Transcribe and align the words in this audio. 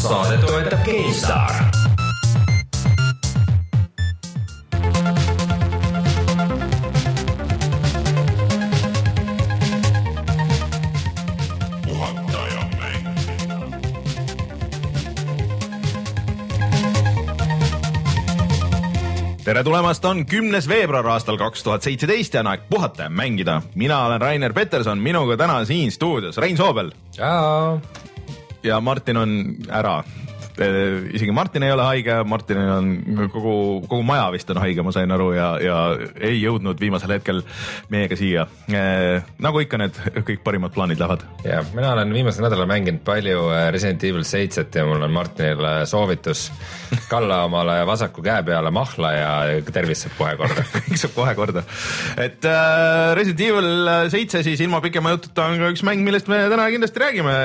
saadet 0.00 0.40
toetab 0.46 0.84
GameStar 0.84 1.70
tere 19.44 19.64
tulemast, 19.64 20.04
on 20.04 20.20
kümnes 20.26 20.68
veebruar 20.68 21.06
aastal 21.10 21.36
kaks 21.36 21.64
tuhat 21.66 21.82
seitseteist 21.82 22.36
ja 22.36 22.44
on 22.44 22.52
aeg 22.52 22.68
puhata 22.70 23.08
ja 23.08 23.10
mängida. 23.10 23.62
mina 23.74 24.04
olen 24.06 24.20
Rainer 24.20 24.52
Peterson, 24.52 24.98
minuga 24.98 25.36
täna 25.36 25.64
siin 25.64 25.92
stuudios 25.92 26.38
Rein 26.38 26.56
Soobel. 26.56 26.92
Ja 28.62 28.80
Martin 28.80 29.16
on 29.16 29.56
ära 29.70 30.04
isegi 30.60 31.32
Martin 31.32 31.64
ei 31.64 31.72
ole 31.72 31.84
haige, 31.86 32.16
Martinil 32.28 32.70
on 32.74 32.90
kogu, 33.32 33.54
kogu 33.88 34.02
maja 34.06 34.28
vist 34.34 34.50
on 34.52 34.60
haige, 34.62 34.84
ma 34.84 34.92
sain 34.94 35.10
aru 35.14 35.30
ja, 35.36 35.48
ja 35.62 35.78
ei 36.20 36.40
jõudnud 36.40 36.80
viimasel 36.80 37.14
hetkel 37.16 37.42
meiega 37.92 38.18
siia 38.18 38.46
eh,. 38.68 39.22
nagu 39.40 39.62
ikka 39.62 39.80
need 39.80 40.00
kõik 40.26 40.42
parimad 40.44 40.74
plaanid 40.74 41.00
lähevad. 41.00 41.24
ja 41.44 41.62
mina 41.74 41.94
olen 41.94 42.12
viimasel 42.14 42.44
nädalal 42.46 42.68
mänginud 42.70 43.02
palju 43.06 43.46
äh, 43.54 43.68
Resident 43.74 44.04
Evil 44.04 44.26
seitset 44.28 44.74
ja 44.74 44.84
mul 44.88 45.02
on 45.02 45.14
Martinile 45.14 45.86
soovitus 45.88 46.48
kalla 47.12 47.44
omale 47.48 47.80
vasaku 47.88 48.24
käe 48.26 48.42
peale 48.46 48.72
mahla 48.74 49.12
ja 49.16 49.32
tervis 49.72 50.04
saab 50.06 50.18
kohe 50.18 50.36
korda 50.42 50.66
kõik 50.76 51.00
saab 51.00 51.16
kohe 51.16 51.34
korda. 51.38 51.64
et 52.20 52.48
äh, 52.48 53.14
Resident 53.18 53.46
Evil 53.48 53.92
seitse 54.12 54.44
siis 54.46 54.60
ilma 54.60 54.82
pikema 54.84 55.14
jututa 55.16 55.48
on 55.48 55.58
ka 55.62 55.72
üks 55.72 55.84
mäng, 55.86 56.04
millest 56.04 56.28
me 56.30 56.42
täna 56.52 56.68
kindlasti 56.72 57.00
räägime, 57.00 57.36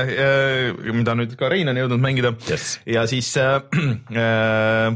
mida 0.96 1.16
nüüd 1.18 1.36
ka 1.40 1.50
Rein 1.52 1.70
on 1.72 1.80
jõudnud 1.80 2.04
mängida 2.04 2.34
yes. 2.50 2.76
ja 2.90 3.05
siis 3.09 3.32
äh, 3.41 3.59
äh, 4.23 4.96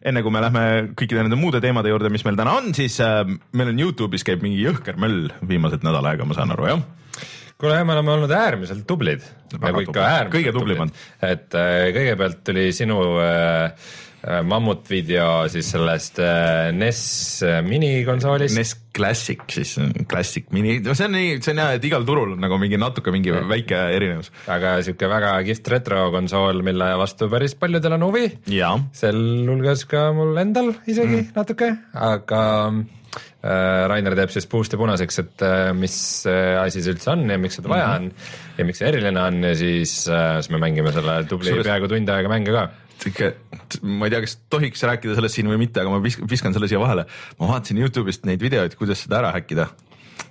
enne 0.00 0.22
kui 0.24 0.32
me 0.32 0.42
lähme 0.44 0.64
kõikide 0.96 1.24
nende 1.24 1.38
muude 1.40 1.60
teemade 1.62 1.92
juurde, 1.92 2.12
mis 2.12 2.24
meil 2.26 2.38
täna 2.38 2.56
on, 2.60 2.72
siis 2.76 2.96
äh, 3.04 3.22
meil 3.56 3.72
on 3.72 3.82
Youtube'is 3.84 4.24
käib 4.26 4.44
mingi 4.44 4.62
jõhker 4.64 4.98
möll 5.00 5.28
viimased 5.46 5.84
nädal 5.86 6.08
aega, 6.10 6.28
ma 6.28 6.36
saan 6.38 6.54
aru, 6.54 6.68
jah? 6.70 6.84
kuule, 7.60 7.80
me 7.84 7.92
oleme 7.92 8.14
olnud 8.14 8.32
äärmiselt 8.32 8.86
tublid. 8.88 9.24
kõige 10.32 10.54
tublimad. 10.56 10.94
et 11.20 11.58
äh, 11.58 11.90
kõigepealt 11.96 12.40
tuli 12.46 12.70
sinu 12.76 13.02
äh, 13.20 13.90
Äh, 14.20 14.42
mammutvideo 14.44 15.46
siis 15.48 15.70
sellest 15.72 16.18
äh, 16.20 16.68
NES 16.76 16.98
äh, 17.46 17.62
minikonsoolist. 17.64 18.52
NES 18.58 18.74
Classic 18.92 19.40
siis, 19.48 19.78
Classic 20.10 20.50
mini, 20.52 20.74
no 20.84 20.92
see 20.98 21.06
on 21.08 21.14
nii, 21.16 21.38
see 21.40 21.54
on 21.54 21.62
hea, 21.62 21.78
et 21.78 21.86
igal 21.88 22.04
turul 22.04 22.34
on 22.34 22.42
nagu 22.42 22.58
mingi 22.60 22.76
natuke 22.80 23.14
mingi 23.14 23.30
ja. 23.32 23.40
väike 23.48 23.78
erinevus. 23.94 24.28
aga 24.50 24.74
sihuke 24.84 25.08
väga 25.08 25.30
kihvt 25.46 25.70
retrokonsool, 25.72 26.60
mille 26.66 26.90
vastu 27.00 27.30
päris 27.32 27.56
paljudel 27.56 27.96
on 27.96 28.04
huvi. 28.10 28.26
sealhulgas 28.98 29.86
ka 29.88 30.10
mul 30.12 30.36
endal 30.42 30.74
isegi 30.84 31.22
mm. 31.22 31.32
natuke, 31.38 31.70
aga 31.96 32.42
Rainer 33.40 34.18
teeb 34.18 34.34
siis 34.34 34.44
puust 34.50 34.76
ja 34.76 34.78
punaseks, 34.78 35.22
et 35.22 35.46
mis 35.78 35.96
asi 36.28 36.84
see 36.84 36.92
üldse 36.92 37.14
on 37.14 37.24
ja 37.32 37.40
miks 37.40 37.56
seda 37.56 37.72
vaja 37.72 37.88
on 37.94 38.10
mm 38.10 38.12
-hmm. 38.12 38.60
ja 38.60 38.68
miks 38.68 38.82
see 38.82 38.92
eriline 38.92 39.22
on 39.22 39.42
ja 39.48 39.56
siis 39.56 39.96
siis 40.04 40.52
me 40.52 40.60
mängime 40.60 40.92
selle 40.92 41.22
tubli 41.24 41.56
peaaegu 41.62 41.88
tund 41.88 42.12
aega 42.18 42.28
mänge 42.28 42.52
ka 42.52 42.68
sihuke, 43.00 43.30
ma 43.82 44.08
ei 44.08 44.14
tea, 44.14 44.22
kas 44.24 44.36
tohiks 44.52 44.82
rääkida 44.88 45.16
sellest 45.18 45.38
siin 45.38 45.50
või 45.50 45.60
mitte, 45.62 45.82
aga 45.82 45.92
ma 45.92 46.00
viskan, 46.04 46.54
selle 46.56 46.68
siia 46.70 46.80
vahele. 46.82 47.06
ma 47.40 47.52
vaatasin 47.54 47.80
Youtube'ist 47.80 48.26
neid 48.28 48.42
videoid, 48.42 48.76
kuidas 48.78 49.04
seda 49.06 49.20
ära 49.22 49.32
häkkida. 49.38 49.68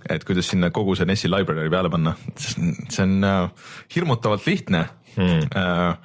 et 0.10 0.24
kuidas 0.24 0.48
sinna 0.48 0.70
kogu 0.72 0.96
see 0.96 1.06
NES-i 1.10 1.30
library 1.32 1.70
peale 1.70 1.90
panna, 1.90 2.14
see 2.38 3.04
on 3.04 3.24
äh, 3.26 3.72
hirmutavalt 3.96 4.46
lihtne 4.48 4.86
hmm. 5.16 5.50
äh, 5.58 5.96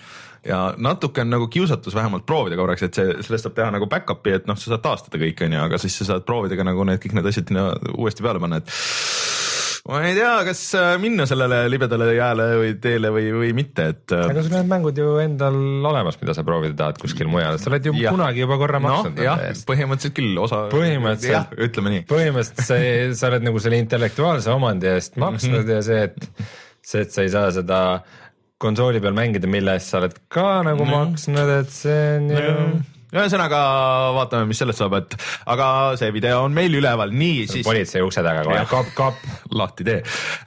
ja 0.45 0.59
natuke 0.77 1.21
on 1.21 1.31
nagu 1.31 1.49
kiusatus 1.49 1.95
vähemalt 1.95 2.27
proovida 2.27 2.57
korraks, 2.57 2.83
et 2.83 2.97
see, 2.97 3.15
sellest 3.25 3.47
saab 3.47 3.57
teha 3.57 3.71
nagu 3.75 3.89
back-up'i, 3.91 4.35
et 4.39 4.49
noh, 4.49 4.59
sa 4.59 4.75
saad 4.75 4.85
taastada 4.85 5.21
kõik, 5.21 5.45
on 5.47 5.57
ju, 5.57 5.63
aga 5.69 5.81
siis 5.81 5.97
sa 6.01 6.09
saad 6.13 6.27
proovida 6.29 6.59
ka 6.59 6.67
nagu 6.67 6.85
need 6.89 7.01
kõik 7.03 7.17
need 7.19 7.31
asjad 7.31 7.53
sinna 7.53 7.71
uuesti 7.95 8.25
peale 8.25 8.43
panna, 8.43 8.61
et 8.61 8.75
ma 9.85 9.99
ei 10.09 10.15
tea, 10.17 10.31
kas 10.47 10.61
äh, 10.79 10.95
minna 11.01 11.27
sellele 11.29 11.59
libedale 11.69 12.07
jääle 12.17 12.47
või 12.61 12.71
teele 12.81 13.11
või, 13.13 13.27
või 13.37 13.51
mitte, 13.57 13.89
et. 13.93 14.15
Äh, 14.17 14.31
aga 14.33 14.45
sul 14.47 14.57
on 14.57 14.71
mängud 14.71 14.97
ju 15.01 15.11
endal 15.21 15.59
olemas, 15.91 16.17
mida 16.23 16.37
sa 16.37 16.45
proovida 16.47 16.77
tahad 16.79 17.01
kuskil 17.03 17.29
mujal, 17.29 17.59
sa 17.61 17.69
oled 17.73 17.91
ju 17.91 17.93
ja. 18.01 18.15
kunagi 18.15 18.45
juba 18.45 18.59
korra 18.63 18.81
maksnud 18.85 19.21
no,. 19.21 19.27
jah, 19.27 19.45
põhimõtteliselt 19.69 20.17
küll, 20.17 20.41
osa. 20.41 20.63
põhimõtteliselt, 20.73 21.53
ütleme 21.69 21.95
nii. 21.97 22.07
põhimõtteliselt 22.09 22.65
sa, 22.65 22.81
sa 23.21 23.33
oled 23.33 23.49
nagu 23.51 23.65
selle 23.67 23.83
intellektuaalse 23.85 24.55
omandi 24.57 24.93
eest 24.95 25.21
maksnud 25.21 25.61
mm 25.61 25.69
-hmm. 25.69 25.77
ja 25.77 25.85
see, 25.85 26.09
et, 26.09 26.49
see, 26.81 27.05
et 27.05 27.13
sa 27.13 27.27
ei 27.27 27.35
saa 27.37 27.53
seda 27.53 27.83
konsooli 28.65 29.05
peal 29.05 29.13
mängida, 29.13 29.51
mille 29.51 29.77
eest 29.77 29.93
sa 29.93 30.01
oled 30.01 30.17
ka 30.33 30.63
nagu 30.65 30.89
no. 30.89 30.97
maksnud, 30.97 31.57
et 31.61 31.77
see 31.77 32.03
on 32.17 32.33
ju 32.33 32.43
no 32.49 32.67
ühesõnaga 33.15 33.61
vaatame, 34.17 34.49
mis 34.51 34.61
sellest 34.63 34.83
saab, 34.83 34.97
et 34.99 35.17
aga 35.51 35.67
see 36.01 36.11
video 36.15 36.43
on 36.47 36.55
meil 36.57 36.75
üleval, 36.75 37.15
nii 37.15 37.47
siis. 37.51 37.67
politsei 37.67 38.03
ukse 38.05 38.25
taga 38.27 38.45
kohe, 38.47 38.65
kap, 38.71 38.91
kap, 38.99 39.21
lahti 39.55 39.87
tee 39.87 40.01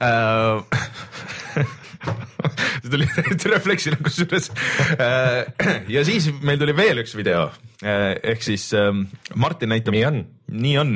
uh, 0.04 0.60
see 2.82 2.92
tuli 2.92 3.08
täiesti 3.10 3.50
refleksina 3.52 3.98
kusjuures. 4.02 4.50
Uh, 4.94 5.40
ja 5.90 6.04
siis 6.06 6.28
meil 6.44 6.60
tuli 6.60 6.76
veel 6.76 7.02
üks 7.02 7.16
video 7.18 7.48
uh, 7.48 8.12
ehk 8.22 8.44
siis 8.44 8.68
um, 8.78 9.06
Martin 9.40 9.72
näitab. 9.72 9.96
nii 9.96 10.06
on. 10.10 10.22
nii 10.52 10.76
on. 10.82 10.94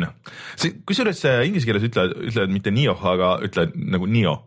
kusjuures 0.88 1.24
inglise 1.48 1.68
keeles 1.68 1.88
ütlevad, 1.88 2.16
ütlevad 2.30 2.54
mitte 2.54 2.74
Nio, 2.74 2.96
aga 3.14 3.36
ütlevad 3.48 3.76
nagu 3.96 4.08
Nio 4.10 4.38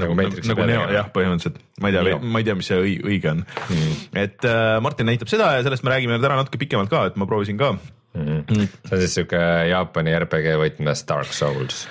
nagu 0.00 0.16
Matrixi 0.18 0.52
nagu 0.52 0.66
Neo 0.68 0.88
jah, 0.94 1.12
põhimõtteliselt, 1.14 1.60
ma 1.82 1.90
ei 1.92 1.96
tea, 1.98 2.18
ma 2.22 2.42
ei 2.42 2.48
tea, 2.48 2.56
mis 2.58 2.70
see 2.70 2.96
õige 2.98 3.32
on. 3.32 3.44
Mm.. 3.68 3.94
et 4.24 4.48
äh, 4.48 4.74
Martin 4.84 5.10
näitab 5.10 5.30
seda 5.30 5.52
ja 5.56 5.64
sellest 5.66 5.86
me 5.86 5.94
räägime 5.94 6.20
täna 6.22 6.40
natuke 6.40 6.60
pikemalt 6.60 6.92
ka, 6.92 7.06
et 7.10 7.18
ma 7.20 7.28
proovisin 7.28 7.60
ka. 7.60 7.74
Mm. 8.18 8.42
Mm. 8.48 8.68
see 8.88 8.96
on 8.96 9.02
siis 9.04 9.16
siuke 9.20 9.40
Jaapani 9.68 10.14
RPG 10.16 10.54
võtmes 10.58 11.04
Dark 11.06 11.34
Souls 11.36 11.84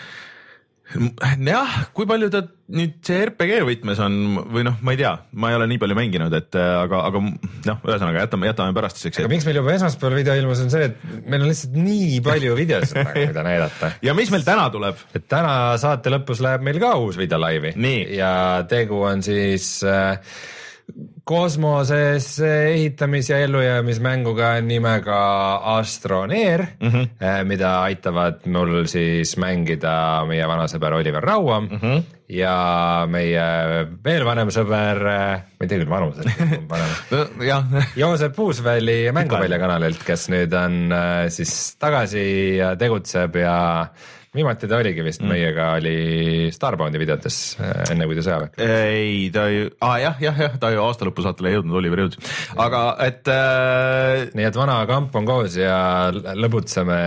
jah, 0.95 1.73
kui 1.95 2.07
palju 2.07 2.29
ta 2.31 2.41
nüüd 2.71 2.97
see 3.05 3.19
RPG 3.25 3.59
võtmes 3.67 3.99
on 4.03 4.15
või 4.53 4.63
noh, 4.67 4.77
ma 4.83 4.93
ei 4.95 4.99
tea, 4.99 5.11
ma 5.39 5.51
ei 5.51 5.57
ole 5.57 5.67
nii 5.71 5.79
palju 5.81 5.97
mänginud, 5.97 6.33
et 6.35 6.57
äh, 6.59 6.71
aga, 6.83 7.01
aga 7.09 7.21
noh, 7.23 7.79
ühesõnaga 7.83 8.23
jätame, 8.23 8.49
jätame 8.49 8.75
pärastiseks. 8.75 9.21
aga 9.21 9.31
miks 9.31 9.47
meil 9.47 9.59
juba 9.59 9.75
esmaspäeval 9.75 10.17
video 10.19 10.35
ilmus, 10.39 10.63
on 10.63 10.71
see, 10.73 10.89
et 10.89 11.23
meil 11.27 11.43
on 11.43 11.51
lihtsalt 11.51 11.77
nii 11.79 12.19
palju 12.25 12.57
videosid 12.59 13.01
mida 13.19 13.45
näidata. 13.47 13.93
ja 14.03 14.15
mis 14.17 14.31
meil 14.33 14.45
täna 14.47 14.67
tuleb? 14.73 14.99
et 15.17 15.27
täna 15.31 15.55
saate 15.81 16.13
lõpus 16.13 16.43
läheb 16.43 16.63
meil 16.67 16.79
ka 16.83 16.93
uus 17.03 17.19
video 17.19 17.39
laivi 17.41 17.75
ja 18.15 18.31
tegu 18.69 19.03
on 19.07 19.23
siis 19.25 19.77
äh, 19.87 20.19
kosmoses 21.27 22.39
ehitamis- 22.39 23.29
ja 23.29 23.39
ellujäämismänguga 23.43 24.61
nimega 24.61 25.55
Astroneer 25.55 26.65
mm, 26.79 26.89
-hmm. 26.89 27.43
mida 27.43 27.81
aitavad 27.81 28.45
mul 28.45 28.85
siis 28.85 29.37
mängida 29.37 30.25
meie 30.27 30.47
vanasõber 30.47 30.93
Oliver 30.93 31.23
Raua 31.23 31.59
mm 31.59 31.67
-hmm. 31.67 32.03
ja 32.29 33.07
meie 33.09 33.43
veel 34.03 34.25
vanem 34.25 34.47
sõber, 34.47 35.03
ma 35.59 35.61
ei 35.61 35.67
tea 35.67 35.77
küll 35.77 35.89
vanus, 35.89 36.15
no, 37.11 37.81
Joosep 37.95 38.35
Puusväli 38.35 39.11
Mänguvälja 39.11 39.59
kanalilt, 39.59 40.03
kes 40.03 40.29
nüüd 40.29 40.53
on 40.53 40.91
äh, 40.91 41.27
siis 41.29 41.75
tagasi 41.75 42.57
ja 42.57 42.75
tegutseb 42.75 43.35
ja 43.35 43.87
viimati 44.37 44.69
ta 44.69 44.79
oligi 44.79 45.05
vist 45.05 45.23
mm. 45.23 45.31
meiega 45.33 45.67
oli 45.77 46.49
Starboundi 46.53 47.01
videotes 47.01 47.39
äh, 47.59 47.83
enne 47.93 48.07
kui 48.09 48.17
ta 48.17 48.25
sõjaväkke. 48.25 48.67
ei, 48.67 49.29
ta 49.33 49.47
ju 49.51 49.69
ah,, 49.83 49.97
jah, 50.01 50.19
jah, 50.23 50.41
jah, 50.45 50.57
ta 50.61 50.71
ju 50.73 50.83
aasta 50.85 51.07
lõpu 51.09 51.25
saatele 51.25 51.51
ei 51.51 51.59
jõudnud, 51.59 51.77
Oliver 51.81 52.03
jõudis, 52.05 52.33
aga 52.67 52.83
et 53.07 53.31
äh.... 53.33 54.27
nii 54.37 54.49
et 54.49 54.59
vana 54.59 54.79
kamp 54.89 55.15
on 55.19 55.29
koos 55.29 55.57
ja 55.59 55.77
lõbutseme 56.13 56.99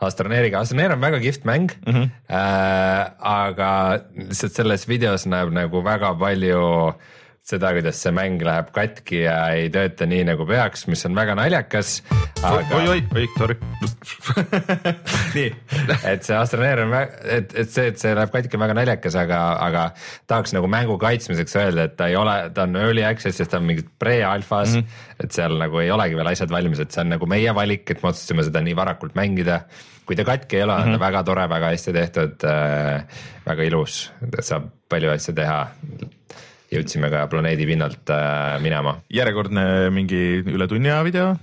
Astroneeriga, 0.00 0.62
Astroneer 0.64 0.94
on 0.96 1.02
väga 1.02 1.20
kihvt 1.22 1.46
mäng 1.48 1.72
mm. 1.86 1.94
-hmm. 1.94 2.10
Äh, 2.30 3.06
aga 3.26 3.70
lihtsalt 4.14 4.54
selles 4.54 4.86
videos 4.88 5.26
näeb 5.26 5.50
nagu 5.52 5.82
väga 5.84 6.14
palju 6.20 6.60
äh, 6.92 7.18
seda, 7.50 7.72
kuidas 7.76 8.00
see 8.02 8.12
mäng 8.14 8.42
läheb 8.46 8.70
katki 8.74 9.24
ja 9.24 9.36
ei 9.56 9.68
tööta 9.72 10.06
nii 10.08 10.24
nagu 10.30 10.46
peaks, 10.48 10.86
mis 10.90 11.02
on 11.08 11.16
väga 11.18 11.36
naljakas 11.38 12.00
aga.... 12.42 12.62
oi, 12.76 12.88
oi, 12.94 13.02
oi, 13.16 13.26
sorry 13.36 13.56
nii 15.36 15.48
et 16.08 16.26
see 16.26 16.36
Astroneer 16.36 16.84
on, 16.84 16.94
et, 16.96 17.54
et 17.54 17.72
see, 17.72 17.90
et 17.92 18.00
see 18.00 18.14
läheb 18.16 18.32
katki 18.34 18.58
on 18.58 18.64
väga 18.64 18.76
naljakas, 18.80 19.16
aga, 19.20 19.40
aga 19.66 19.84
tahaks 20.30 20.54
nagu 20.56 20.70
mängu 20.70 20.96
kaitsmiseks 21.02 21.56
öelda, 21.60 21.88
et 21.88 21.96
ta 21.98 22.10
ei 22.10 22.18
ole, 22.20 22.36
ta 22.56 22.66
on 22.68 22.78
early 22.80 23.04
access'is, 23.06 23.50
ta 23.50 23.60
on 23.60 23.68
mingis 23.70 23.88
pre-alfas 24.02 24.76
mm, 24.76 24.84
-hmm. 24.84 25.24
et 25.24 25.36
seal 25.36 25.56
nagu 25.60 25.82
ei 25.82 25.90
olegi 25.94 26.18
veel 26.18 26.32
asjad 26.32 26.52
valmis, 26.52 26.82
et 26.82 26.94
see 26.94 27.04
on 27.04 27.14
nagu 27.16 27.30
meie 27.30 27.54
valik, 27.56 27.88
et 27.90 28.02
me 28.02 28.12
otsustasime 28.12 28.46
seda 28.46 28.62
nii 28.64 28.76
varakult 28.76 29.18
mängida. 29.18 29.62
kui 30.06 30.16
ta 30.18 30.24
katki 30.26 30.56
ei 30.56 30.62
ole 30.62 30.72
mm, 30.74 30.78
-hmm. 30.78 30.86
on 30.86 30.92
ta 30.92 30.98
mhm. 30.98 31.06
väga 31.06 31.22
tore, 31.22 31.48
väga 31.48 31.66
hästi 31.70 31.92
tehtud 31.92 32.44
äh,, 32.44 33.04
väga 33.46 33.62
ilus, 33.62 34.12
saab 34.40 34.70
palju 34.88 35.10
asju 35.10 35.34
teha 35.34 35.60
jõudsime 36.70 37.10
ka 37.12 37.24
planeedi 37.30 37.66
pinnalt 37.68 38.12
äh, 38.14 38.58
minema. 38.62 38.98
järjekordne 39.10 39.64
mingi 39.94 40.22
üle 40.46 40.70
tunni 40.70 40.92
aja 40.92 41.02
video? 41.06 41.34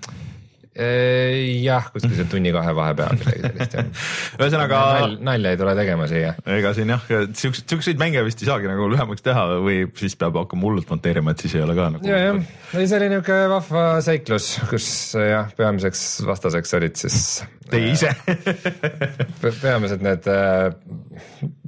Jah, 0.78 1.88
kuskil 1.94 2.14
see 2.18 2.28
tunni-kahe 2.32 2.74
vahepeal 2.78 3.18
midagi 3.18 3.42
sellist 3.44 3.76
jah. 3.78 3.88
ühesõnaga 4.42 4.82
Nal, 4.98 5.16
nalja 5.30 5.54
ei 5.54 5.60
tule 5.60 5.74
tegema 5.80 6.08
siia. 6.10 6.34
ega 6.58 6.74
siin 6.78 6.94
jah, 6.94 7.04
siukseid, 7.08 7.66
siukseid 7.74 8.02
mänge 8.02 8.22
vist 8.28 8.44
ei 8.44 8.50
saagi 8.50 8.70
nagu 8.70 8.88
lühemaks 8.92 9.26
teha 9.26 9.46
või 9.64 9.80
siis 9.98 10.18
peab 10.20 10.38
hakkama 10.42 10.68
hullult 10.68 10.90
monteerima, 10.92 11.34
et 11.34 11.46
siis 11.46 11.58
ei 11.58 11.64
ole 11.66 11.76
ka 11.78 11.90
nagu. 11.96 12.10
ja, 12.10 12.20
jah, 12.28 12.42
ei 12.78 12.90
see 12.90 13.00
oli 13.00 13.12
niuke 13.16 13.38
vahva 13.52 13.86
seiklus, 14.06 14.50
kus 14.70 14.90
jah, 15.18 15.50
peamiseks 15.58 16.08
vastaseks 16.28 16.78
olid 16.80 17.00
siis. 17.00 17.22
Teie 17.68 17.92
ise 17.92 18.14
peamised 19.64 20.04
need 20.06 20.28
äh, 20.32 20.70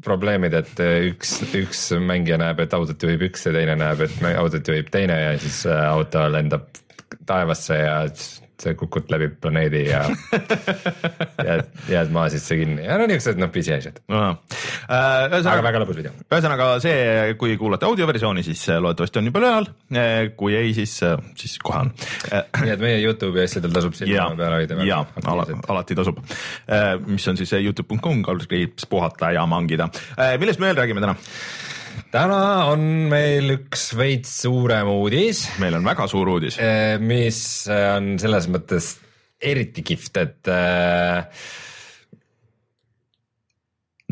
probleemid, 0.05 0.53
et 0.55 0.83
üks, 1.09 1.39
üks 1.59 1.81
mängija 1.99 2.37
näeb, 2.39 2.61
et 2.63 2.75
autot 2.77 3.03
juhib 3.03 3.25
üks 3.27 3.47
ja 3.49 3.55
teine 3.55 3.75
näeb, 3.79 4.05
et 4.05 4.21
autot 4.37 4.71
juhib 4.71 4.91
teine 4.93 5.17
ja 5.25 5.33
siis 5.41 5.65
äh, 5.67 5.81
auto 5.89 6.23
lendab 6.31 6.69
taevasse 7.27 7.81
ja 7.81 7.97
sa 8.59 8.73
kukud 8.77 9.09
läbi 9.11 9.29
planeedi 9.41 9.85
ja 9.87 10.01
jääd, 11.47 11.69
jääd 11.89 12.11
maa 12.13 12.27
sisse 12.31 12.57
kinni 12.59 12.83
ja 12.85 12.97
no 12.99 13.07
niisugused 13.09 13.39
noh, 13.39 13.51
pisiasjad 13.53 14.01
no,. 14.11 14.23
Äh, 14.89 15.37
aga 15.37 15.61
väga 15.63 15.81
lõbus 15.83 15.99
video. 15.99 16.11
ühesõnaga 16.27 16.69
see, 16.83 17.35
kui 17.39 17.55
kuulate 17.61 17.87
audioversiooni, 17.87 18.43
siis 18.45 18.63
äh, 18.71 18.81
loodetavasti 18.81 19.21
on 19.21 19.29
juba 19.29 19.43
üleval, 19.43 19.69
äh, 19.93 20.17
kui 20.39 20.57
ei, 20.57 20.73
siis, 20.77 20.97
siis 21.39 21.55
kohe 21.63 21.85
on. 21.85 21.93
nii 22.63 22.73
et 22.73 22.83
meie 22.83 22.99
Youtube'i 23.03 23.45
asjadel 23.45 23.73
tasub 23.75 23.95
silma 23.97 24.29
peal 24.39 24.57
hoida. 24.57 24.81
ja 24.87 25.03
ala, 25.23 25.47
alati 25.69 25.97
tasub, 25.99 26.19
mis 27.07 27.27
on 27.31 27.39
siis 27.39 27.53
Youtube.com, 27.59 28.23
kaldkriips 28.25 28.89
puhata 28.89 29.31
ja 29.35 29.45
mangida. 29.49 29.89
millest 30.41 30.59
me 30.61 30.71
veel 30.71 30.81
räägime 30.83 31.05
täna? 31.05 31.15
Täna 32.13 32.41
on 32.71 32.83
meil 33.11 33.55
üks 33.57 33.89
veits 33.97 34.31
suurem 34.43 34.89
uudis. 34.91 35.45
meil 35.61 35.77
on 35.79 35.87
väga 35.87 36.07
suur 36.11 36.35
uudis. 36.35 36.59
Eh, 36.61 36.97
mis 37.01 37.41
on 37.73 38.15
selles 38.21 38.49
mõttes 38.51 38.93
eriti 39.39 39.83
kihvt, 39.87 40.19
et 40.19 40.49
äh, 40.51 41.27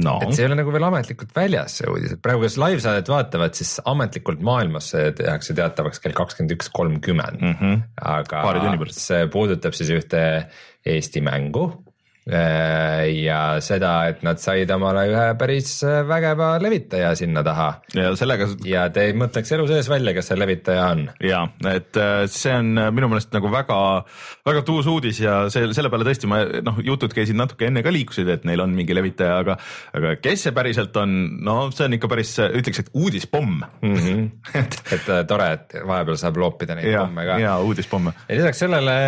no.. 0.06 0.18
et 0.24 0.31
see 0.31 0.45
ei 0.45 0.50
ole 0.50 0.59
nagu 0.62 0.71
veel 0.71 0.88
ametlikult 0.88 1.33
väljas, 1.35 1.79
see 1.81 1.89
uudis, 1.91 2.13
et 2.15 2.24
praegu, 2.24 2.45
kes 2.45 2.59
laivsaadet 2.62 3.12
vaatavad, 3.12 3.57
siis 3.57 3.75
ametlikult 3.83 4.45
maailmas 4.45 4.94
see 4.94 5.12
tehakse 5.19 5.57
teatavaks 5.57 6.00
kell 6.03 6.15
kakskümmend 6.18 6.56
üks 6.56 6.71
kolmkümmend. 6.75 7.44
Mhm. 7.44 7.83
aga 8.13 8.45
see 8.95 9.27
puudutab 9.33 9.75
siis 9.77 9.91
ühte 9.97 10.24
Eesti 10.88 11.19
mängu 11.25 11.68
Äh, 11.69 11.87
ja 12.27 13.39
seda, 13.63 13.91
et 14.12 14.24
nad 14.25 14.39
said 14.41 14.71
omale 14.75 15.06
ühe 15.07 15.27
päris 15.39 15.69
äh, 15.88 16.01
vägeva 16.07 16.50
levitaja 16.59 17.13
sinna 17.15 17.44
taha. 17.45 17.68
ja 17.95 18.12
sellega. 18.19 18.50
ja 18.68 18.88
te 18.94 19.07
ei 19.07 19.13
mõtleks 19.18 19.53
elu 19.56 19.68
sees 19.69 19.88
välja, 19.91 20.13
kes 20.18 20.31
see 20.31 20.39
levitaja 20.39 20.89
on. 20.91 21.06
ja, 21.24 21.45
et 21.71 22.00
äh, 22.01 22.25
see 22.31 22.53
on 22.57 22.74
minu 22.95 23.09
meelest 23.12 23.31
nagu 23.35 23.51
väga, 23.53 23.79
väga 24.47 24.63
tuus 24.68 24.89
uudis 24.91 25.21
ja 25.24 25.38
see, 25.53 25.69
selle 25.77 25.91
peale 25.94 26.07
tõesti 26.07 26.29
ma 26.29 26.41
noh, 26.68 26.81
jutud 26.83 27.15
käisid 27.15 27.39
natuke 27.39 27.69
enne 27.69 27.83
ka 27.85 27.94
liikusid, 27.95 28.29
et 28.33 28.47
neil 28.50 28.65
on 28.65 28.75
mingi 28.75 28.97
levitaja, 28.97 29.39
aga, 29.45 29.57
aga 29.97 30.15
kes 30.19 30.47
see 30.47 30.56
päriselt 30.57 31.00
on, 31.00 31.15
no 31.47 31.57
see 31.71 31.88
on 31.88 31.97
ikka 32.00 32.12
päris, 32.12 32.35
ütleks, 32.47 32.83
et 32.83 32.91
uudispomm 32.94 33.62
mm. 33.63 33.95
-hmm. 33.95 34.27
et, 34.63 34.79
et 34.97 35.09
tore, 35.29 35.51
et 35.56 35.79
vahepeal 35.79 36.19
saab 36.19 36.41
loopida 36.44 36.75
neid 36.75 36.91
ja, 36.91 37.06
pomme 37.07 37.27
ka. 37.29 37.39
ja 37.39 37.56
uudispomme. 37.63 38.15
ja 38.27 38.41
lisaks 38.41 38.65
sellele 38.65 39.00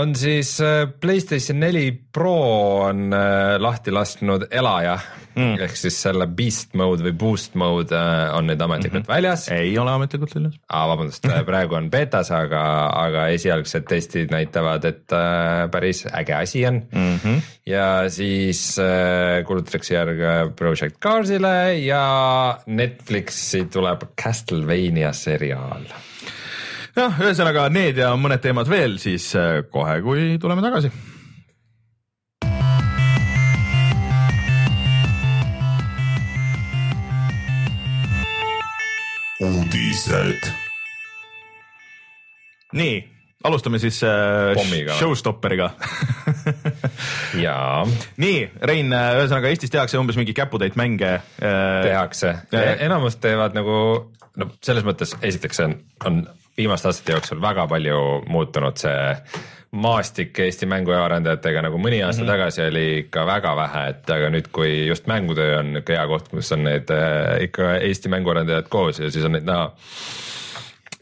on 0.00 0.18
siis 0.18 0.56
Playstation 1.00 1.60
neli 1.62 1.86
Pro 2.14 2.63
on 2.64 3.12
äh, 3.12 3.56
lahti 3.60 3.92
lasknud 3.94 4.48
Elaja 4.50 4.98
mm. 5.34 5.56
ehk 5.64 5.76
siis 5.78 5.96
selle 6.06 6.26
beast 6.38 6.74
mode 6.78 7.04
või 7.06 7.14
boost 7.18 7.56
mode 7.58 7.96
äh, 7.96 8.30
on 8.36 8.48
nüüd 8.48 8.60
ametlikult 8.64 9.04
mm 9.04 9.06
-hmm. 9.06 9.14
väljas. 9.14 9.48
ei 9.54 9.76
ole 9.78 9.94
ametlikult 9.94 10.34
väljas. 10.34 10.56
aa, 10.68 10.88
vabandust, 10.88 11.28
praegu 11.46 11.78
on 11.78 11.90
betas, 11.90 12.30
aga, 12.34 12.62
aga 13.00 13.26
esialgsed 13.34 13.86
testid 13.88 14.32
näitavad, 14.34 14.84
et 14.84 15.12
äh, 15.12 15.70
päris 15.70 16.04
äge 16.06 16.34
asi 16.34 16.66
on 16.66 16.82
mm. 16.92 17.16
-hmm. 17.16 17.40
ja 17.66 18.08
siis 18.08 18.78
äh, 18.78 19.44
kuulutatakse 19.46 19.94
järge 19.94 20.52
Project 20.56 20.98
Carsile 21.00 21.78
ja 21.78 22.58
Netflixi 22.66 23.64
tuleb 23.64 24.04
Castlevania 24.22 25.12
seriaal 25.12 25.88
jah, 26.96 27.20
ühesõnaga 27.20 27.68
need 27.70 27.98
ja 27.98 28.14
mõned 28.16 28.42
teemad 28.42 28.70
veel 28.70 28.98
siis 28.98 29.34
äh, 29.36 29.64
kohe, 29.70 30.00
kui 30.02 30.38
tuleme 30.38 30.62
tagasi 30.62 30.92
uudised. 39.44 40.48
nii, 42.74 42.94
alustame 43.44 43.78
siis 43.78 44.00
äh, 44.02 44.96
showstopperiga 44.98 45.70
jaa. 47.44 47.84
nii, 48.16 48.38
Rein, 48.62 48.92
äh, 48.92 49.10
ühesõnaga 49.20 49.52
Eestis 49.52 49.72
tehakse 49.74 50.00
umbes 50.00 50.18
mingi 50.20 50.34
käputäit 50.36 50.78
mänge 50.80 51.12
äh,. 51.14 51.82
tehakse 51.84 52.32
äh,, 52.54 52.70
enamus 52.86 53.20
teevad 53.22 53.56
nagu 53.56 53.76
no 54.40 54.50
selles 54.64 54.86
mõttes, 54.86 55.14
esiteks 55.22 55.62
on, 55.66 55.76
on 56.08 56.24
viimaste 56.56 56.90
aastate 56.90 57.14
jooksul 57.16 57.42
väga 57.42 57.68
palju 57.70 58.00
muutunud 58.30 58.78
see 58.80 58.98
maastik 59.74 60.38
Eesti 60.44 60.68
mänguarendajatega 60.70 61.64
nagu 61.66 61.78
mõni 61.82 62.00
aasta 62.04 62.22
mm 62.22 62.26
-hmm. 62.26 62.32
tagasi 62.32 62.62
oli 62.68 62.84
ikka 63.04 63.26
väga 63.26 63.54
vähe, 63.58 63.86
et 63.90 64.10
aga 64.16 64.30
nüüd, 64.30 64.50
kui 64.54 64.86
just 64.86 65.08
mängutöö 65.10 65.58
on 65.58 65.72
niisugune 65.74 65.98
hea 65.98 66.06
koht, 66.10 66.28
kus 66.30 66.52
on 66.52 66.64
need 66.64 66.90
äh, 66.94 67.42
ikka 67.48 67.74
Eesti 67.80 68.12
mänguarendajad 68.12 68.68
koos 68.70 69.00
ja 69.00 69.10
siis 69.10 69.24
on 69.24 69.34
neid 69.34 69.48
näha. 69.48 69.72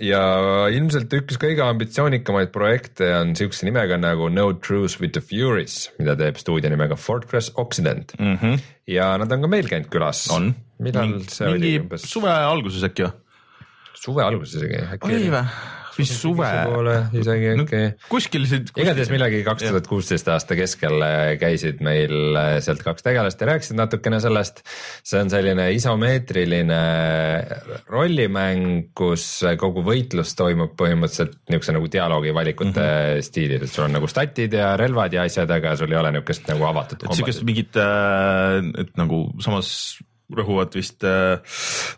ja 0.03 0.23
ilmselt 0.73 1.13
üks 1.13 1.37
kõige 1.39 1.63
ambitsioonikamaid 1.63 2.51
projekte 2.51 3.13
on 3.17 3.37
siukse 3.37 3.67
nimega 3.69 3.97
nagu 4.01 4.29
No 4.29 4.53
Truce 4.53 4.99
with 5.01 5.13
the 5.13 5.21
Furies, 5.21 5.93
mida 5.99 6.17
teeb 6.17 6.37
stuudio 6.37 6.71
nimega 6.71 6.97
Fortress 6.97 7.53
Occident 7.57 8.13
mm. 8.19 8.37
-hmm. 8.37 8.59
ja 8.87 9.19
nad 9.19 9.33
on 9.33 9.41
ka 9.41 9.49
meil 9.49 9.69
käinud 9.69 9.91
külas. 9.93 10.29
millal 10.79 11.07
mingi, 11.07 11.29
see 11.29 11.49
oli 11.49 11.79
umbes? 11.79 12.03
suve 12.03 12.31
alguses 12.31 12.83
äkki 12.83 13.05
või? 13.05 13.22
Suve 14.03 14.27
alguses 14.27 14.59
isegi. 14.61 14.83
oli 15.07 15.31
või? 15.33 15.47
vist 15.97 16.19
suve. 16.21 16.49
isegi 17.19 17.51
äkki 17.53 17.81
no,. 17.81 17.89
kuskil 18.11 18.47
siin. 18.49 18.67
igatahes 18.81 19.11
millalgi 19.13 19.43
kaks 19.47 19.67
tuhat 19.67 19.89
kuusteist 19.91 20.29
aasta 20.33 20.57
keskel 20.59 21.05
äh, 21.05 21.35
käisid 21.41 21.83
meil 21.85 22.37
äh, 22.39 22.55
sealt 22.65 22.83
kaks 22.85 23.05
tegelast 23.05 23.43
ja 23.43 23.51
rääkisid 23.53 23.79
natukene 23.79 24.21
sellest. 24.25 24.63
see 25.05 25.21
on 25.21 25.33
selline 25.33 25.69
isomeetriline 25.77 26.81
rollimäng, 27.93 28.93
kus 28.97 29.27
kogu 29.61 29.85
võitlus 29.87 30.35
toimub 30.39 30.77
põhimõtteliselt 30.79 31.37
niisuguse 31.51 31.77
nagu 31.77 31.91
dialoogi 31.93 32.35
valikute 32.35 32.73
mm 32.73 32.87
-hmm. 32.87 33.27
stiilis, 33.29 33.67
et 33.67 33.75
sul 33.75 33.87
on 33.89 33.99
nagu 33.99 34.09
statid 34.11 34.57
ja 34.57 34.73
relvad 34.81 35.13
ja 35.13 35.27
asjad, 35.29 35.51
aga 35.51 35.77
sul 35.77 35.93
ei 35.93 36.01
ole 36.01 36.15
niisugust 36.17 36.49
nagu 36.53 36.69
avatud. 36.71 37.05
et 37.05 37.21
siukest 37.21 37.45
mingit 37.49 37.77
äh,, 37.77 38.63
et 38.81 38.97
nagu 38.97 39.27
samas 39.45 40.01
rõhuvad 40.37 40.75
vist 40.77 41.05
äh, 41.07 41.39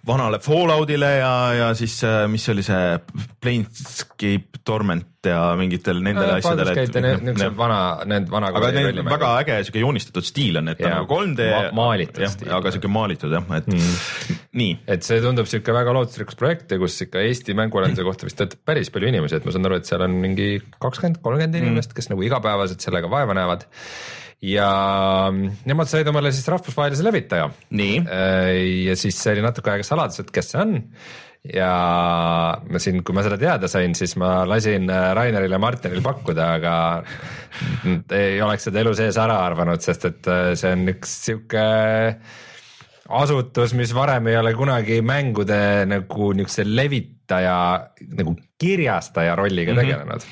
vanale 0.06 0.40
Falloutile 0.42 1.10
ja, 1.18 1.34
ja 1.58 1.70
siis 1.78 1.96
äh, 2.06 2.24
mis 2.30 2.46
oli 2.52 2.64
see 2.66 2.98
Planescape 3.40 4.62
Torment 4.64 5.28
ja 5.28 5.40
mingitele 5.56 6.00
nendele 6.04 6.34
no, 6.34 6.38
asjadele. 6.40 6.74
niisugused 6.74 7.56
vana, 7.58 7.78
need 8.08 8.28
vana. 8.32 8.50
aga 8.52 8.70
neil 8.76 9.00
väga 9.06 9.30
äge 9.42 9.58
siuke 9.68 9.82
joonistatud 9.82 10.26
stiil 10.26 10.58
on, 10.60 10.70
et 10.72 10.80
ta 10.80 10.90
nagu 10.96 11.20
3D 11.20 11.48
ma. 11.50 11.60
maalitud 11.76 12.26
stiil. 12.32 12.52
aga 12.56 12.72
siuke 12.74 12.90
maalitud 12.92 13.32
jah, 13.34 13.46
et 13.58 13.70
mm. 13.70 14.40
nii. 14.60 14.74
et 14.96 15.06
see 15.06 15.20
tundub 15.24 15.48
siuke 15.50 15.76
väga 15.76 15.94
lootusrikas 15.96 16.40
projekt 16.40 16.74
ja 16.74 16.80
kus 16.80 16.98
ikka 17.06 17.24
Eesti 17.24 17.56
mänguarenduse 17.58 18.06
kohta 18.08 18.28
vist 18.28 18.40
töötab 18.40 18.64
päris 18.68 18.92
palju 18.94 19.12
inimesi, 19.12 19.38
et 19.38 19.48
ma 19.48 19.54
saan 19.54 19.70
aru, 19.70 19.80
et 19.80 19.88
seal 19.88 20.04
on 20.04 20.18
mingi 20.24 20.50
kakskümmend, 20.80 21.22
kolmkümmend 21.24 21.56
mm. 21.56 21.70
inimest, 21.70 21.96
kes 21.96 22.10
nagu 22.12 22.24
igapäevaselt 22.26 22.84
sellega 22.84 23.10
vaeva 23.12 23.36
näevad 23.36 23.68
ja 24.44 24.70
nemad 25.64 25.90
said 25.90 26.08
omale 26.10 26.32
siis 26.34 26.48
rahvusvahelise 26.52 27.04
levitaja. 27.06 27.50
Äh, 28.04 28.50
ja 28.88 28.96
siis 28.98 29.18
see 29.20 29.36
oli 29.36 29.44
natuke 29.44 29.72
aega 29.72 29.86
saladus, 29.86 30.20
et 30.20 30.32
kes 30.34 30.52
see 30.52 30.60
on 30.60 30.76
ja 31.44 31.70
ma 32.56 32.80
siin, 32.80 33.02
kui 33.04 33.16
ma 33.16 33.24
seda 33.24 33.36
teada 33.40 33.68
sain, 33.68 33.92
siis 33.96 34.16
ma 34.20 34.42
lasin 34.48 34.88
äh, 34.88 35.10
Rainerile 35.16 35.58
ja 35.58 35.60
Martinil 35.60 36.00
pakkuda, 36.04 36.48
aga 36.58 36.74
ei 38.16 38.40
oleks 38.44 38.68
seda 38.70 38.80
elu 38.80 38.94
sees 38.96 39.18
ära 39.20 39.42
arvanud, 39.44 39.84
sest 39.84 40.08
et 40.08 40.32
äh, 40.32 40.50
see 40.58 40.72
on 40.72 40.88
üks 40.94 41.18
sihuke 41.28 41.66
asutus, 43.04 43.74
mis 43.76 43.92
varem 43.96 44.32
ei 44.32 44.38
ole 44.40 44.54
kunagi 44.56 45.02
mängude 45.04 45.84
nagu 45.90 46.32
niisuguse 46.32 46.64
levitaja 46.64 47.56
nagu 48.16 48.36
kirjastaja 48.60 49.36
rolliga 49.36 49.74
mm 49.74 49.78
-hmm. 49.84 50.30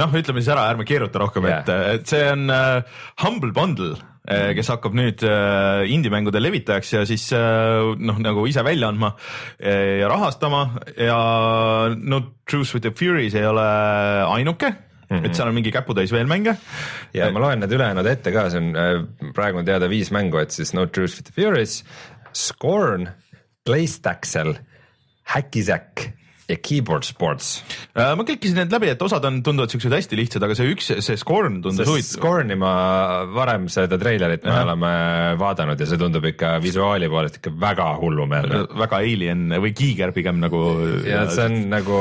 Noh, 0.00 0.14
ütleme 0.16 0.40
siis 0.42 0.52
ära, 0.54 0.68
ärme 0.72 0.86
keeruta 0.88 1.20
rohkem 1.22 1.48
yeah., 1.48 1.60
et, 1.62 2.00
et 2.00 2.14
see 2.14 2.24
on 2.32 2.48
uh, 2.52 3.02
Humble 3.22 3.52
Bundle 3.56 3.96
uh,, 3.96 4.52
kes 4.56 4.70
hakkab 4.72 4.96
nüüd 4.96 5.24
uh, 5.26 5.82
indie-mängude 5.88 6.40
levitajaks 6.42 6.94
ja 6.94 7.02
siis 7.08 7.26
uh, 7.36 7.92
noh, 7.98 8.20
nagu 8.22 8.46
ise 8.48 8.64
välja 8.66 8.92
andma 8.92 9.14
uh, 9.16 9.98
ja 10.00 10.08
rahastama 10.12 10.64
ja 10.96 11.18
no 11.98 12.22
Truth 12.48 12.76
with 12.76 12.86
the 12.86 12.94
Furies 12.96 13.36
ei 13.38 13.46
ole 13.48 13.68
ainuke 14.30 14.74
Mm 15.12 15.18
-hmm. 15.18 15.26
et 15.26 15.34
seal 15.36 15.48
on 15.48 15.54
mingi 15.54 15.70
käputäis 15.70 16.12
veel 16.12 16.26
mänge. 16.26 16.56
ja 17.12 17.30
ma 17.30 17.40
loen 17.40 17.60
need 17.60 17.72
ülejäänud 17.72 18.06
ette 18.06 18.32
ka, 18.32 18.46
see 18.50 18.60
on 18.60 18.72
praegu 19.34 19.58
on 19.58 19.64
teada 19.64 19.88
viis 19.88 20.08
mängu, 20.10 20.38
et 20.38 20.50
siis 20.50 20.72
No 20.74 20.86
Truth 20.86 21.14
with 21.14 21.24
the 21.28 21.42
Furies, 21.42 21.84
Scorn, 22.32 23.10
Playstaxel, 23.64 24.54
Sack 25.62 26.21
ja 26.48 26.56
Keyboard 26.58 27.06
Sports. 27.06 27.62
Äh, 27.94 28.12
ma 28.18 28.24
klikkisin 28.26 28.58
need 28.58 28.72
läbi, 28.74 28.90
et 28.92 29.02
osad 29.02 29.24
on, 29.28 29.40
tunduvad 29.46 29.72
siuksed 29.72 29.92
hästi 29.94 30.18
lihtsad, 30.18 30.44
aga 30.44 30.56
see 30.58 30.72
üks, 30.72 30.90
see 31.04 31.18
Scorn 31.20 31.60
tundus 31.64 31.88
huvitav. 31.88 32.18
Scorn'i 32.18 32.56
ma 32.58 32.72
varem 33.32 33.68
seda 33.72 33.98
treilerit 34.00 34.44
me 34.46 34.56
oleme 34.64 34.92
vaadanud 35.40 35.80
ja 35.80 35.88
see 35.88 36.00
tundub 36.00 36.26
ikka 36.32 36.56
visuaali 36.62 37.08
poolest 37.12 37.38
ikka 37.40 37.52
väga 37.62 37.88
hullumeelne. 38.00 38.62
väga 38.82 39.00
alien 39.02 39.46
või 39.62 39.72
kiiger 39.76 40.12
pigem 40.16 40.40
nagu. 40.42 40.62
ja 41.06 41.24
see 41.32 41.46
on 41.48 41.58
nagu, 41.72 42.00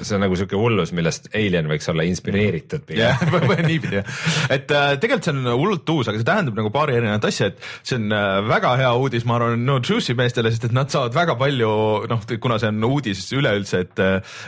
see 0.00 0.16
on 0.16 0.24
nagu 0.24 0.38
siuke 0.38 0.58
hullus, 0.58 0.94
millest 0.96 1.30
Alien 1.36 1.68
võiks 1.70 1.88
olla 1.92 2.04
inspireeritud 2.08 2.84
pigem. 2.88 3.04
jah, 3.04 3.60
niipidi 3.68 4.00
jah, 4.00 4.20
et 4.48 4.70
äh, 4.74 4.94
tegelikult 5.00 5.28
see 5.28 5.36
on 5.36 5.50
hullult 5.52 5.94
uus, 5.94 6.10
aga 6.10 6.20
see 6.20 6.28
tähendab 6.28 6.58
nagu 6.58 6.72
paari 6.74 6.96
erinevat 6.98 7.28
asja, 7.28 7.50
et 7.52 7.60
see 7.82 7.98
on 8.00 8.10
äh, 8.16 8.40
väga 8.48 8.74
hea 8.80 8.90
uudis, 8.98 9.26
ma 9.28 9.38
arvan, 9.38 9.64
no 9.66 9.78
Juice'i 9.84 10.16
meestele, 10.18 10.52
sest 10.52 10.70
et 10.70 10.76
nad 10.76 10.90
saavad 10.92 11.16
väga 11.16 11.36
palju 11.40 11.70
noh, 12.10 12.26
kuna 12.42 12.58
see 12.62 12.72
on 12.72 12.90
uudis 12.90 13.19
siis 13.20 13.38
üleüldse, 13.38 13.84
et, 13.84 14.02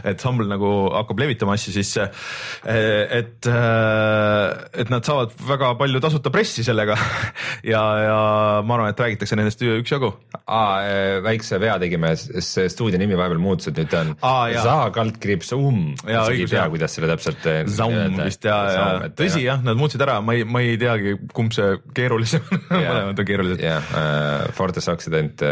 et 0.08 0.26
Humble 0.26 0.48
nagu 0.50 0.72
hakkab 0.96 1.22
levitama 1.22 1.56
asju, 1.58 1.74
siis 1.76 1.92
et, 2.02 3.48
et 3.48 4.92
nad 4.92 5.06
saavad 5.06 5.34
väga 5.48 5.72
palju 5.80 6.02
tasuta 6.02 6.32
pressi 6.34 6.66
sellega. 6.66 6.98
Ja, 7.62 7.78
ja 8.02 8.14
ma 8.66 8.74
arvan, 8.74 8.90
et 8.90 8.98
räägitakse 8.98 9.36
nendest 9.38 9.60
üksjagu. 9.62 10.08
väikse 11.22 11.60
vea 11.62 11.76
tegime, 11.78 12.10
see 12.16 12.64
stuudio 12.72 12.98
nimi 12.98 13.14
vahepeal 13.18 13.38
muutus, 13.42 13.68
et 13.70 13.78
nüüd 13.78 13.94
on 13.98 14.10
Za 14.18 14.76
kaldkriips 14.94 15.52
Um. 15.52 15.94
isegi 16.06 16.46
ei 16.46 16.50
tea, 16.50 16.64
kuidas 16.72 16.96
selle 16.96 17.10
täpselt. 17.12 17.46
Zaum 17.70 18.18
vist 18.18 18.46
ja, 18.48 18.58
ja 18.72 19.10
tõsi 19.16 19.44
jah, 19.44 19.62
nad 19.64 19.78
muutsid 19.78 20.02
ära, 20.04 20.18
ma 20.24 20.36
ei, 20.36 20.46
ma 20.48 20.62
ei 20.64 20.78
teagi, 20.80 21.16
kumb 21.36 21.54
see 21.54 21.76
keerulisem 21.96 22.44
on. 22.50 22.62
Mõlemad 22.72 23.22
on 23.22 23.28
keerulised. 23.28 23.64
jah, 23.64 23.92
Fortes 24.56 24.88
Occident 24.92 25.44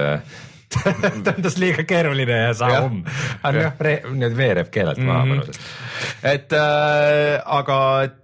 tundus 1.27 1.59
liiga 1.61 1.85
keeruline 1.89 2.39
ja 2.47 2.55
saum. 2.57 3.03
aga 3.43 3.67
jah, 3.67 4.09
nüüd 4.15 4.39
veereb 4.39 4.73
keelelt 4.75 5.03
maha 5.03 5.25
mhm. 5.25 5.35
mõnusasti. 5.35 5.69
et 6.31 6.57
äh, 6.57 7.37
aga 7.59 7.79
äh, 8.07 8.17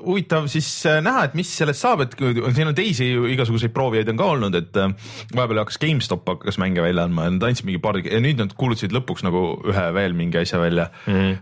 huvitav 0.00 0.48
siis 0.52 0.70
äh, 0.88 1.00
näha, 1.04 1.28
et 1.28 1.38
mis 1.38 1.52
sellest 1.60 1.84
saab, 1.84 2.04
et 2.06 2.16
siin 2.18 2.72
on 2.72 2.76
teisi 2.76 3.10
igasuguseid 3.34 3.74
proovijaid 3.76 4.12
on 4.12 4.20
ka 4.20 4.28
olnud, 4.34 4.58
et 4.58 4.80
äh, 4.80 5.14
vahepeal 5.34 5.62
hakkas 5.64 5.80
GameStop 5.84 6.28
hakkas 6.32 6.60
mänge 6.62 6.84
välja 6.84 7.06
andma 7.08 7.28
ja 7.28 7.36
nad 7.36 7.48
andsid 7.50 7.68
mingi 7.68 7.82
paar 7.84 8.00
ja 8.02 8.22
nüüd 8.24 8.40
nad 8.40 8.54
kuulutasid 8.58 8.94
lõpuks 8.96 9.26
nagu 9.28 9.50
ühe 9.68 9.88
veel 9.96 10.16
mingi 10.18 10.42
asja 10.42 10.60
välja 10.62 10.90
mm. 11.06 11.18
-hmm. 11.18 11.40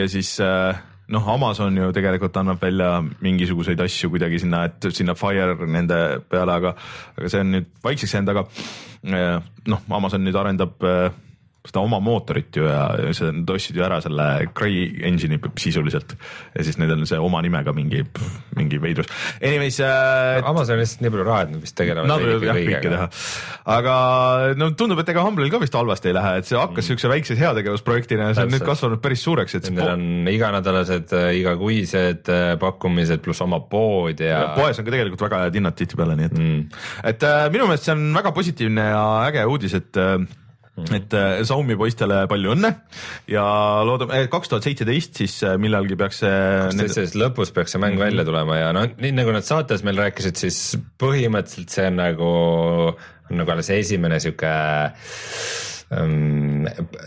ja 0.00 0.10
siis 0.12 0.36
noh, 1.12 1.28
Amazon 1.34 1.76
ju 1.76 1.90
tegelikult 1.92 2.36
annab 2.40 2.62
välja 2.62 3.02
mingisuguseid 3.24 3.80
asju 3.84 4.10
kuidagi 4.14 4.40
sinna, 4.44 4.64
et 4.70 4.88
sinna 4.94 5.16
Fire 5.18 5.56
nende 5.66 6.00
peale, 6.30 6.56
aga, 6.56 6.74
aga 7.18 7.30
see 7.32 7.44
on 7.44 7.52
nüüd 7.56 7.68
vaikseks 7.84 8.16
jäänud, 8.16 8.32
aga 8.32 8.46
noh, 9.70 9.84
Amazon 9.98 10.24
nüüd 10.24 10.38
arendab 10.40 10.84
äh, 10.88 11.10
seda 11.64 11.80
oma 11.80 11.96
mootorit 12.04 12.56
ju 12.58 12.66
ja 12.68 13.12
see, 13.16 13.30
nad 13.32 13.48
ostsid 13.54 13.78
ju 13.78 13.84
ära 13.86 13.96
selle 14.04 14.24
Cray 14.52 14.84
engine'i 15.08 15.38
sisuliselt 15.60 16.12
ja 16.52 16.64
siis 16.66 16.76
neil 16.76 16.92
on 16.92 17.06
see 17.08 17.16
oma 17.16 17.40
nimega 17.44 17.72
mingi, 17.72 18.02
mingi 18.58 18.80
veidrus. 18.82 19.08
Anyways 19.40 19.80
äh,. 19.80 20.44
Amazon 20.44 20.82
lihtsalt 20.82 21.06
nii 21.06 21.14
palju 21.14 21.24
raha, 21.24 21.46
et 21.46 21.54
nad 21.54 21.64
vist 21.64 21.76
tegelevad. 21.78 22.10
Nad 22.10 22.20
võivad 22.20 22.44
jah 22.50 22.58
kõike 22.58 22.92
teha, 22.92 23.06
aga 23.78 23.94
no 24.60 24.68
tundub, 24.76 25.00
et 25.00 25.14
ega 25.14 25.24
Humble'il 25.24 25.54
ka 25.54 25.62
vist 25.62 25.78
halvasti 25.80 26.12
ei 26.12 26.18
lähe, 26.18 26.34
et 26.42 26.50
see 26.50 26.60
hakkas 26.60 26.82
mm. 26.82 26.88
siukse 26.90 27.12
väikse 27.14 27.38
heategevusprojektina 27.40 28.28
ja 28.28 28.36
see 28.36 28.48
on 28.50 28.54
nüüd 28.58 28.68
kasvanud 28.68 29.00
päris 29.04 29.24
suureks, 29.24 29.56
et. 29.56 29.72
Nendel 29.72 29.94
on 29.94 30.30
iganädalased, 30.34 31.16
äh, 31.16 31.30
igakuised 31.40 32.28
äh, 32.28 32.46
pakkumised 32.60 33.24
pluss 33.24 33.40
oma 33.44 33.62
pood 33.72 34.20
ja, 34.20 34.36
ja. 34.36 34.46
poes 34.60 34.76
on 34.76 34.84
ka 34.84 34.92
tegelikult 34.98 35.24
väga 35.30 35.46
head 35.46 35.60
hinnad 35.62 35.80
tihtipeale, 35.80 36.20
nii 36.20 36.28
et 36.28 36.38
mm., 36.38 36.62
et 37.08 37.28
äh, 37.32 37.48
minu 37.56 37.72
meelest 37.72 37.88
see 37.88 37.96
on 37.96 38.06
väga 38.20 38.36
positiivne 38.36 38.88
ja 38.92 39.04
äge 39.32 39.48
uudis, 39.48 39.80
et 39.80 39.96
äh, 39.96 40.18
Mm. 40.18 40.43
Et 40.74 41.14
äh, 41.14 41.40
Xiaomi 41.46 41.76
poistele 41.78 42.24
palju 42.30 42.54
õnne 42.56 42.70
ja 43.30 43.44
loodame, 43.86 44.16
eh, 44.18 44.28
kaks 44.30 44.50
tuhat 44.50 44.66
seitseteist 44.66 45.20
siis 45.22 45.36
äh, 45.46 45.54
millalgi 45.60 45.94
peaks 45.98 46.18
see. 46.24 46.30
kaks 46.30 46.74
tuhat 46.74 46.88
seitseteist 46.88 47.18
lõpus 47.20 47.54
peaks 47.54 47.76
see 47.76 47.82
mäng 47.82 47.94
mm 47.94 48.00
-hmm. 48.00 48.06
välja 48.08 48.24
tulema 48.26 48.56
ja 48.58 48.72
no 48.74 48.82
nii 48.90 49.12
nagu 49.14 49.34
nad 49.36 49.46
saates 49.46 49.84
meil 49.86 50.00
rääkisid, 50.02 50.40
siis 50.40 50.58
põhimõtteliselt 50.98 51.70
see 51.70 51.86
on 51.92 52.00
nagu, 52.02 52.32
nagu 53.30 53.54
alles 53.54 53.70
esimene 53.70 54.18
sihuke 54.20 54.50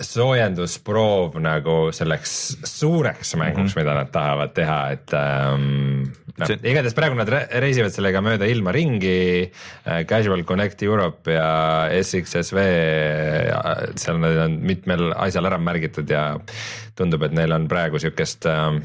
soojendusproov 0.05 1.37
nagu 1.43 1.77
selleks 1.95 2.33
suureks 2.67 3.35
mänguks 3.35 3.61
mm, 3.61 3.67
-hmm. 3.73 3.79
mida 3.81 3.95
nad 3.97 4.11
tahavad 4.13 4.53
teha, 4.53 4.79
et 4.95 5.13
ähm, 5.17 6.07
noh 6.37 6.53
igatahes 6.55 6.95
praegu 6.97 7.17
nad 7.17 7.31
reisivad 7.63 7.93
sellega 7.95 8.21
mööda 8.21 8.45
ilma 8.45 8.71
ringi 8.71 9.49
äh,. 9.49 10.05
Casual 10.07 10.43
Connect 10.43 10.83
Europe 10.83 11.31
ja 11.31 11.89
SXSV, 11.91 12.57
seal 13.95 14.19
nad 14.21 14.37
on 14.45 14.59
mitmel 14.61 15.11
asjal 15.15 15.49
ära 15.49 15.57
märgitud 15.57 16.09
ja 16.09 16.37
tundub, 16.95 17.23
et 17.23 17.33
neil 17.33 17.51
on 17.51 17.67
praegu 17.67 17.99
sihukest 17.99 18.45
äh, 18.45 18.77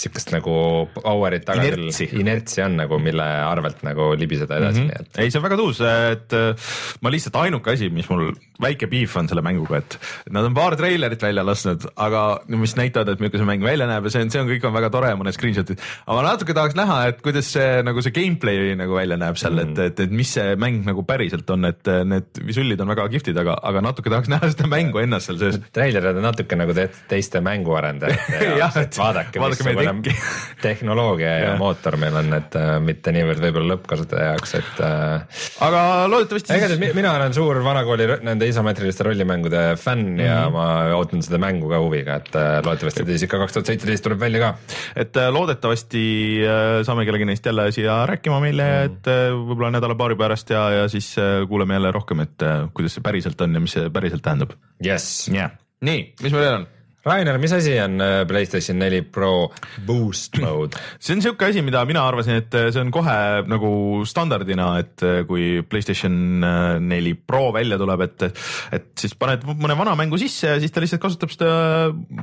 sihukest 0.00 0.32
nagu 0.34 0.54
power'it 0.96 1.44
taga 1.48 1.64
inertsi. 1.64 2.08
küll, 2.10 2.22
inertsi 2.24 2.64
on 2.64 2.78
nagu, 2.80 2.98
mille 3.02 3.26
arvelt 3.44 3.82
nagu 3.86 4.10
libiseda 4.18 4.58
edasi 4.60 4.84
mm, 4.84 4.88
-hmm. 4.88 5.00
nii 5.00 5.08
et. 5.10 5.20
ei, 5.24 5.32
see 5.32 5.40
on 5.40 5.46
väga 5.46 5.58
tuus, 5.60 5.80
et 5.84 6.36
äh, 6.36 6.70
ma 7.04 7.12
lihtsalt 7.12 7.36
ainuke 7.42 7.74
asi, 7.74 7.90
mis 7.92 8.08
mul 8.10 8.30
väike 8.60 8.88
beef 8.90 9.16
on 9.16 9.28
selle 9.30 9.44
mänguga, 9.44 9.80
et 9.80 9.96
nad 10.34 10.46
on 10.48 10.56
paar 10.56 10.76
treilerit 10.80 11.22
välja 11.22 11.44
lasknud, 11.46 11.86
aga 11.96 12.24
mis 12.48 12.76
näitavad, 12.78 13.12
et 13.14 13.22
milline 13.22 13.40
see 13.40 13.48
mäng 13.48 13.64
välja 13.64 13.88
näeb 13.90 14.08
ja 14.08 14.14
see 14.14 14.24
on, 14.24 14.32
see 14.32 14.42
on, 14.42 14.50
kõik 14.50 14.66
on 14.68 14.76
väga 14.76 14.90
tore, 14.92 15.12
mõned 15.20 15.36
screenshot'id. 15.36 15.80
aga 16.06 16.18
ma 16.18 16.26
natuke 16.28 16.56
tahaks 16.56 16.78
näha, 16.78 16.98
et 17.12 17.22
kuidas 17.24 17.52
see 17.56 17.80
nagu 17.86 18.04
see 18.04 18.14
gameplay 18.16 18.74
nagu 18.78 18.96
välja 18.96 19.18
näeb 19.20 19.40
seal 19.40 19.56
mm, 19.56 19.74
-hmm. 19.74 19.86
et, 19.86 19.92
et, 19.92 20.04
et 20.06 20.16
mis 20.22 20.34
see 20.36 20.56
mäng 20.60 20.84
nagu 20.86 21.04
päriselt 21.08 21.50
on, 21.50 21.68
et 21.68 21.92
need 22.04 22.42
visullid 22.46 22.80
on 22.80 22.92
väga 22.94 23.08
kihvtid, 23.12 23.38
aga, 23.40 23.58
aga 23.70 23.84
natuke 23.84 24.12
tahaks 24.12 24.32
näha 24.34 24.52
seda 24.52 24.68
mängu 24.70 25.02
ennast 25.02 25.30
seal 25.30 25.40
sees. 25.40 25.60
treilerid 25.72 26.20
on 26.20 26.28
natuke 26.30 26.58
nagu 26.58 26.76
te 26.76 26.88
teiste 27.10 27.42
mänguarendajate 27.44 28.50
jaoks, 28.62 28.80
et 28.84 29.00
vaadake, 29.00 29.42
missugune 29.42 29.89
enam 29.90 30.02
tehnoloogia 30.64 31.30
ja, 31.30 31.44
ja 31.50 31.54
mootor 31.60 31.96
meil 32.00 32.16
on, 32.20 32.32
et 32.36 32.56
äh, 32.58 32.72
mitte 32.84 33.12
niivõrd 33.14 33.42
võib-olla 33.42 33.74
lõppkasutaja 33.74 34.30
jaoks, 34.32 34.54
et 34.60 34.82
äh,. 34.86 35.42
aga 35.66 35.82
loodetavasti. 36.10 36.56
igatahes 36.56 36.96
mina 36.96 37.12
olen 37.16 37.34
suur 37.36 37.60
vanakooli 37.64 38.08
nende 38.26 38.48
isomeetriliste 38.50 39.06
rollimängude 39.06 39.64
fänn 39.80 40.04
mm 40.04 40.16
-hmm. 40.16 40.26
ja 40.26 40.38
mhm. 40.46 40.56
ma 40.56 40.96
ootan 40.98 41.24
seda 41.26 41.40
mängu 41.42 41.70
ka 41.70 41.82
huviga, 41.82 42.20
et 42.22 42.34
äh, 42.34 42.50
loodetavasti 42.64 43.04
ta 43.04 43.14
siis 43.14 43.26
ikka 43.28 43.42
kaks 43.44 43.56
tuhat 43.56 43.72
seitseteist 43.72 44.06
tuleb 44.06 44.20
välja 44.20 44.40
ka. 44.40 44.50
et 44.96 45.16
äh, 45.16 45.30
loodetavasti 45.32 46.04
äh, 46.46 46.82
saame 46.86 47.04
kellegi 47.08 47.28
neist 47.28 47.46
jälle 47.46 47.70
siia 47.72 48.06
rääkima 48.06 48.40
meile 48.40 48.64
mm, 48.64 48.76
-hmm. 48.76 48.98
et 48.98 49.06
äh, 49.06 49.30
võib-olla 49.34 49.72
nädala-paari 49.78 50.16
pärast 50.16 50.50
ja, 50.50 50.70
ja 50.70 50.88
siis 50.88 51.16
äh, 51.18 51.46
kuuleme 51.48 51.74
jälle 51.74 51.92
rohkem, 51.92 52.20
et 52.20 52.42
äh, 52.42 52.68
kuidas 52.74 52.94
see 52.94 53.02
päriselt 53.02 53.40
on 53.40 53.54
ja 53.54 53.60
mis 53.60 53.72
see 53.72 53.90
päriselt 53.90 54.22
tähendab. 54.22 54.52
jess 54.84 55.28
yeah.. 55.28 55.50
nii, 55.80 56.14
mis 56.22 56.32
meil 56.32 56.44
veel 56.44 56.60
on? 56.60 56.68
Rainer, 57.04 57.38
mis 57.40 57.52
asi 57.56 57.78
on 57.80 58.00
äh, 58.04 58.26
Playstation 58.28 58.76
neli 58.78 59.00
Pro 59.02 59.48
Boost 59.86 60.36
Mode? 60.42 60.76
see 61.00 61.16
on 61.16 61.22
siuke 61.24 61.48
asi, 61.48 61.62
mida 61.64 61.80
mina 61.88 62.02
arvasin, 62.04 62.42
et 62.42 62.56
äh, 62.58 62.68
see 62.74 62.82
on 62.82 62.92
kohe 62.92 63.16
nagu 63.48 63.72
standardina, 64.08 64.68
et 64.82 65.04
äh, 65.06 65.22
kui 65.28 65.62
Playstation 65.64 66.44
neli 66.84 67.14
Pro 67.14 67.48
välja 67.56 67.80
tuleb, 67.80 68.04
et, 68.04 68.28
et 68.76 68.90
siis 69.00 69.16
paned 69.16 69.46
mõne 69.48 69.76
vana 69.78 69.96
mängu 69.98 70.20
sisse 70.20 70.54
ja 70.54 70.60
siis 70.60 70.74
ta 70.74 70.84
lihtsalt 70.84 71.02
kasutab 71.02 71.32
seda 71.32 71.52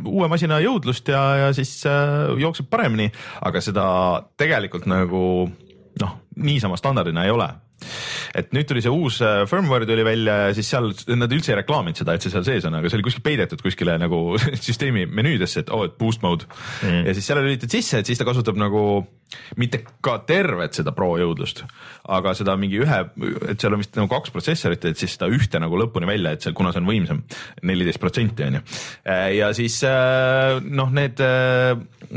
uue 0.05 0.29
masina 0.29 0.61
jõudlust 0.61 1.09
ja, 1.09 1.23
ja 1.41 1.53
siis 1.57 1.79
jookseb 1.85 2.69
paremini, 2.69 3.09
aga 3.49 3.61
seda 3.65 3.87
tegelikult 4.37 4.85
nagu 4.89 5.23
noh, 6.01 6.19
niisama 6.37 6.77
standardina 6.77 7.25
ei 7.25 7.33
ole 7.33 7.49
et 8.37 8.53
nüüd 8.55 8.69
tuli 8.69 8.83
see 8.85 8.93
uus 8.93 9.19
äh, 9.25 9.43
firmware 9.49 9.87
tuli 9.89 10.05
välja 10.07 10.37
ja 10.47 10.55
siis 10.57 10.71
seal 10.73 10.91
nad 11.17 11.33
üldse 11.33 11.53
ei 11.53 11.59
reklaaminud 11.61 12.01
seda, 12.01 12.17
et 12.17 12.25
see 12.25 12.33
seal 12.33 12.45
sees 12.47 12.67
on, 12.69 12.77
aga 12.79 12.91
see 12.91 12.99
oli 12.99 13.07
kuskil 13.07 13.25
peidetud 13.25 13.63
kuskile 13.65 13.97
nagu 14.01 14.21
süsteemi 14.67 15.07
menüüdesse, 15.09 15.65
et 15.65 15.73
oo 15.73 15.83
oh,, 15.83 15.87
et 15.89 15.97
boost 15.99 16.25
mode 16.25 16.47
mm. 16.47 17.05
ja 17.09 17.17
siis 17.17 17.29
selle 17.31 17.45
lülitad 17.45 17.73
sisse, 17.73 18.01
et 18.01 18.09
siis 18.09 18.19
ta 18.19 18.27
kasutab 18.27 18.59
nagu 18.59 18.83
mitte 19.59 19.81
ka 20.03 20.17
tervet 20.27 20.77
seda 20.77 20.93
pro 20.95 21.13
jõudlust, 21.19 21.63
aga 22.13 22.33
seda 22.37 22.55
mingi 22.59 22.79
ühe, 22.83 22.99
et 23.51 23.59
seal 23.59 23.75
on 23.75 23.83
vist 23.83 23.97
nagu 23.99 24.09
kaks 24.11 24.33
protsessorit, 24.35 24.87
et 24.87 24.99
siis 24.99 25.17
seda 25.17 25.29
ühte 25.33 25.61
nagu 25.61 25.79
lõpuni 25.79 26.09
välja, 26.09 26.33
et 26.35 26.45
see, 26.45 26.55
kuna 26.57 26.73
see 26.73 26.83
on 26.83 26.89
võimsam, 26.89 27.21
neliteist 27.67 28.01
protsenti 28.03 28.47
on 28.47 28.59
ju. 28.59 28.63
Äh, 29.03 29.29
ja 29.37 29.51
siis 29.57 29.79
äh, 29.87 30.57
noh, 30.63 30.91
need 30.95 31.21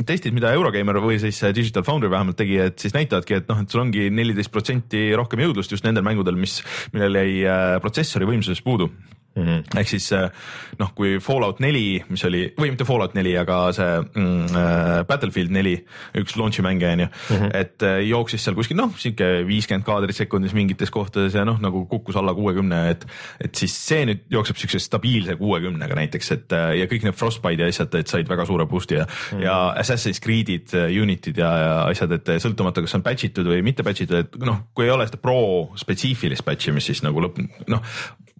testid, 0.06 0.34
mida 0.36 0.52
Eurogeimer 0.54 1.00
või 1.02 1.18
siis 1.22 1.40
Digital 1.56 1.86
Foundry 1.86 2.10
vähemalt 2.12 2.38
tegi, 2.40 2.58
et 2.62 2.82
siis 2.82 2.94
näitavadki, 2.96 3.40
et 3.40 3.50
noh, 3.50 3.62
et 3.62 3.72
sul 3.72 3.84
ongi 3.84 4.08
neliteist 4.14 4.52
protsenti 4.54 5.08
rohkem 5.18 5.42
jõudlust 5.46 5.74
just 5.74 5.86
nendel 5.86 6.06
mängudel, 6.06 6.38
mis, 6.38 6.60
millel 6.94 7.22
jäi 7.22 7.80
protsessori 7.82 8.28
võimsusest 8.28 8.66
puudu 8.66 8.90
Mm 9.36 9.42
-hmm. 9.46 9.78
ehk 9.78 9.88
siis 9.88 10.12
äh, 10.12 10.30
noh, 10.78 10.90
kui 10.94 11.18
Fallout 11.22 11.60
neli, 11.60 12.02
mis 12.08 12.24
oli, 12.24 12.52
või 12.58 12.72
mitte 12.72 12.84
Fallout 12.84 13.14
neli, 13.14 13.36
aga 13.38 13.72
see 13.72 14.00
mm, 14.00 14.56
äh, 14.58 15.04
Battlefield 15.06 15.52
neli, 15.54 15.76
üks 16.18 16.34
launch'i 16.36 16.62
mänge 16.66 16.88
on 16.92 17.00
ju 17.00 17.06
mm, 17.06 17.36
-hmm. 17.36 17.50
et 17.54 17.82
äh, 17.82 18.00
jooksis 18.08 18.44
seal 18.44 18.56
kuskil 18.58 18.76
noh, 18.76 18.90
sihuke 18.98 19.46
viiskümmend 19.46 19.86
kaadrit 19.86 20.16
sekundis 20.16 20.54
mingites 20.54 20.90
kohtades 20.90 21.34
ja 21.34 21.44
noh, 21.44 21.60
nagu 21.62 21.84
kukkus 21.86 22.16
alla 22.16 22.34
kuuekümne, 22.34 22.90
et 22.90 23.06
et 23.44 23.54
siis 23.54 23.76
see 23.86 24.04
nüüd 24.04 24.24
jookseb 24.30 24.56
siukse 24.56 24.78
stabiilse 24.78 25.36
kuuekümnega 25.36 25.94
näiteks, 25.94 26.32
et 26.32 26.50
ja 26.50 26.86
kõik 26.90 27.06
need 27.06 27.14
Frostbite'i 27.14 27.68
asjad, 27.68 27.94
et 27.94 28.08
said 28.08 28.28
väga 28.28 28.44
suure 28.44 28.66
boost'i 28.66 28.94
ja 28.98 29.04
mm, 29.04 29.38
-hmm. 29.38 29.42
ja 29.44 29.74
Assassin's 29.78 30.18
Creed'id, 30.18 30.74
Unity'd 31.02 31.38
ja, 31.38 31.52
ja 31.58 31.84
asjad, 31.84 32.12
et 32.12 32.28
sõltumata, 32.42 32.80
kas 32.80 32.94
on 32.94 33.02
patch 33.02 33.24
itud 33.30 33.46
või 33.46 33.62
mitte 33.62 33.82
patch 33.82 34.02
itud, 34.02 34.18
et 34.18 34.36
noh, 34.42 34.58
kui 34.74 34.84
ei 34.84 34.90
ole 34.90 35.06
seda 35.06 35.22
pro 35.22 35.70
spetsiifilist 35.76 36.44
patch'i, 36.44 36.72
mis 36.72 36.86
siis 36.86 37.02
nagu 37.02 37.20
lõpp, 37.20 37.38
noh 37.68 37.82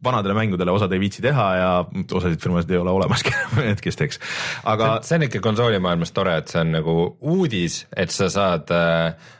vanadele 0.04 0.34
mängudele 0.36 0.72
osad 0.72 0.92
ei 0.92 1.00
viitsi 1.02 1.22
teha 1.24 1.48
ja 1.56 1.70
osasid 2.12 2.40
firmasid 2.40 2.70
ei 2.70 2.80
ole 2.80 2.94
olemaski 2.94 3.34
et 3.72 3.82
kes 3.84 4.00
teeks, 4.00 4.22
aga. 4.64 4.96
see 5.06 5.20
on 5.20 5.28
ikka 5.28 5.42
konsoolimaailmas 5.44 6.14
tore, 6.16 6.38
et 6.40 6.48
see 6.52 6.62
on 6.62 6.72
nagu 6.78 6.96
uudis, 7.20 7.84
et 7.96 8.14
sa 8.14 8.30
saad 8.32 8.74
äh 8.74 9.36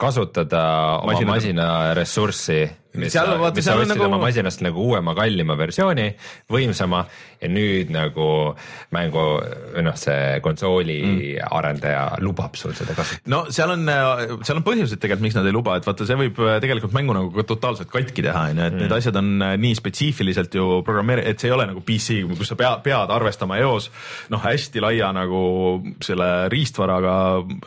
kasutada 0.00 0.62
oma 1.00 1.14
masina, 1.14 1.32
masina 1.34 1.70
ressurssi 1.98 2.62
mis 2.98 3.12
seal, 3.14 3.28
vaata, 3.38 3.58
mis 3.58 3.66
sa 3.66 3.76
ostsid 3.78 3.92
nagu... 3.92 4.06
oma 4.08 4.18
masinast 4.24 4.62
nagu 4.64 4.82
uuema, 4.82 5.14
kallima 5.14 5.54
versiooni, 5.58 6.08
võimsama 6.50 7.04
ja 7.40 7.48
nüüd 7.48 7.92
nagu 7.94 8.26
mängu 8.94 9.22
või 9.76 9.84
noh, 9.86 9.96
see 9.98 10.40
konsooli 10.44 10.96
mm. 10.98 11.52
arendaja 11.56 12.02
lubab 12.24 12.58
sul 12.58 12.74
seda 12.76 12.96
kasutada. 12.98 13.30
no 13.30 13.42
seal 13.54 13.74
on, 13.76 13.86
seal 14.42 14.58
on 14.58 14.66
põhjused 14.66 14.98
tegelikult, 14.98 15.26
miks 15.28 15.38
nad 15.38 15.46
ei 15.48 15.54
luba, 15.54 15.76
et 15.78 15.86
vaata, 15.86 16.06
see 16.08 16.18
võib 16.18 16.40
tegelikult 16.64 16.96
mängu 16.96 17.16
nagu 17.16 17.30
ka 17.36 17.46
totaalselt 17.52 17.92
katki 17.92 18.26
teha, 18.26 18.44
on 18.50 18.58
ju, 18.58 18.66
et 18.66 18.74
mm. 18.74 18.82
need 18.84 18.96
asjad 18.98 19.20
on 19.22 19.30
nii 19.62 19.78
spetsiifiliselt 19.78 20.58
ju 20.58 20.80
programmeeri-, 20.86 21.28
et 21.30 21.40
see 21.40 21.50
ei 21.50 21.56
ole 21.56 21.68
nagu 21.70 21.84
PC, 21.86 22.18
kus 22.34 22.52
sa 22.52 22.58
pea, 22.58 22.74
pead 22.84 23.14
arvestama 23.14 23.60
eos 23.62 23.88
noh, 24.34 24.42
hästi 24.42 24.82
laia 24.82 25.12
nagu 25.14 25.44
selle 26.04 26.30
riistvaraga, 26.52 27.14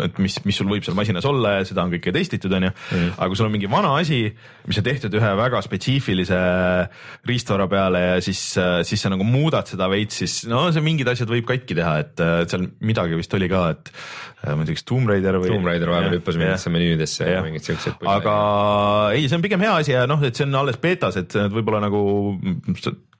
et 0.09 0.19
mis, 0.23 0.37
mis 0.43 0.59
sul 0.59 0.69
võib 0.69 0.83
seal 0.83 0.99
masinas 0.99 1.25
olla 1.29 1.57
ja 1.61 1.65
seda 1.67 1.87
on 1.87 1.92
kõike 1.95 2.13
testitud, 2.15 2.53
on 2.57 2.67
ju, 2.69 2.73
mm. 2.73 3.13
aga 3.17 3.29
kui 3.31 3.39
sul 3.39 3.49
on 3.49 3.55
mingi 3.55 3.71
vana 3.71 3.93
asi, 3.99 4.19
mis 4.67 4.79
on 4.79 4.87
tehtud 4.87 5.15
ühe 5.19 5.31
väga 5.39 5.61
spetsiifilise 5.65 6.41
riistvara 7.29 7.69
peale 7.71 8.03
ja 8.03 8.19
siis, 8.23 8.41
siis 8.87 9.05
sa 9.05 9.13
nagu 9.13 9.25
muudad 9.27 9.69
seda 9.69 9.89
veits, 9.91 10.21
siis 10.23 10.43
no 10.51 10.65
see 10.73 10.83
mingid 10.85 11.09
asjad 11.11 11.31
võib 11.31 11.47
katki 11.49 11.77
teha, 11.77 11.95
et 12.03 12.23
seal 12.51 12.67
midagi 12.83 13.19
vist 13.19 13.33
oli 13.37 13.49
ka, 13.51 13.65
et 13.75 13.93
ma 14.43 14.59
ei 14.59 14.67
tea, 14.67 14.75
kas 14.75 14.87
Tomb 14.87 15.07
Raider 15.07 15.37
või. 15.39 15.51
Tomb 15.53 15.67
Raider 15.69 15.91
vahepeal 15.91 16.17
hüppas 16.17 16.37
mingitesse 16.39 16.71
menüüdesse 16.73 17.27
ja 17.29 17.43
mingeid 17.45 17.67
siukseid. 17.67 18.01
aga 18.11 18.33
ei, 19.15 19.27
see 19.29 19.37
on 19.39 19.45
pigem 19.45 19.63
hea 19.63 19.75
asi 19.79 19.93
ja 19.95 20.03
noh, 20.09 20.23
et 20.25 20.35
see 20.35 20.47
on 20.47 20.57
alles 20.59 20.79
beetas, 20.83 21.17
et 21.21 21.37
võib-olla 21.53 21.79
nagu 21.83 22.01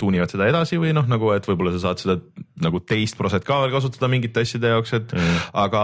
tuunivad 0.01 0.33
seda 0.33 0.49
edasi 0.51 0.79
või 0.81 0.91
noh, 0.95 1.07
nagu 1.09 1.31
et 1.35 1.47
võib-olla 1.47 1.73
sa 1.75 1.85
saad 1.87 2.03
seda 2.03 2.17
nagu 2.63 2.81
teist 2.83 3.17
proset 3.19 3.45
ka 3.47 3.61
veel 3.63 3.75
kasutada 3.75 4.09
mingite 4.11 4.43
asjade 4.43 4.73
jaoks, 4.73 4.95
et 4.99 5.15
mm. 5.15 5.45
aga, 5.63 5.83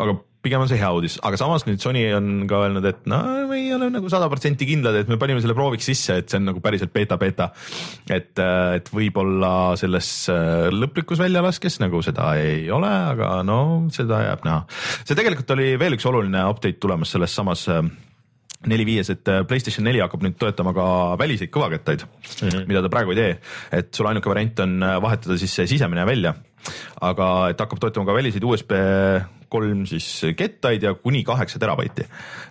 aga 0.00 0.16
pigem 0.44 0.62
on 0.62 0.68
see 0.70 0.78
hea 0.80 0.90
uudis, 0.92 1.16
aga 1.24 1.38
samas 1.40 1.64
nüüd 1.66 1.80
Sony 1.82 2.04
on 2.16 2.44
ka 2.50 2.60
öelnud, 2.66 2.84
et 2.88 3.06
no 3.10 3.20
me 3.48 3.58
ei 3.62 3.72
ole 3.74 3.88
nagu 3.92 4.10
sada 4.12 4.28
protsenti 4.32 4.68
kindlad, 4.68 4.98
et 5.00 5.10
me 5.10 5.18
panime 5.20 5.42
selle 5.42 5.56
prooviks 5.56 5.88
sisse, 5.88 6.18
et 6.20 6.30
see 6.30 6.40
on 6.40 6.48
nagu 6.50 6.62
päriselt 6.64 6.92
beeta-beeta. 6.94 7.50
et, 8.12 8.32
et 8.38 8.90
võib-olla 8.92 9.74
selles 9.80 10.10
äh, 10.32 10.68
lõplikus 10.74 11.22
väljalaskes 11.22 11.80
nagu 11.82 12.02
seda 12.04 12.34
ei 12.40 12.68
ole, 12.74 12.90
aga 13.14 13.36
no 13.46 13.58
seda 13.94 14.22
jääb 14.28 14.44
näha. 14.46 14.64
see 15.02 15.16
tegelikult 15.16 15.54
oli 15.56 15.74
veel 15.80 15.96
üks 15.98 16.08
oluline 16.10 16.44
update 16.50 16.80
tulemas 16.82 17.14
selles 17.14 17.34
samas 17.34 17.66
äh, 17.72 17.80
neli 18.70 18.86
viies, 18.88 19.10
et 19.12 19.28
äh, 19.32 19.44
Playstation 19.48 19.88
neli 19.88 20.02
hakkab 20.04 20.24
nüüd 20.26 20.36
toetama 20.40 20.74
ka 20.76 20.88
väliseid 21.20 21.52
kõvakettaid 21.54 22.04
mm, 22.04 22.48
-hmm. 22.48 22.66
mida 22.68 22.84
ta 22.84 22.92
praegu 22.92 23.16
ei 23.16 23.22
tee, 23.22 23.38
et 23.80 23.94
sul 23.96 24.10
ainuke 24.10 24.30
variant 24.30 24.66
on 24.66 24.76
vahetada 25.04 25.38
siis 25.40 25.56
see 25.56 25.72
sisemine 25.76 26.04
välja, 26.08 26.36
aga 27.00 27.30
et 27.52 27.60
hakkab 27.60 27.80
toetama 27.80 28.12
ka 28.12 28.20
väliseid 28.20 28.44
USB 28.44 28.76
kolm 29.54 29.84
siis 29.88 30.06
kettaid 30.36 30.84
ja 30.84 30.94
kuni 30.98 31.22
kaheksa 31.26 31.60
terabaiti. 31.62 32.06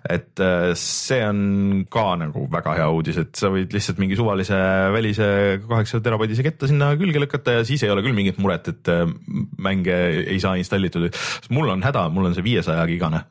et 0.10 0.40
äh, 0.44 0.72
see 0.80 1.22
on 1.26 1.86
ka 1.92 2.06
nagu 2.20 2.46
väga 2.52 2.76
hea 2.80 2.88
uudis, 2.92 3.20
et 3.22 3.36
sa 3.40 3.52
võid 3.54 3.74
lihtsalt 3.76 4.00
mingi 4.02 4.18
suvalise 4.20 4.58
välise 4.94 5.28
kaheksa 5.68 6.02
terabaidise 6.04 6.46
ketta 6.46 6.70
sinna 6.70 6.94
külge 7.00 7.22
lükata 7.24 7.60
ja 7.60 7.68
siis 7.68 7.84
ei 7.84 7.92
ole 7.94 8.04
küll 8.06 8.18
mingit 8.18 8.40
muret, 8.44 8.72
et 8.74 8.92
äh, 8.92 9.06
mänge 9.58 10.00
ei 10.24 10.40
saa 10.44 10.56
installitud. 10.60 11.10
mul 11.54 11.70
on 11.76 11.84
häda, 11.84 12.08
mul 12.14 12.32
on 12.32 12.36
see 12.36 12.46
viiesaja 12.46 12.86
gigane 12.90 13.24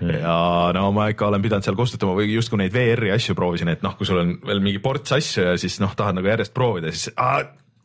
mm. 0.00 0.14
ja 0.22 0.38
no 0.76 0.88
ma 0.96 1.08
ikka 1.12 1.28
olen 1.28 1.42
pidanud 1.44 1.66
seal 1.66 1.78
kustutama 1.78 2.16
või 2.18 2.32
justkui 2.34 2.60
neid 2.60 2.74
VR-i 2.74 3.12
asju 3.14 3.36
proovisin, 3.38 3.72
et 3.72 3.84
noh, 3.84 3.96
kui 3.98 4.08
sul 4.08 4.22
on 4.22 4.36
veel 4.46 4.62
mingi 4.64 4.82
ports 4.84 5.16
asju 5.16 5.50
ja 5.50 5.58
siis 5.60 5.80
noh, 5.82 5.94
tahad 5.96 6.18
nagu 6.18 6.30
järjest 6.30 6.54
proovida, 6.56 6.92
siis 6.94 7.12
aa, 7.16 7.42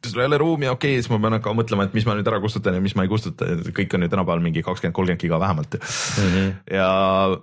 sul 0.08 0.22
ei 0.24 0.30
ole 0.30 0.38
ruumi, 0.42 0.70
okei 0.70 0.94
okay,, 0.96 1.02
siis 1.02 1.12
ma 1.12 1.20
pean 1.24 1.38
hakkama 1.40 1.62
mõtlema, 1.62 1.88
et 1.88 1.98
mis 1.98 2.06
ma 2.08 2.16
nüüd 2.18 2.30
ära 2.32 2.40
kustutan 2.44 2.78
ja 2.78 2.84
mis 2.84 2.96
ma 2.96 3.06
ei 3.06 3.12
kustuta, 3.12 3.48
kõik 3.76 3.96
on 3.98 4.06
ju 4.06 4.12
tänapäeval 4.12 4.44
mingi 4.44 4.64
kakskümmend, 4.66 4.96
kolmkümmend 4.96 5.26
giga 5.26 5.40
vähemalt 5.42 5.80
mm. 5.80 6.30
-hmm. 6.30 6.54
ja 6.78 6.92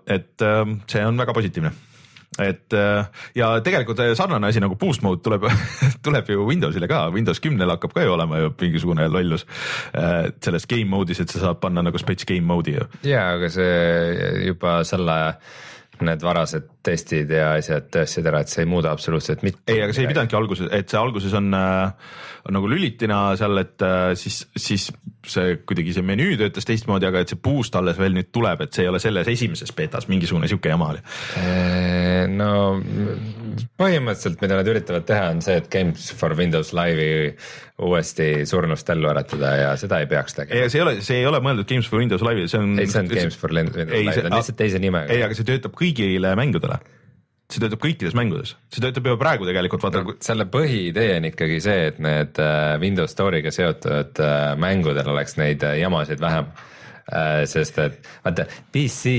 et 0.06 0.42
ähm, 0.42 0.80
see 0.90 1.04
on 1.06 1.18
väga 1.18 1.36
positiivne 1.36 1.72
et 2.38 2.72
äh, 2.72 3.06
ja 3.34 3.60
tegelikult 3.64 4.00
sarnane 4.18 4.50
asi 4.50 4.60
nagu 4.60 4.76
boost 4.76 5.02
mode 5.02 5.22
tuleb 5.24 5.46
tuleb 6.04 6.28
ju 6.30 6.46
Windowsile 6.48 6.88
ka, 6.88 7.06
Windows 7.14 7.40
kümnel 7.40 7.70
hakkab 7.70 7.94
ka 7.96 8.04
ju 8.04 8.12
olema 8.12 8.38
ju 8.38 8.52
mingisugune 8.60 9.08
lollus 9.08 9.46
äh, 9.96 10.32
selles 10.44 10.66
game 10.66 10.90
mode'is, 10.90 11.20
et 11.22 11.32
sa 11.32 11.46
saad 11.46 11.60
panna 11.60 11.82
nagu 11.82 11.98
spets 11.98 12.28
game 12.28 12.46
mode'i 12.46 12.76
ju. 12.76 12.88
ja, 13.08 13.30
aga 13.36 13.50
see 13.52 14.44
juba 14.46 14.82
selle 14.84 15.16
need 16.04 16.22
varased 16.24 16.68
testid 16.86 17.30
ja 17.32 17.52
asjad 17.56 17.88
tõestasid 17.92 18.28
ära, 18.30 18.42
et 18.44 18.52
see 18.52 18.64
ei 18.64 18.70
muuda 18.70 18.92
absoluutselt 18.94 19.42
mitte. 19.46 19.62
ei, 19.72 19.82
aga 19.84 19.94
see 19.96 20.04
ei 20.04 20.10
pidanudki 20.10 20.38
alguses, 20.38 20.70
et 20.74 20.92
see 20.92 21.00
alguses 21.00 21.34
on, 21.38 21.50
äh, 21.56 22.16
on 22.48 22.58
nagu 22.58 22.70
lülitina 22.70 23.20
seal, 23.40 23.62
et 23.62 23.84
äh, 23.86 24.12
siis, 24.18 24.42
siis 24.56 24.88
see 25.26 25.56
kuidagi 25.66 25.96
see 25.96 26.06
menüü 26.06 26.36
töötas 26.40 26.68
teistmoodi, 26.68 27.08
aga 27.08 27.24
et 27.24 27.32
see 27.32 27.40
boost 27.42 27.76
alles 27.78 27.98
veel 28.00 28.14
nüüd 28.16 28.30
tuleb, 28.34 28.66
et 28.66 28.76
see 28.76 28.86
ei 28.86 28.92
ole 28.92 29.02
selles 29.02 29.30
esimeses 29.32 29.72
betas, 29.76 30.08
mingisugune 30.12 30.50
sihuke 30.50 30.72
jama 30.72 30.92
oli. 30.94 31.04
Äh, 31.40 32.26
no 32.32 32.52
põhimõtteliselt, 33.80 34.42
mida 34.42 34.58
nad 34.58 34.68
üritavad 34.70 35.06
teha, 35.08 35.30
on 35.34 35.40
see, 35.44 35.56
et 35.60 35.70
Games 35.72 36.10
for 36.18 36.34
Windows 36.38 36.72
Live'i 36.76 37.32
uuesti 37.86 38.28
surnust 38.48 38.90
ellu 38.92 39.10
äratada 39.12 39.54
ja 39.60 39.72
seda 39.80 40.00
ei 40.02 40.10
peaks 40.10 40.38
tegema. 40.38 40.68
see 40.72 40.80
ei 40.80 40.84
ole, 40.86 40.94
see 41.04 41.22
ei 41.22 41.30
ole 41.30 41.40
mõeldud 41.44 41.68
Games 41.70 41.88
for 41.90 42.02
Windows 42.02 42.24
Live'i, 42.26 42.50
see 42.50 42.62
on. 42.62 42.76
ei, 42.80 42.90
see 42.90 43.02
on 43.04 43.10
Games 43.12 43.40
for 43.40 43.54
Windows 43.54 43.76
Live, 43.80 44.14
ta 44.20 44.30
on 44.30 44.38
lihtsalt 44.38 44.60
teise 44.60 44.82
nimega. 44.82 45.12
ei, 45.12 45.24
aga 45.26 45.36
see 45.38 45.48
töötab 45.48 45.76
kõigile 45.76 46.36
mängudele 46.38 46.80
see 47.46 47.62
töötab 47.62 47.82
kõikides 47.82 48.14
mängudes, 48.18 48.54
see 48.74 48.82
töötab 48.82 49.06
juba 49.06 49.20
praegu 49.20 49.46
tegelikult 49.46 49.84
vaata 49.86 50.02
no,. 50.02 50.14
selle 50.24 50.48
põhiidee 50.50 51.20
on 51.20 51.28
ikkagi 51.28 51.60
see, 51.62 51.90
et 51.92 52.00
need 52.02 52.40
äh, 52.42 52.74
Windows 52.82 53.14
Store'iga 53.14 53.52
seotud 53.54 54.18
äh, 54.22 54.48
mängudel 54.58 55.06
oleks 55.12 55.38
neid 55.38 55.62
äh, 55.66 55.78
jamasid 55.82 56.22
vähem. 56.22 56.50
sest 57.46 57.76
et 57.78 58.08
vaata 58.24 58.48
PC 58.74 59.10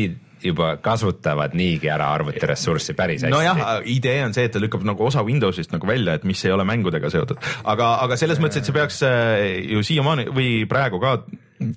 juba 0.43 0.75
kasutavad 0.83 1.55
niigi 1.57 1.89
ära 1.91 2.11
arvutiressurssi 2.15 2.95
päris 2.97 3.25
hästi. 3.25 3.33
nojah, 3.33 3.81
idee 3.85 4.21
on 4.25 4.35
see, 4.37 4.47
et 4.47 4.53
ta 4.53 4.61
lükkab 4.61 4.85
nagu 4.87 5.07
osa 5.07 5.23
Windowsist 5.25 5.73
nagu 5.73 5.89
välja, 5.89 6.17
et 6.17 6.27
mis 6.27 6.43
ei 6.45 6.53
ole 6.53 6.67
mängudega 6.67 7.11
seotud, 7.13 7.41
aga, 7.63 7.93
aga 8.05 8.19
selles 8.19 8.41
mõttes, 8.43 8.61
et 8.61 8.69
see 8.69 8.77
peaks 8.77 9.03
ju 9.73 9.83
siiamaani 9.85 10.29
või 10.33 10.49
praegu 10.69 11.01
ka 11.03 11.17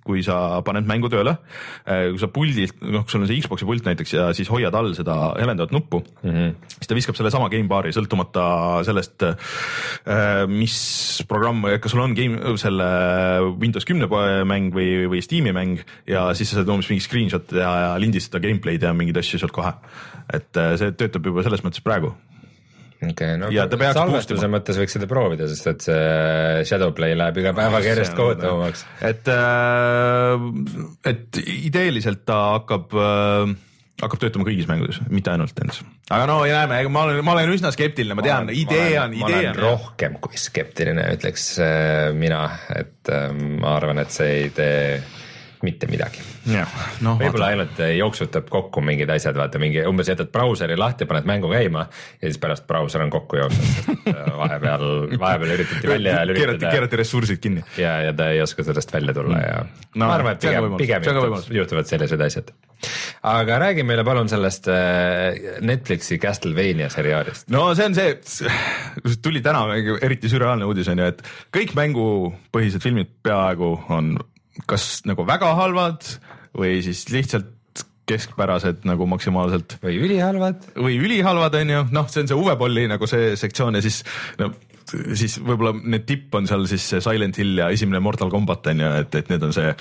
kui 0.04 0.22
sa 0.26 0.60
paned 0.66 0.88
mängu 0.88 1.10
tööle, 1.12 1.36
äh, 1.84 2.08
kui 2.12 2.20
sa 2.22 2.30
puldilt, 2.32 2.80
noh, 2.82 3.04
kui 3.04 3.14
sul 3.14 3.24
on 3.24 3.30
see 3.30 3.40
Xbox'i 3.42 3.68
pult 3.68 3.88
näiteks 3.88 4.14
ja 4.16 4.28
siis 4.36 4.50
hoiad 4.52 4.74
all 4.76 4.92
seda 4.96 5.16
helendavat 5.38 5.74
nuppu 5.74 6.02
mm, 6.02 6.30
-hmm. 6.30 6.54
siis 6.76 6.90
ta 6.90 6.98
viskab 6.98 7.18
sellesama 7.18 7.50
gamebar'i 7.52 7.92
sõltumata 7.94 8.84
sellest, 8.86 9.22
äh, 9.22 10.46
mis 10.48 11.24
programm, 11.28 11.66
kas 11.80 11.92
sul 11.92 12.04
on 12.04 12.14
game, 12.14 12.56
selle 12.60 12.88
Windows 13.60 13.84
kümne 13.84 14.08
mäng 14.44 14.74
või, 14.74 15.06
või 15.10 15.22
Steam'i 15.22 15.52
mäng 15.52 15.84
ja 16.06 16.30
siis 16.34 16.50
sa 16.50 16.60
saad 16.60 16.68
umbes 16.68 16.90
mingi 16.90 17.04
screenshot'e 17.04 17.56
teha 17.56 17.76
ja 17.84 17.92
lindistada 18.00 18.42
gameplay'd 18.46 18.82
ja 18.82 18.92
mingeid 18.96 19.20
asju 19.20 19.38
sealt 19.38 19.54
kohe. 19.54 19.72
et 20.32 20.56
äh, 20.56 20.76
see 20.78 20.92
töötab 20.92 21.26
juba 21.26 21.42
selles 21.42 21.64
mõttes 21.64 21.82
praegu 21.82 22.14
okei 23.00 23.12
okay,, 23.12 23.38
no 23.40 23.48
ja 23.54 23.66
salvestuse 23.96 24.50
mõttes 24.52 24.78
võiks 24.80 24.96
seda 24.96 25.08
proovida, 25.10 25.48
sest 25.50 25.70
et 25.72 25.86
see 25.86 26.66
Shadowplay 26.68 27.16
läheb 27.18 27.40
iga 27.42 27.54
päevaga 27.56 27.92
järjest 27.92 28.16
kohutavamaks. 28.18 28.84
et, 29.08 29.30
äh, 29.32 30.46
et 31.12 31.40
ideeliselt 31.40 32.26
ta 32.28 32.40
hakkab 32.58 32.96
äh, 32.96 33.54
hakkab 34.00 34.20
töötama 34.22 34.46
kõigis 34.48 34.68
mängudes, 34.68 35.00
mitte 35.12 35.32
ainult 35.32 35.56
nendes. 35.60 35.80
aga 36.08 36.28
no 36.28 36.42
ja 36.48 36.64
näeme, 36.64 36.82
ma 36.92 37.06
olen, 37.08 37.22
ma 37.24 37.36
olen 37.36 37.54
üsna 37.56 37.72
skeptiline, 37.74 38.16
ma 38.18 38.26
tean, 38.26 38.52
idee 38.52 38.92
on, 39.02 39.16
idee 39.16 39.46
on. 39.52 39.62
rohkem 39.64 40.20
kui 40.24 40.40
skeptiline, 40.40 41.08
ütleks 41.16 41.50
äh, 41.64 42.10
mina, 42.16 42.44
et 42.76 43.12
ma 43.60 43.74
arvan, 43.78 44.02
et 44.04 44.12
see 44.14 44.44
idee 44.50 45.00
mitte 45.66 45.88
midagi. 45.90 46.22
No, 47.04 47.16
võib-olla 47.20 47.50
ainult 47.52 47.80
jooksutab 47.96 48.48
kokku 48.50 48.82
mingid 48.84 49.10
asjad, 49.12 49.36
vaata 49.38 49.60
mingi 49.62 49.82
umbes 49.88 50.08
jätad 50.10 50.30
brauseri 50.32 50.76
lahti, 50.80 51.06
paned 51.10 51.28
mängu 51.28 51.50
käima 51.52 51.86
ja 52.20 52.28
siis 52.28 52.38
pärast 52.40 52.66
brauser 52.68 53.04
on 53.04 53.12
kokku 53.12 53.40
jooksnud, 53.40 53.68
sest 53.74 54.08
äh, 54.12 54.30
vahepeal, 54.40 54.86
vahepeal 55.20 55.54
üritati 55.58 55.90
välja 55.90 56.24
lülitada. 56.24 56.40
keerati, 56.40 56.70
keerati 56.76 57.00
ressursid 57.02 57.42
kinni. 57.42 57.64
ja, 57.80 57.96
ja 58.06 58.16
ta 58.16 58.30
ei 58.34 58.42
oska 58.42 58.64
sellest 58.66 58.92
välja 58.92 59.14
tulla 59.16 59.42
ja 59.42 59.60
no, 59.94 60.06
ma 60.06 60.14
arvan, 60.16 60.36
et 60.36 60.44
pigem, 60.44 60.76
pigem 60.80 61.06
juhtuvad, 61.06 61.52
juhtuvad 61.60 61.90
sellised 61.90 62.24
asjad. 62.26 62.52
aga 63.34 63.60
räägi 63.64 63.84
meile 63.86 64.04
palun 64.06 64.30
sellest 64.32 64.68
äh, 64.72 65.60
Netflixi 65.60 66.18
Castlevania 66.22 66.90
seriaalist. 66.92 67.48
no 67.52 67.68
see 67.74 67.90
on 67.90 67.98
see, 67.98 68.16
tuli 69.22 69.44
täna 69.44 69.66
eriti 70.00 70.32
sürreaalne 70.32 70.68
uudis 70.68 70.88
on 70.92 71.02
ju, 71.02 71.12
et 71.14 71.24
kõik 71.56 71.76
mängupõhised 71.78 72.82
filmid 72.84 73.12
peaaegu 73.26 73.74
on 73.88 74.14
kas 74.70 75.02
nagu 75.08 75.26
väga 75.28 75.54
halvad 75.58 76.06
või 76.56 76.80
siis 76.84 77.06
lihtsalt 77.12 77.56
keskpärased 78.10 78.82
nagu 78.88 79.06
maksimaalselt. 79.06 79.76
või 79.84 80.00
ülihalvad. 80.02 80.72
või 80.74 80.98
ülihalvad, 80.98 81.54
on 81.60 81.70
ju, 81.76 81.84
noh, 81.94 82.08
see 82.10 82.24
on 82.24 82.30
see 82.30 82.38
Uwe 82.38 82.56
Bolli 82.58 82.88
nagu 82.90 83.06
see 83.10 83.36
sektsioon 83.38 83.78
ja 83.78 83.84
siis 83.84 84.02
no 84.40 84.50
siis 85.18 85.36
võib-olla 85.42 85.74
need 85.80 86.06
tipp 86.08 86.34
on 86.38 86.48
seal 86.50 86.66
siis 86.70 86.84
see 86.92 87.02
Silent 87.04 87.38
Hill 87.40 87.58
ja 87.60 87.70
esimene 87.72 88.00
Mortal 88.02 88.30
Combat 88.32 88.70
on 88.72 88.82
ju, 88.82 88.90
et, 89.02 89.18
et 89.20 89.30
need 89.32 89.44
on 89.46 89.54
see 89.54 89.72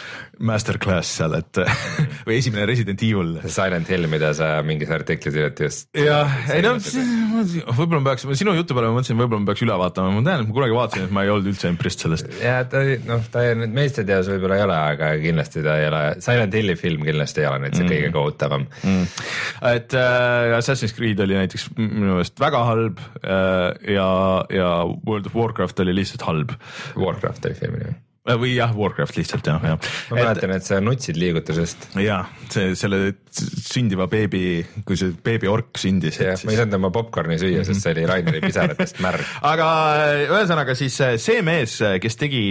masterclass 0.46 1.20
seal, 1.20 1.36
et 1.40 1.62
või 2.28 2.40
esimene 2.40 2.68
Resident 2.70 3.02
Evil. 3.06 3.38
Silent 3.50 3.90
Hill, 3.92 4.10
mida 4.12 4.32
sa 4.38 4.52
mingis 4.66 4.92
artiklis 4.94 5.36
hiljuti 5.36 5.68
just. 5.68 5.90
jah, 5.98 6.36
ei 6.54 6.64
no 6.66 6.76
võib-olla 6.80 8.02
ma 8.02 8.12
peaks, 8.12 8.28
sinu 8.40 8.54
jutu 8.58 8.76
peale 8.78 8.90
ma 8.92 9.00
mõtlesin, 9.00 9.20
võib-olla 9.20 9.44
ma 9.44 9.50
peaks 9.52 9.64
üle 9.66 9.78
vaatama, 9.80 10.14
ma 10.16 10.24
tean, 10.26 10.44
et 10.44 10.50
ma 10.50 10.58
kunagi 10.58 10.76
vaatasin, 10.76 11.08
et 11.08 11.16
ma 11.16 11.26
ei 11.26 11.34
olnud 11.34 11.52
üldse 11.54 11.72
impressed 11.72 12.06
sellest. 12.06 12.32
ja 12.44 12.60
ta 12.70 12.84
noh, 13.08 13.24
ta 13.32 13.46
nüüd 13.60 13.76
meistriteos 13.76 14.32
võib-olla 14.34 14.60
ei 14.60 14.66
ole, 14.66 14.80
aga 14.96 15.12
kindlasti 15.24 15.64
ta 15.66 15.78
ei 15.82 15.88
ole, 15.90 16.04
Silent 16.26 16.58
Hilli 16.60 16.76
film 16.80 17.06
kindlasti 17.08 17.44
ei 17.44 17.50
ole 17.50 17.62
nüüd 17.66 17.78
see 17.78 17.86
mm. 17.86 17.94
kõige 17.94 18.12
kohutavam 18.16 18.66
mm.. 18.82 19.26
et 19.72 19.98
äh, 19.98 20.58
Assassin's 20.58 20.96
Creed 20.98 21.22
oli 21.24 21.38
näiteks 21.40 21.70
minu 21.80 22.16
meelest 22.16 22.40
väga 22.42 22.64
halb 22.68 23.02
äh, 23.24 23.94
ja, 23.96 24.10
ja 24.54 24.72
World 25.08 25.32
of 25.32 25.36
Warcraft 25.36 25.80
oli 25.86 25.96
lihtsalt 26.02 26.28
halb. 26.28 26.54
Warcraft 26.98 27.50
oli 27.50 27.60
filmi 27.60 27.84
nimi 27.84 27.98
Äh, 28.30 28.38
või 28.38 28.54
jah, 28.54 28.74
Warcraft 28.76 29.18
lihtsalt 29.18 29.48
jah, 29.48 29.64
jah. 29.64 29.78
ma 30.12 30.18
mäletan, 30.20 30.52
et 30.54 30.66
sa 30.68 30.80
nutsid 30.84 31.18
liigutusest. 31.20 31.90
ja 32.04 32.22
see 32.52 32.74
selle 32.78 33.14
sündiva 33.32 34.10
beebi, 34.12 34.62
kui 34.86 35.00
see 35.00 35.14
beebi 35.24 35.50
ork 35.50 35.80
sündis. 35.80 36.20
jah, 36.22 36.38
ma 36.46 36.54
ei 36.54 36.60
saanud 36.60 36.78
oma 36.78 36.92
popkorni 36.94 37.40
süüa 37.40 37.62
mm, 37.62 37.64
-hmm. 37.64 37.70
sest 37.72 37.86
see 37.86 37.96
oli 37.96 38.06
Raineri 38.10 38.42
pisaratest 38.44 39.02
märg. 39.06 39.24
aga 39.54 39.70
äh, 40.04 40.26
ühesõnaga 40.28 40.76
siis 40.78 41.00
äh, 41.06 41.16
see 41.18 41.42
mees, 41.46 41.80
kes 42.02 42.20
tegi 42.20 42.44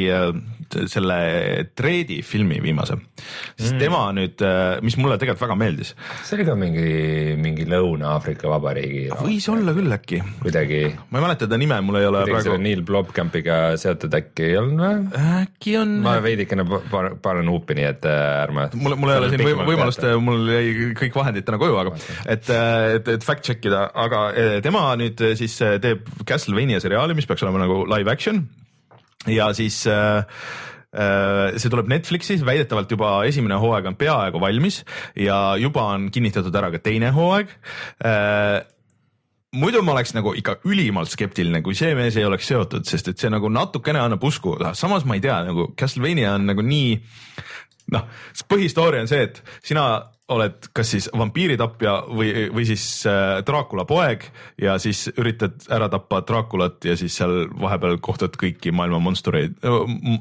selle 0.90 1.18
Dreadi 1.78 2.20
filmi 2.26 2.60
viimase, 2.62 2.98
siis 3.56 3.72
mm. 3.72 3.80
tema 3.80 4.02
nüüd, 4.16 4.44
mis 4.84 4.98
mulle 5.00 5.18
tegelikult 5.20 5.46
väga 5.46 5.58
meeldis. 5.58 5.94
see 6.24 6.38
oli 6.38 6.48
ka 6.48 6.56
mingi, 6.58 6.88
mingi 7.40 7.66
Lõuna-Aafrika 7.68 8.50
Vabariigi. 8.50 9.08
võis 9.22 9.48
olla 9.52 9.74
küll 9.76 9.94
äkki. 9.94 10.22
kuidagi. 10.42 10.82
ma 11.10 11.20
ei 11.20 11.26
mäleta 11.26 11.48
ta 11.50 11.60
nime, 11.60 11.80
mul 11.84 12.00
ei 12.00 12.08
ole 12.08 12.24
kuidagi 12.26 12.48
praegu. 12.48 12.62
Neil 12.62 12.82
Blomkampiga 12.86 13.58
seotud 13.80 14.14
äkki 14.18 14.46
ei 14.48 14.56
olnud 14.60 14.82
või? 14.82 15.24
äkki 15.42 15.76
on. 15.80 15.94
ma 16.04 16.16
veidikene 16.24 16.66
panen 17.22 17.50
huupi, 17.52 17.76
nii 17.78 17.88
et 17.88 18.08
äh, 18.08 18.42
ärme. 18.44 18.68
mul, 18.74 18.96
mul 19.00 19.12
ei 19.12 19.22
ole 19.22 19.32
siin 19.32 19.44
võim, 19.46 19.64
võimalust, 19.68 20.06
mul 20.24 20.52
jäi 20.52 20.92
kõik 20.98 21.18
vahendid 21.18 21.48
täna 21.48 21.60
koju, 21.60 21.78
aga 21.82 21.96
et, 22.24 22.48
äh, 22.52 22.78
et, 22.98 23.12
et 23.16 23.26
fact 23.26 23.46
check 23.48 23.64
ida, 23.68 23.86
aga 24.06 24.24
äh, 24.32 24.54
tema 24.64 24.84
nüüd 25.00 25.22
siis 25.38 25.58
teeb 25.82 26.08
Castlevania 26.28 26.82
seriaali, 26.82 27.16
mis 27.18 27.28
peaks 27.28 27.46
olema 27.46 27.64
nagu 27.64 27.84
live 27.88 28.12
action 28.12 28.44
ja 29.32 29.50
siis 29.56 29.82
äh, 29.90 30.24
see 31.58 31.68
tuleb 31.68 31.90
Netflixis, 31.92 32.44
väidetavalt 32.46 32.90
juba 32.90 33.12
esimene 33.28 33.58
hooaeg 33.60 33.90
on 33.90 33.98
peaaegu 34.00 34.40
valmis 34.40 34.82
ja 35.16 35.56
juba 35.60 35.84
on 35.94 36.08
kinnitatud 36.14 36.54
ära 36.56 36.72
ka 36.72 36.80
teine 36.80 37.12
hooaeg. 37.12 37.52
Muidu 39.58 39.80
ma 39.84 39.94
oleks 39.94 40.12
nagu 40.16 40.34
ikka 40.36 40.58
ülimalt 40.68 41.12
skeptiline, 41.12 41.62
kui 41.64 41.76
see 41.76 41.94
mees 41.96 42.16
ei 42.20 42.26
oleks 42.28 42.48
seotud, 42.50 42.84
sest 42.88 43.12
et 43.12 43.20
see 43.20 43.30
nagu 43.32 43.48
natukene 43.52 44.00
annab 44.00 44.24
usku, 44.24 44.56
samas 44.76 45.06
ma 45.08 45.16
ei 45.16 45.22
tea, 45.24 45.38
nagu 45.46 45.70
Castlevania 45.78 46.34
on 46.36 46.48
nagu 46.50 46.64
nii 46.64 46.98
noh, 47.94 48.04
põhistooria 48.48 49.04
on 49.04 49.10
see, 49.10 49.28
et 49.28 49.40
sina 49.64 49.86
oled 50.28 50.68
kas 50.76 50.90
siis 50.92 51.06
vampiiritapja 51.16 51.94
või, 52.12 52.48
või 52.52 52.66
siis 52.68 52.84
äh, 53.08 53.38
Dracula 53.46 53.86
poeg 53.88 54.26
ja 54.60 54.76
siis 54.82 55.06
üritad 55.16 55.64
ära 55.72 55.88
tappa 55.92 56.20
Draculat 56.28 56.84
ja 56.84 56.96
siis 57.00 57.16
seal 57.16 57.46
vahepeal 57.48 57.96
kohtad 58.04 58.36
kõiki 58.40 58.72
maailma 58.76 59.00
monstrumeid, 59.00 59.56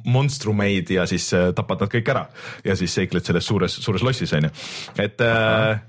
monstrumeid 0.08 0.94
ja 0.96 1.08
siis 1.10 1.28
äh, 1.36 1.50
tapad 1.58 1.84
nad 1.84 1.92
kõik 1.92 2.14
ära. 2.14 2.24
Ja 2.64 2.78
siis 2.80 2.96
seikled 2.96 3.28
selles 3.28 3.48
suures, 3.48 3.78
suures 3.84 4.06
lossis 4.06 4.32
on 4.38 4.48
ju, 4.48 4.54
et 5.04 5.22
äh, 5.26 5.84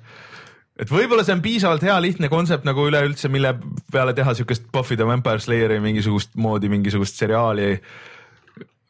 et 0.78 0.90
võib-olla 0.90 1.24
see 1.26 1.34
on 1.34 1.42
piisavalt 1.42 1.86
hea 1.86 1.96
lihtne 2.02 2.30
kontsept 2.30 2.66
nagu 2.66 2.84
üleüldse, 2.90 3.30
mille 3.32 3.54
peale 3.92 4.14
teha 4.18 4.34
siukest 4.38 4.68
Buffy 4.74 4.98
the 4.98 5.06
Vampire 5.06 5.42
Slayeri 5.42 5.80
mingisugust 5.82 6.34
moodi 6.38 6.70
mingisugust 6.70 7.18
seriaali. 7.18 7.72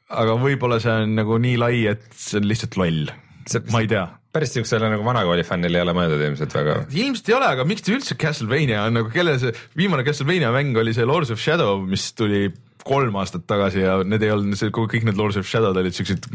aga 0.09 0.37
võib-olla 0.41 0.81
see 0.81 1.01
on 1.05 1.17
nagu 1.21 1.37
nii 1.41 1.57
lai, 1.61 1.87
et 1.91 2.05
see 2.17 2.41
on 2.41 2.49
lihtsalt 2.49 2.77
loll, 2.81 3.09
ma 3.73 3.85
ei 3.85 3.91
tea 3.91 4.07
päris 4.39 4.53
siuksele 4.55 4.91
nagu 4.93 5.05
vanakooli 5.07 5.45
fännile 5.47 5.81
ei 5.81 5.85
ole 5.87 5.95
mõeldud 5.97 6.23
ilmselt 6.27 6.55
väga. 6.55 6.79
ilmselt 6.93 7.31
ei 7.31 7.37
ole, 7.39 7.51
aga 7.57 7.65
miks 7.69 7.85
ta 7.85 7.95
üldse 7.95 8.17
Castlevania 8.21 8.85
on 8.87 8.99
nagu, 9.01 9.13
kelle 9.15 9.39
see 9.41 9.55
viimane 9.79 10.05
Castlevania 10.07 10.53
mäng 10.55 10.77
oli 10.79 10.95
see 10.97 11.07
Lords 11.09 11.33
of 11.35 11.41
Shadow, 11.43 11.81
mis 11.89 12.11
tuli 12.19 12.49
kolm 12.89 13.17
aastat 13.21 13.47
tagasi 13.49 13.83
ja 13.83 13.99
need 14.07 14.25
ei 14.25 14.33
olnud, 14.33 14.59
kõik 14.77 15.07
need 15.09 15.19
Lords 15.19 15.39
of 15.41 15.49
Shadow'd 15.49 15.81
olid 15.81 15.97
siuksed. 15.97 16.29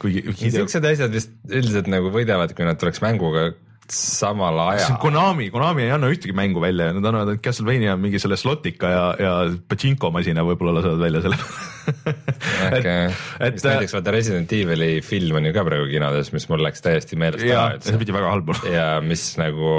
kuigi. 0.00 0.22
siuksed 0.40 0.86
asjad 0.92 1.14
vist 1.14 1.34
üldiselt 1.50 1.90
nagu 1.90 2.14
võidavad, 2.14 2.54
kui 2.56 2.66
nad 2.68 2.80
tuleks 2.80 3.02
mänguga 3.04 3.50
samal 3.90 4.58
ajal. 4.68 4.96
Konami, 5.02 5.48
Konami 5.50 5.88
ei 5.88 5.92
anna 5.94 6.10
ühtegi 6.12 6.34
mängu 6.36 6.62
välja 6.62 6.90
ja 6.90 6.94
nad 6.96 7.08
annavad 7.10 7.40
Castlevania 7.42 7.96
mingi 7.98 8.20
selle 8.22 8.38
slotika 8.38 8.90
ja, 8.90 9.04
ja 9.18 9.32
Pachinko 9.68 10.12
masina 10.14 10.44
võib-olla 10.46 10.78
lasevad 10.78 11.02
välja 11.02 11.24
selle 11.26 11.40
et, 12.76 12.86
et 12.86 13.60
näiteks 13.60 13.94
vaata 13.96 14.14
Resident 14.14 14.52
Evil'i 14.54 15.00
film 15.04 15.40
on 15.40 15.48
ju 15.48 15.54
ka 15.56 15.64
praegu 15.66 15.88
kinodes, 15.90 16.32
mis 16.34 16.46
mul 16.50 16.62
läks 16.64 16.84
täiesti 16.84 17.18
meelest 17.20 17.46
ära. 17.46 17.78
see 17.84 18.00
pidi 18.00 18.14
väga 18.14 18.32
halb 18.32 18.52
olema. 18.54 18.74
ja 18.78 18.88
mis 19.04 19.24
nagu 19.40 19.70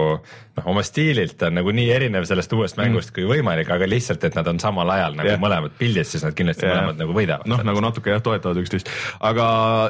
noh, 0.58 0.66
oma 0.72 0.84
stiililt 0.86 1.42
on 1.48 1.58
nagu 1.60 1.74
nii 1.76 1.90
erinev 1.96 2.26
sellest 2.30 2.54
uuest 2.56 2.78
mm. 2.78 2.84
mängust 2.84 3.12
mm. 3.12 3.18
kui 3.18 3.28
võimalik, 3.30 3.72
aga 3.74 3.88
lihtsalt, 3.90 4.24
et 4.28 4.38
nad 4.38 4.48
on 4.52 4.62
samal 4.64 4.90
ajal 4.96 5.18
nagu 5.20 5.32
yeah. 5.32 5.42
mõlemad 5.42 5.76
pildis, 5.80 6.12
siis 6.14 6.26
nad 6.26 6.36
kindlasti 6.38 6.68
yeah. 6.68 6.78
mõlemad 6.78 7.02
nagu 7.04 7.16
võidavad. 7.18 7.52
noh, 7.52 7.64
nagu 7.68 7.84
natuke 7.84 8.14
jah, 8.14 8.24
toetavad 8.26 8.62
üksteist, 8.64 8.92
aga 9.32 9.46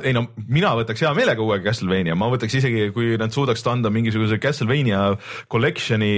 ei 0.06 0.16
no 0.18 0.28
mina 0.48 0.74
võtaks 0.80 1.06
hea 1.06 1.14
meelega 1.18 1.46
uue 1.46 1.62
Castlevania, 1.66 2.18
ma 2.18 2.30
võtaks 2.34 2.60
isegi, 2.62 2.90
kui 2.96 3.16
nad 3.22 3.34
suudaks 3.36 3.66
anda 3.72 3.94
mingisuguse 3.94 4.40
Castlevania 4.42 5.12
collection'i. 5.52 6.14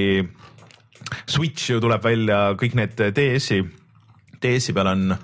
Switch 1.28 1.68
ju 1.68 1.82
tuleb 1.84 2.04
välja, 2.04 2.54
kõik 2.58 2.78
need 2.80 3.02
DS-i, 3.16 3.60
DS-i 4.42 4.76
peal 4.76 4.90
on 4.94 5.18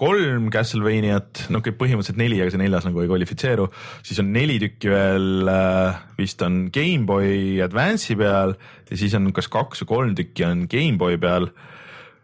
kolm 0.00 0.48
Castlevaniat, 0.52 1.44
no 1.52 1.60
okei 1.60 1.72
okay,, 1.72 1.78
põhimõtteliselt 1.78 2.20
neli, 2.20 2.40
aga 2.42 2.52
see 2.52 2.60
neljas 2.62 2.86
nagu 2.88 3.02
ei 3.02 3.10
kvalifitseeru, 3.10 3.68
siis 4.06 4.20
on 4.22 4.32
neli 4.34 4.58
tükki 4.62 4.90
veel 4.92 5.50
äh, 5.52 6.00
vist 6.18 6.42
on 6.46 6.64
GameBoy 6.74 7.60
Advance'i 7.64 8.16
peal 8.18 8.56
ja 8.88 8.98
siis 8.98 9.14
on 9.18 9.30
kas 9.36 9.50
kaks 9.52 9.84
või 9.84 9.92
kolm 9.92 10.16
tükki 10.18 10.46
on 10.48 10.66
GameBoy 10.70 11.20
peal. 11.22 11.50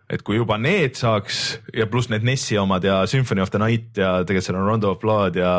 et 0.09 0.23
kui 0.25 0.39
juba 0.39 0.57
need 0.57 0.97
saaks 0.97 1.59
ja 1.77 1.87
pluss 1.87 2.09
need 2.09 2.25
NES-i 2.25 2.57
omad 2.59 2.85
ja 2.85 3.03
Symphony 3.07 3.45
of 3.45 3.53
the 3.53 3.61
Night 3.61 3.99
ja 4.01 4.23
tegelikult 4.25 4.47
seal 4.47 4.57
on 4.57 4.67
Rondo 4.67 4.95
of 4.95 5.03
Blood 5.03 5.37
ja 5.37 5.53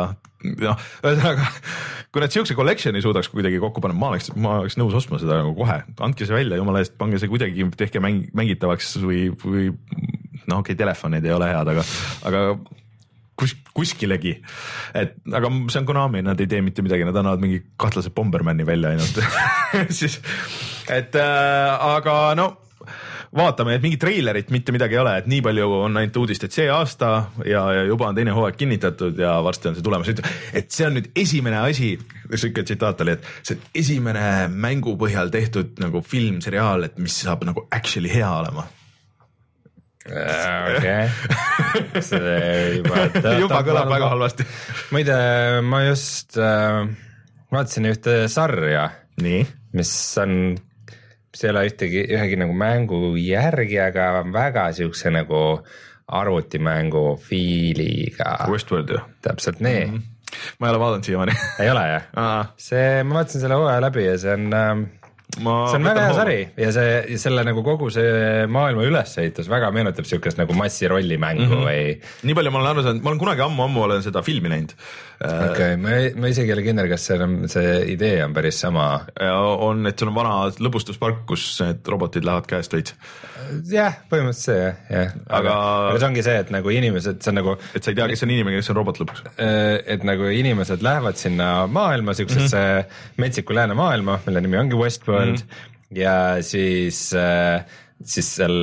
noh, 0.43 0.89
ühesõnaga 1.03 1.47
kui 2.09 2.23
nad 2.23 2.33
siukse 2.33 2.55
collection'i 2.57 3.01
suudaks 3.03 3.29
kuidagi 3.29 3.59
kokku 3.61 3.83
panna, 3.83 3.97
ma 3.97 4.11
oleks, 4.13 4.31
ma 4.33 4.59
oleks 4.63 4.77
nõus 4.79 4.95
ostma 4.97 5.19
seda 5.21 5.41
nagu 5.43 5.53
kohe, 5.57 5.77
andke 6.05 6.25
see 6.25 6.35
välja, 6.35 6.57
jumala 6.57 6.81
eest, 6.81 6.95
pange 6.97 7.19
see 7.21 7.29
kuidagi, 7.29 7.67
tehke 7.77 8.01
mäng, 8.01 8.31
mängitavaks 8.37 8.95
või, 9.03 9.27
või 9.43 9.69
noh, 9.69 10.61
okei 10.61 10.73
okay,, 10.73 10.79
telefonid 10.79 11.27
ei 11.27 11.35
ole 11.35 11.51
head, 11.51 11.69
aga, 11.75 11.83
aga 12.29 12.43
kus, 13.39 13.53
kuskilegi. 13.77 14.39
et 14.97 15.13
aga 15.29 15.51
see 15.69 15.81
on 15.83 15.89
Konami, 15.89 16.23
nad 16.25 16.41
ei 16.41 16.49
tee 16.49 16.63
mitte 16.65 16.85
midagi, 16.85 17.05
nad 17.07 17.19
annavad 17.21 17.43
mingi 17.43 17.61
kahtlase 17.79 18.13
Bombermani 18.15 18.65
välja 18.67 18.95
ainult 18.95 19.21
siis, 20.01 20.17
et 20.89 21.13
äh, 21.19 21.93
aga 21.93 22.17
no 22.39 22.49
vaatame, 23.35 23.75
et 23.77 23.83
mingit 23.83 24.01
treilerit 24.01 24.49
mitte 24.53 24.73
midagi 24.73 24.97
ei 24.97 25.01
ole, 25.03 25.17
et 25.21 25.27
nii 25.29 25.43
palju 25.45 25.67
on 25.83 25.99
ainult 26.01 26.17
uudist, 26.23 26.47
et 26.47 26.55
see 26.55 26.69
aasta 26.73 27.11
ja, 27.45 27.61
ja 27.77 27.83
juba 27.89 28.09
on 28.09 28.17
teine 28.17 28.33
hooaeg 28.33 28.57
kinnitatud 28.57 29.19
ja 29.21 29.35
varsti 29.45 29.69
on 29.69 29.77
see 29.77 29.85
tulemas, 29.85 30.09
et 30.09 30.73
see 30.73 30.87
on 30.87 30.97
nüüd 30.97 31.11
esimene 31.19 31.61
asi, 31.61 31.93
sihuke 32.33 32.65
tsitaat 32.65 33.05
oli, 33.05 33.17
et 33.19 33.29
see 33.43 33.59
on 33.59 33.69
esimene 33.83 34.25
mängu 34.49 34.97
põhjal 34.99 35.31
tehtud 35.33 35.77
nagu 35.83 36.01
film, 36.01 36.41
seriaal, 36.45 36.89
et 36.89 36.97
mis 37.01 37.21
saab 37.23 37.45
nagu 37.49 37.67
actually 37.69 38.11
hea 38.13 38.33
olema 38.41 38.65
Äh, 40.11 40.77
okei, 40.77 41.09
see 42.09 42.79
juba. 42.79 43.03
juba 43.37 43.59
kõlab 43.67 43.91
väga 43.91 44.07
halvasti. 44.13 44.45
muide, 44.95 45.17
ma 45.65 45.83
just 45.85 46.37
äh, 46.39 46.87
vaatasin 47.53 47.89
ühte 47.91 48.15
sarja. 48.31 48.87
mis 49.75 49.91
on, 50.17 50.55
mis 51.31 51.43
ei 51.43 51.51
ole 51.53 51.65
ühtegi, 51.69 52.05
ühegi 52.09 52.39
nagu 52.41 52.55
mängu 52.57 53.15
järgi, 53.21 53.79
aga 53.83 54.09
väga 54.33 54.69
siukse 54.77 55.11
nagu 55.13 55.41
arvutimängu 56.09 57.19
fiiliga. 57.21 58.37
Westworld 58.49 58.89
ju. 58.95 59.01
täpselt 59.21 59.59
nii 59.59 59.85
mm. 59.85 59.97
-hmm. 59.97 60.01
ma 60.59 60.67
ei 60.67 60.71
ole 60.71 60.79
vaadanud 60.79 61.03
siiamaani 61.03 61.35
ei 61.59 61.69
ole 61.69 61.87
jah? 61.87 62.53
see, 62.57 63.03
ma 63.03 63.19
vaatasin 63.19 63.41
selle 63.41 63.59
hooaja 63.61 63.81
läbi 63.81 64.05
ja 64.05 64.17
see 64.17 64.33
on 64.33 64.53
äh, 64.53 64.85
Ma 65.37 65.67
see 65.69 65.77
on 65.77 65.85
väga 65.85 66.03
hea 66.07 66.13
sari 66.17 66.37
ja 66.57 66.69
see, 66.73 67.17
selle 67.21 67.43
nagu 67.45 67.61
kogu 67.61 67.91
see 67.93 68.47
maailma 68.49 68.81
ülesehitus 68.87 69.45
väga 69.51 69.67
meenutab 69.75 70.07
siukest 70.09 70.39
nagu 70.39 70.55
massirollimängu 70.57 71.45
mm 71.45 71.51
-hmm. 71.51 71.67
või. 71.67 72.23
nii 72.25 72.35
palju 72.39 72.53
ma 72.55 72.59
olen 72.59 72.69
aru 72.71 72.83
saanud, 72.87 73.03
ma 73.05 73.11
olen 73.11 73.21
kunagi 73.21 73.43
ammu-ammu 73.45 73.83
olen 73.85 74.01
seda 74.01 74.23
filmi 74.25 74.49
näinud. 74.49 74.73
okei 75.21 75.51
okay,, 75.51 75.75
ma, 75.77 75.99
ma 76.17 76.31
isegi 76.33 76.49
ei 76.49 76.55
ole 76.55 76.63
kindel, 76.65 76.89
kas 76.89 77.05
see 77.05 77.19
on, 77.21 77.35
see 77.47 77.75
idee 77.93 78.23
on 78.25 78.33
päris 78.33 78.59
sama. 78.59 79.05
on, 79.67 79.85
et 79.85 79.99
sul 79.99 80.09
on 80.09 80.15
vana 80.15 80.33
lõbustuspark, 80.49 81.21
kus 81.29 81.45
need 81.61 81.85
robotid 81.93 82.25
lähevad 82.25 82.49
käest 82.49 82.73
veits. 82.73 82.95
jah, 83.69 84.01
põhimõtteliselt 84.09 84.49
see 84.49 84.65
jah, 84.65 84.81
jah, 84.89 85.13
aga, 85.29 85.53
aga 85.91 85.99
see 85.99 86.09
ongi 86.09 86.25
see, 86.25 86.39
et 86.39 86.49
nagu 86.57 86.73
inimesed, 86.73 87.21
see 87.21 87.31
on 87.35 87.39
nagu. 87.43 87.57
et 87.75 87.83
sa 87.83 87.93
ei 87.93 88.01
tea, 88.01 88.09
kes 88.15 88.25
on 88.25 88.33
inimene, 88.33 88.57
kes 88.57 88.73
on 88.73 88.81
robot 88.81 89.03
lõpuks. 89.03 89.21
et 89.85 90.09
nagu 90.09 90.25
inimesed 90.25 90.81
lähevad 90.81 91.21
sinna 91.21 91.67
maailma, 91.67 92.17
siuksesse 92.17 92.57
mm 92.57 92.81
-hmm. 92.81 93.21
metsiku 93.21 93.53
läänemaailma, 93.53 94.19
mille 94.25 94.41
nimi 94.41 94.57
ongi 94.57 94.75
Westworld 94.75 95.18
mm 95.25 95.35
-hmm. 95.35 95.97
ja 95.97 96.15
siis, 96.41 97.13
äh, 97.13 97.65
siis 98.03 98.35
seal 98.35 98.57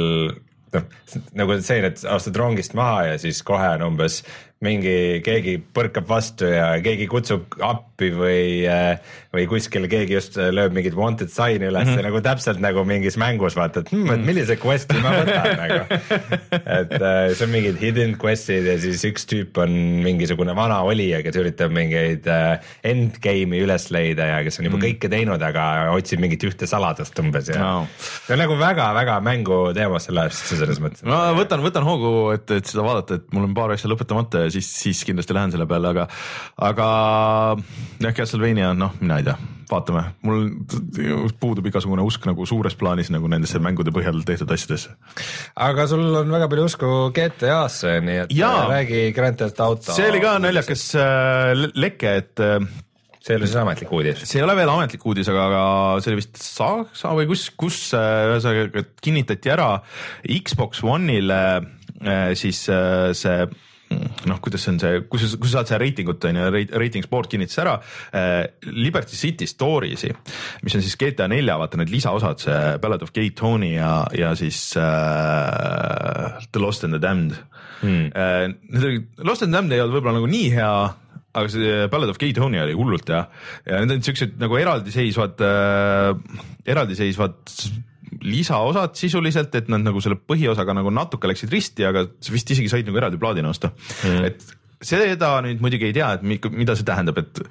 noh 0.74 0.84
nagu 1.32 1.60
see, 1.62 1.80
et 1.86 2.04
astud 2.04 2.36
rongist 2.36 2.74
maha 2.74 3.04
ja 3.06 3.18
siis 3.18 3.42
kohe 3.42 3.68
on 3.76 3.82
umbes 3.82 4.22
mingi, 4.64 5.20
keegi 5.24 5.58
põrkab 5.74 6.08
vastu 6.08 6.44
ja 6.44 6.80
keegi 6.82 7.06
kutsub 7.06 7.58
appi 7.60 7.95
või, 8.00 8.66
või 9.32 9.46
kuskil 9.50 9.86
keegi 9.90 10.16
just 10.16 10.36
lööb 10.36 10.74
mingit 10.76 10.96
wanted 10.98 11.30
sign'i 11.32 11.68
üles 11.70 11.86
mm 11.86 11.94
-hmm. 11.94 12.06
nagu 12.08 12.20
täpselt 12.24 12.60
nagu 12.62 12.84
mingis 12.84 13.16
mängus 13.20 13.56
vaata, 13.56 13.80
et 13.80 13.92
hmm, 13.92 14.10
et 14.12 14.24
millise 14.26 14.56
quest'i 14.60 15.00
ma 15.02 15.12
võtan 15.16 15.56
nagu. 15.60 16.00
et 16.80 16.96
äh, 16.96 17.34
see 17.34 17.46
on 17.46 17.52
mingid 17.52 17.80
hidden 17.80 18.16
quest'id 18.20 18.68
ja 18.68 18.76
siis 18.82 19.04
üks 19.08 19.26
tüüp 19.30 19.58
on 19.62 19.72
mingisugune 20.04 20.54
vana 20.56 20.82
olija, 20.86 21.22
kes 21.24 21.38
üritab 21.40 21.74
mingeid 21.74 22.26
äh, 22.30 22.60
endgame'i 22.86 23.62
üles 23.64 23.88
leida 23.94 24.28
ja 24.32 24.42
kes 24.46 24.60
on 24.60 24.68
juba 24.68 24.76
mm 24.76 24.82
-hmm. 24.82 24.98
kõike 24.98 25.12
teinud, 25.12 25.42
aga 25.42 25.66
otsib 25.96 26.20
mingit 26.20 26.44
ühte 26.48 26.68
saladust 26.68 27.18
umbes 27.22 27.48
ja 27.52 27.60
no. 27.60 27.86
see 28.26 28.36
on 28.36 28.42
nagu 28.44 28.58
väga-väga 28.60 29.20
mängu 29.24 29.60
teema 29.76 30.00
sellest 30.02 30.52
selles 30.52 30.80
mõttes. 30.82 31.04
ma 31.06 31.32
võtan, 31.36 31.62
võtan 31.64 31.86
hoogu, 31.86 32.12
et, 32.36 32.50
et 32.50 32.66
seda 32.66 32.84
vaadata, 32.86 33.20
et 33.20 33.32
mul 33.34 33.48
on 33.48 33.54
paar 33.56 33.74
asja 33.74 33.90
lõpetamata 33.90 34.46
ja 34.46 34.54
siis, 34.54 34.68
siis 34.82 35.04
kindlasti 35.06 35.36
lähen 35.36 35.54
selle 35.54 35.68
peale, 35.70 35.92
aga, 35.94 36.08
aga 36.70 36.88
jah, 38.00 38.14
Castlevania, 38.16 38.72
noh, 38.76 38.94
mina 39.00 39.18
ei 39.20 39.26
tea, 39.26 39.34
vaatame, 39.70 40.02
mul 40.26 40.46
puudub 41.40 41.66
igasugune 41.70 42.04
usk 42.06 42.26
nagu 42.28 42.46
suures 42.48 42.76
plaanis 42.78 43.10
nagu 43.14 43.28
nendesse 43.30 43.60
mängude 43.62 43.92
põhjal 43.94 44.22
tehtud 44.26 44.52
asjadesse. 44.54 44.94
aga 45.66 45.86
sul 45.90 46.06
on 46.22 46.32
väga 46.32 46.48
palju 46.52 46.66
usku 46.70 46.94
GTA-sse, 47.16 47.98
nii 48.06 48.24
et 48.24 48.34
ja, 48.36 48.52
räägi 48.70 49.10
Grand 49.16 49.38
Theft 49.40 49.62
Auto. 49.64 49.96
see 49.96 50.08
oli 50.10 50.22
ka 50.24 50.36
naljakas 50.42 50.88
äh, 51.00 51.66
leke, 51.74 52.16
et 52.22 52.44
äh, 52.44 52.58
see 53.20 53.34
ei 53.34 53.40
ole 53.40 53.50
siis 53.50 53.60
ametlik 53.62 53.92
uudis? 53.92 54.24
see 54.24 54.40
ei 54.40 54.46
ole 54.46 54.56
veel 54.58 54.72
ametlik 54.72 55.06
uudis, 55.06 55.30
aga, 55.32 55.46
aga 55.50 55.62
see 56.00 56.12
oli 56.12 56.22
vist 56.22 56.42
Saksa 56.42 57.14
või 57.18 57.30
kus, 57.30 57.48
kus 57.58 57.80
äh, 57.98 58.32
ühesõnaga 58.32 58.86
kinnitati 59.02 59.54
ära 59.56 59.70
Xbox 60.22 60.84
One'ile 60.86 61.40
äh, 61.56 62.34
siis 62.38 62.66
see 62.66 63.38
noh, 64.26 64.40
kuidas 64.42 64.66
on 64.70 64.80
see, 64.82 65.02
kui 65.10 65.20
sa, 65.22 65.28
kui 65.38 65.50
sa 65.50 65.60
saad 65.60 65.70
seda 65.70 65.80
reitingut 65.82 66.24
on 66.28 66.40
ju, 66.40 66.46
Ratings 66.82 67.08
Board 67.10 67.30
kinnitas 67.30 67.60
ära 67.62 67.76
äh, 68.10 68.42
Liberty 68.74 69.18
City 69.18 69.48
Stories'i, 69.50 70.10
mis 70.66 70.76
on 70.76 70.84
siis 70.84 70.98
GTA 71.00 71.28
nelja, 71.30 71.58
vaata 71.60 71.80
need 71.80 71.92
lisaosad, 71.94 72.42
see 72.42 72.60
Ballad 72.82 73.04
of 73.06 73.14
Gay 73.16 73.32
Tony 73.38 73.76
ja, 73.76 73.92
ja 74.16 74.34
siis 74.38 74.60
äh, 74.80 76.46
The 76.50 76.62
Lost 76.62 76.86
and 76.86 76.96
the 76.96 77.02
Damned. 77.02 77.38
Hmm.. 77.80 78.10
Äh, 78.16 78.46
need 78.70 78.84
olid, 78.84 79.10
Lost 79.22 79.46
and 79.46 79.52
the 79.52 79.60
Damned 79.60 79.76
ei 79.76 79.82
olnud 79.84 79.98
võib-olla 79.98 80.18
nagu 80.20 80.30
nii 80.30 80.54
hea 80.56 80.70
aga 81.36 81.50
see 81.52 81.88
Ballad 81.92 82.10
of 82.10 82.20
Gay 82.20 82.32
Tony 82.36 82.60
oli 82.62 82.76
hullult 82.76 83.10
hea. 83.12 83.26
Ja 83.68 83.82
need 83.84 83.98
on 83.98 84.06
siuksed 84.06 84.38
nagu 84.40 84.56
eraldiseisvad 84.58 85.42
äh,, 85.44 86.40
eraldiseisvad 86.66 87.42
lisaosad 88.24 88.94
sisuliselt, 88.98 89.54
et 89.58 89.72
nad 89.72 89.84
nagu 89.84 90.00
selle 90.04 90.18
põhiosaga 90.20 90.76
nagu 90.76 90.92
natuke 90.94 91.28
läksid 91.30 91.52
risti, 91.52 91.86
aga 91.88 92.06
sa 92.20 92.34
vist 92.34 92.52
isegi 92.54 92.70
said 92.72 92.88
nagu 92.88 93.00
eraldi 93.00 93.20
plaadina 93.20 93.50
osta 93.52 93.72
mm.. 93.72 94.30
et 94.30 94.86
seda 94.86 95.32
nüüd 95.44 95.62
muidugi 95.64 95.90
ei 95.90 95.96
tea, 95.96 96.12
et 96.16 96.24
mida 96.52 96.76
see 96.76 96.86
tähendab, 96.86 97.20
et 97.22 97.42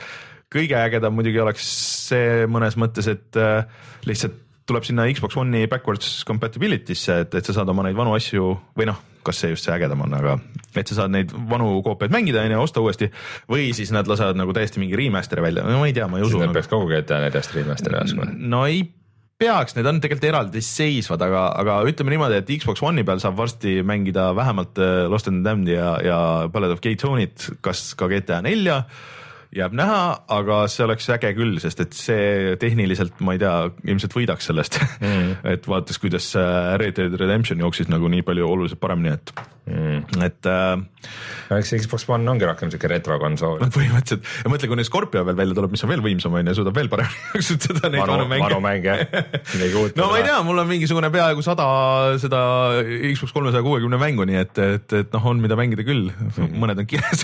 kõige 0.54 0.78
ägedam 0.80 1.16
muidugi 1.18 1.42
oleks 1.42 1.68
see 2.10 2.46
mõnes 2.52 2.78
mõttes, 2.80 3.10
et 3.12 3.40
äh, 3.42 3.66
lihtsalt 4.08 4.42
tuleb 4.66 4.86
sinna 4.86 5.06
Xbox 5.14 5.38
One'i 5.38 5.68
backwards 5.70 6.24
compatibility'sse, 6.26 7.20
et, 7.26 7.36
et 7.38 7.46
sa 7.46 7.54
saad 7.60 7.70
oma 7.70 7.86
neid 7.86 7.98
vanu 7.98 8.16
asju 8.18 8.56
või 8.78 8.88
noh, 8.90 8.98
kas 9.26 9.42
see 9.42 9.52
just 9.52 9.68
see 9.68 9.74
ägedam 9.76 10.02
on, 10.06 10.14
aga 10.18 10.36
et 10.74 10.90
sa 10.90 11.02
saad 11.02 11.14
neid 11.14 11.34
vanu 11.50 11.70
koopiaid 11.86 12.14
mängida 12.14 12.44
on 12.46 12.56
ju, 12.56 12.62
osta 12.66 12.82
uuesti 12.82 13.12
või 13.52 13.70
siis 13.78 13.94
nad 13.94 14.10
lasevad 14.10 14.38
nagu 14.40 14.54
täiesti 14.58 14.82
mingi 14.82 14.98
remaster'i 14.98 15.46
välja, 15.46 15.66
no 15.70 15.82
ma 15.82 15.90
ei 15.90 15.98
tea, 15.98 16.10
ma 16.10 16.22
ei 16.22 16.26
usu. 16.26 16.40
nad 16.40 16.50
nagu... 16.50 16.58
peaks 16.58 16.72
kogu 16.72 16.90
GTA 16.90 17.22
neljast 17.28 17.58
remaster'i 17.58 18.00
laskma. 18.02 18.30
no 18.34 18.66
ei 18.70 18.88
peaks, 19.42 19.76
need 19.76 19.88
on 19.90 19.98
tegelikult 20.00 20.30
eraldiseisvad, 20.30 21.24
aga, 21.26 21.42
aga 21.60 21.80
ütleme 21.90 22.14
niimoodi, 22.14 22.40
et 22.40 22.52
Xbox 22.62 22.84
One'i 22.86 23.04
peal 23.08 23.20
saab 23.24 23.36
varsti 23.40 23.82
mängida 23.88 24.30
vähemalt 24.38 24.80
äh, 24.80 25.06
Lost 25.12 25.28
in 25.32 25.42
the 25.42 25.50
Damned 25.50 25.72
ja, 25.72 25.96
ja 26.04 26.20
Ballad 26.52 26.72
of 26.76 26.84
Gay 26.84 26.96
Tony't, 27.00 27.50
kas 27.66 27.90
ka 28.00 28.08
GTA 28.12 28.40
nelja 28.46 28.84
jääb 29.56 29.76
näha, 29.78 30.00
aga 30.36 30.60
see 30.72 30.84
oleks 30.86 31.08
äge 31.16 31.32
küll, 31.38 31.58
sest 31.64 31.82
et 31.84 31.96
see 31.96 32.56
tehniliselt, 32.62 33.18
ma 33.24 33.36
ei 33.36 33.42
tea, 33.42 33.56
ilmselt 33.88 34.16
võidaks 34.16 34.50
sellest 34.52 34.80
mm. 35.00 35.36
et 35.56 35.68
vaadates, 35.70 36.00
kuidas 36.02 36.32
äh, 36.40 36.76
Red 36.82 37.00
Dead 37.00 37.16
Redemption 37.22 37.64
jooksis 37.64 37.92
nagu 37.92 38.10
nii 38.12 38.26
palju 38.28 38.50
oluliselt 38.50 38.82
paremini, 38.84 39.16
et 39.16 39.32
mm., 39.72 40.26
et 40.26 40.50
äh,. 40.52 41.56
eks 41.56 41.72
Xbox 41.86 42.08
One 42.12 42.28
ongi 42.32 42.48
rohkem 42.48 42.74
siuke 42.74 42.92
retrokonsool. 42.92 43.62
no 43.64 43.72
põhimõtteliselt 43.78 44.28
ja 44.44 44.52
mõtle, 44.52 44.72
kui 44.72 44.80
nüüd 44.82 44.90
Scorpio 44.90 45.24
veel 45.28 45.40
välja 45.40 45.58
tuleb, 45.58 45.76
mis 45.78 45.88
on 45.88 45.94
veel 45.94 46.04
võimsam 46.04 46.36
on 46.36 46.52
ju, 46.52 46.58
suudab 46.60 46.76
veel 46.82 46.92
paremini 46.92 47.32
kasutada 47.38 47.94
neid 47.94 48.04
vanu 48.04 48.28
mänge. 48.28 48.50
vanu 48.50 48.62
mänge 48.66 49.00
no 49.96 50.12
ma 50.12 50.20
ei 50.20 50.28
tea, 50.28 50.40
mul 50.48 50.64
on 50.66 50.72
mingisugune 50.74 51.12
peaaegu 51.16 51.46
sada 51.46 51.68
seda 52.22 52.42
Xbox 52.84 53.32
kolmesaja 53.32 53.64
kuuekümne 53.64 54.02
mängu, 54.02 54.28
nii 54.28 54.44
et, 54.44 54.66
et, 54.68 55.00
et 55.06 55.16
noh, 55.16 55.32
on 55.32 55.40
mida 55.44 55.56
mängida 55.60 55.88
küll 55.88 56.10
mm., 56.12 56.58
mõned 56.60 56.84
on 56.84 56.92
kirjas 56.92 57.24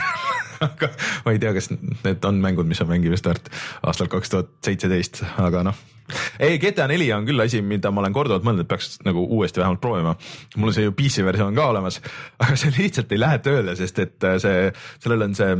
aga 0.65 0.91
ma 1.25 1.33
ei 1.33 1.39
tea, 1.41 1.53
kas 1.55 1.71
need 1.71 2.27
on 2.27 2.41
mängud, 2.43 2.69
mis 2.69 2.81
on 2.83 2.91
mängimist 2.91 3.27
väärt 3.27 3.49
aastal 3.87 4.11
kaks 4.11 4.33
tuhat 4.33 4.51
seitseteist, 4.65 5.23
aga 5.41 5.63
noh. 5.67 5.79
ei, 6.39 6.59
GTA 6.61 6.87
neli 6.91 7.09
on 7.15 7.25
küll 7.27 7.43
asi, 7.43 7.61
mida 7.65 7.91
ma 7.93 8.03
olen 8.03 8.15
korduvalt 8.15 8.45
mõelnud, 8.47 8.65
et 8.65 8.71
peaks 8.71 8.99
nagu 9.07 9.23
uuesti 9.37 9.63
vähemalt 9.63 9.81
proovima. 9.83 10.15
mul 10.57 10.73
on 10.73 10.77
see 10.77 10.85
ju 10.87 10.95
PC 10.97 11.25
versioon 11.27 11.57
ka 11.57 11.71
olemas, 11.73 12.01
aga 12.43 12.59
see 12.59 12.73
lihtsalt 12.77 13.11
ei 13.11 13.21
lähe 13.21 13.41
tööle, 13.45 13.75
sest 13.79 13.99
et 14.03 14.29
äh, 14.29 14.37
see, 14.43 14.69
sellel 15.03 15.29
on 15.29 15.35
see 15.37 15.57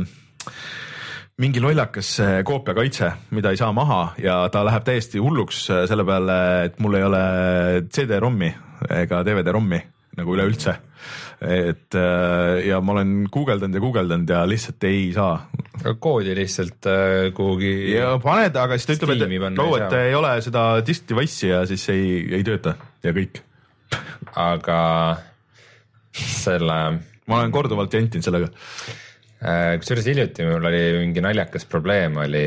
mingi 1.42 1.62
lollakas 1.64 2.12
äh, 2.20 2.34
koopiakaitse, 2.46 3.12
mida 3.34 3.50
ei 3.50 3.58
saa 3.58 3.72
maha 3.74 4.02
ja 4.22 4.44
ta 4.52 4.62
läheb 4.66 4.84
täiesti 4.86 5.22
hulluks 5.22 5.64
äh, 5.72 5.86
selle 5.90 6.06
peale, 6.06 6.38
et 6.68 6.78
mul 6.82 6.98
ei 6.98 7.08
ole 7.08 7.24
CD-ROM-i 7.88 8.52
ega 9.02 9.22
DVD-ROM-i 9.26 9.80
nagu 10.18 10.34
üleüldse 10.36 10.76
et 11.42 11.96
äh, 11.98 12.62
ja 12.68 12.78
ma 12.84 12.94
olen 12.94 13.26
guugeldanud 13.32 13.74
ja 13.74 13.82
guugeldanud 13.82 14.30
ja 14.30 14.42
lihtsalt 14.46 14.84
ei 14.86 15.10
saa. 15.14 15.48
koodi 15.98 16.36
lihtsalt 16.38 16.86
äh, 16.86 17.32
kuhugi. 17.34 17.72
ja 17.96 18.14
paned, 18.22 18.56
aga 18.56 18.78
siis 18.78 18.90
ta 18.90 18.98
ütleb, 19.10 19.34
et 19.50 19.58
go, 19.58 19.68
et 19.78 19.96
ei 19.98 20.14
ole 20.14 20.36
seda 20.44 20.66
disk 20.86 21.08
device'i 21.10 21.50
ja 21.50 21.62
siis 21.66 21.88
ei, 21.94 22.20
ei 22.38 22.46
tööta 22.46 22.76
ja 23.02 23.14
kõik. 23.16 23.42
aga 24.38 24.80
selle. 26.12 26.78
ma 27.26 27.40
olen 27.40 27.54
korduvalt 27.54 27.94
jantinud 27.94 28.26
sellega 28.26 28.52
Äh, 29.42 29.74
kusjuures 29.82 30.06
hiljuti 30.06 30.44
mul 30.46 30.68
oli 30.68 30.80
mingi 31.00 31.22
naljakas 31.24 31.64
probleem 31.66 32.14
oli, 32.22 32.42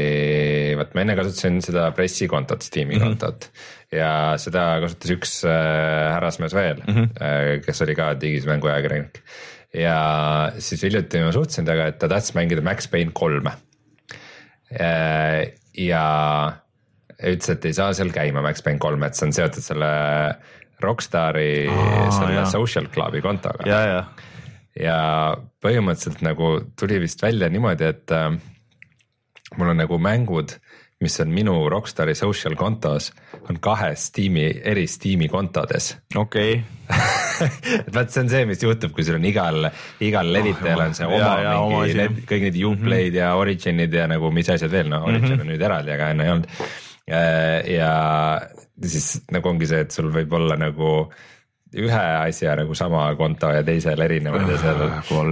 vaat 0.79 0.93
ma 0.95 1.03
enne 1.03 1.17
kasutasin 1.19 1.57
seda 1.63 1.89
pressikontot, 1.95 2.63
Steam'i 2.63 2.95
mm 2.95 3.01
-hmm. 3.01 3.49
Ja 3.93 4.09
seda 4.41 4.65
kasutas 4.83 5.13
üks 5.15 5.35
äh, 5.47 6.13
härrasmees 6.15 6.55
veel 6.57 6.81
mm, 6.81 6.95
-hmm. 6.95 7.61
kes 7.65 7.81
oli 7.85 7.95
ka 7.97 8.13
digismängu 8.19 8.67
ajakirjanik. 8.71 9.21
ja 9.73 9.97
siis 10.57 10.83
hiljuti 10.83 11.23
ma 11.23 11.31
suhtlesin 11.35 11.65
temaga, 11.65 11.87
et 11.91 11.99
ta 11.99 12.09
tahtis 12.09 12.35
mängida 12.37 12.61
Max 12.65 12.87
Payne 12.87 13.11
kolme. 13.13 13.51
ja 15.77 16.05
ütles, 17.23 17.49
et 17.49 17.65
ei 17.65 17.73
saa 17.73 17.93
seal 17.93 18.11
käima 18.11 18.41
Max 18.41 18.63
Payne 18.63 18.79
kolm, 18.79 19.03
et 19.03 19.15
see 19.15 19.27
on 19.27 19.33
seotud 19.33 19.63
selle 19.63 19.89
Rockstari 20.83 21.67
oh, 21.71 22.09
selle 22.11 22.33
jah. 22.35 22.49
social 22.51 22.89
club'i 22.91 23.21
kontoga. 23.21 23.67
ja, 23.69 23.81
ja 23.85 24.05
ja 24.75 24.97
põhimõtteliselt 25.63 26.21
nagu 26.25 26.57
tuli 26.79 26.99
vist 27.05 27.21
välja 27.23 27.47
niimoodi, 27.51 27.87
et 27.87 28.11
äh, 28.11 28.33
mul 29.57 29.71
on 29.71 29.79
nagu 29.79 29.99
mängud, 30.01 30.57
mis 31.05 31.19
on 31.21 31.33
minu 31.33 31.55
Rockstari 31.71 32.15
social 32.17 32.57
kontos, 32.59 33.11
on 33.49 33.59
kahes 33.63 34.09
Steam'i, 34.09 34.47
eri 34.63 34.87
Steam'i 34.89 35.29
kontodes. 35.31 35.93
okei 36.15 36.57
okay. 36.57 36.63
et 37.87 37.93
vaat 37.93 38.11
see 38.13 38.23
on 38.23 38.31
see, 38.31 38.45
mis 38.49 38.61
juhtub, 38.61 38.93
kui 38.95 39.05
sul 39.05 39.19
on 39.19 39.25
igal, 39.25 39.69
igal 40.05 40.31
levitajal 40.33 40.83
on 40.87 40.97
see 40.97 41.07
oma 41.09 41.21
ja, 41.21 41.31
ja, 41.45 41.53
mingi, 41.61 41.95
need, 41.99 42.19
kõik 42.29 42.49
need 42.49 42.59
Uplay'd 42.61 43.13
mm 43.13 43.15
-hmm. 43.15 43.21
ja 43.21 43.35
Originid 43.41 43.93
ja 43.93 44.09
nagu 44.11 44.31
mis 44.31 44.49
asjad 44.49 44.71
veel, 44.71 44.89
no 44.89 45.03
Origin 45.05 45.31
mm 45.31 45.37
-hmm. 45.37 45.45
on 45.45 45.53
nüüd 45.53 45.65
eraldi, 45.69 45.95
aga 45.95 46.09
enne 46.09 46.23
ei 46.23 46.35
olnud. 46.35 46.47
Ja 47.07 48.41
siis 48.83 49.21
nagu 49.31 49.49
ongi 49.49 49.67
see, 49.69 49.85
et 49.85 49.91
sul 49.91 50.11
võib 50.13 50.33
olla 50.33 50.57
nagu 50.59 51.07
ühe 51.75 52.03
asja 52.27 52.55
nagu 52.55 52.75
sama 52.77 53.07
konto 53.19 53.49
ja 53.51 53.63
teisel 53.63 53.99
erinevad 54.05 54.47
ja 54.49 54.57
seal, 54.61 54.83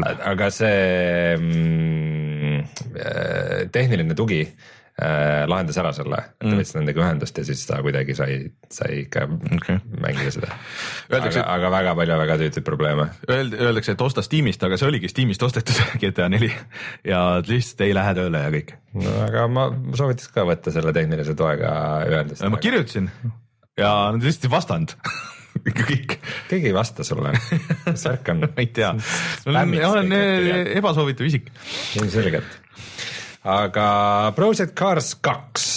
ah, 0.04 0.24
aga 0.34 0.50
see 0.52 1.38
mm, 1.38 2.58
äh, 3.00 3.72
tehniline 3.72 4.16
tugi 4.18 4.42
äh, 5.02 5.44
lahendas 5.50 5.78
ära 5.82 5.94
selle, 5.96 6.20
et 6.38 6.48
mm. 6.48 6.60
võttis 6.60 6.76
nendega 6.78 7.04
ühendust 7.04 7.38
ja 7.40 7.46
siis 7.48 7.64
ta 7.70 7.80
kuidagi 7.86 8.16
sai, 8.18 8.38
sai 8.74 9.04
ikka 9.04 9.26
okay. 9.58 9.82
mängida 10.04 10.34
seda. 10.36 10.52
aga, 11.10 11.32
aga 11.56 11.74
väga 11.78 11.96
palju 12.00 12.18
väga 12.24 12.40
tüütuid 12.44 12.68
probleeme. 12.68 13.10
Öeld-, 13.28 13.58
öeldakse, 13.60 13.98
et 13.98 14.06
osta 14.06 14.26
Steamist, 14.26 14.64
aga 14.66 14.80
see 14.80 14.90
oligi 14.90 15.12
Steamist 15.12 15.46
ostetud 15.46 15.80
GTA 16.02 16.30
neli 16.34 16.52
ja 17.08 17.24
lihtsalt 17.44 17.86
ei 17.88 17.96
lähe 17.98 18.18
tööle 18.18 18.44
ja 18.46 18.54
kõik. 18.54 18.76
no 19.02 19.20
aga 19.28 19.48
ma 19.52 19.70
soovitaks 19.98 20.34
ka 20.34 20.48
võtta 20.50 20.74
selle 20.76 20.96
tehnilise 20.96 21.38
toega 21.38 21.74
ühendust. 22.10 22.46
ma 22.50 22.62
kirjutasin 22.62 23.10
ja 23.80 23.94
nad 24.14 24.24
lihtsalt 24.24 24.50
ei 24.50 24.54
vastanud 24.54 24.98
kõik. 25.88 26.18
keegi 26.50 26.70
ei 26.70 26.76
vasta 26.76 27.06
sulle, 27.08 27.34
mis 27.92 28.06
värk 28.10 28.34
on? 28.34 28.46
ma 28.46 28.64
ei 28.64 28.70
tea, 28.76 28.92
ma 29.48 29.64
olen 29.90 30.16
ebasoovitav 30.78 31.30
isik. 31.30 31.50
ilmselgelt, 32.00 32.60
aga 33.44 34.32
Project 34.36 34.74
Cars 34.78 35.16
kaks. 35.20 35.68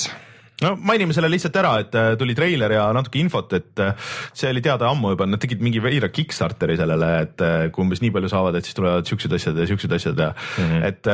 No 0.64 0.70
mainime 0.81 1.12
selle 1.12 1.29
lihtsalt 1.29 1.57
ära, 1.61 1.74
et 1.83 1.96
äh, 2.00 2.14
tuli 2.16 2.33
treiler 2.37 2.72
ja 2.72 2.87
natuke 2.96 3.18
infot, 3.20 3.50
et 3.59 3.81
äh, 3.85 3.90
see 4.33 4.48
oli 4.48 4.62
teada 4.64 4.87
ammu 4.88 5.11
juba, 5.12 5.26
nad 5.29 5.40
tegid 5.42 5.61
mingi 5.61 5.83
veidra 5.85 6.09
Kickstarteri 6.09 6.79
sellele, 6.81 7.11
et 7.26 7.42
äh, 7.44 7.64
kui 7.74 7.85
umbes 7.85 8.00
nii 8.00 8.09
palju 8.14 8.31
saavad, 8.33 8.57
et 8.57 8.64
siis 8.64 8.79
tulevad 8.79 9.05
siuksed 9.05 9.35
asjad 9.37 9.59
ja 9.61 9.66
siuksed 9.68 9.92
asjad 9.92 10.22
ja 10.24 10.31
mm 10.33 10.70
-hmm. 10.70 10.87
et, 10.88 11.11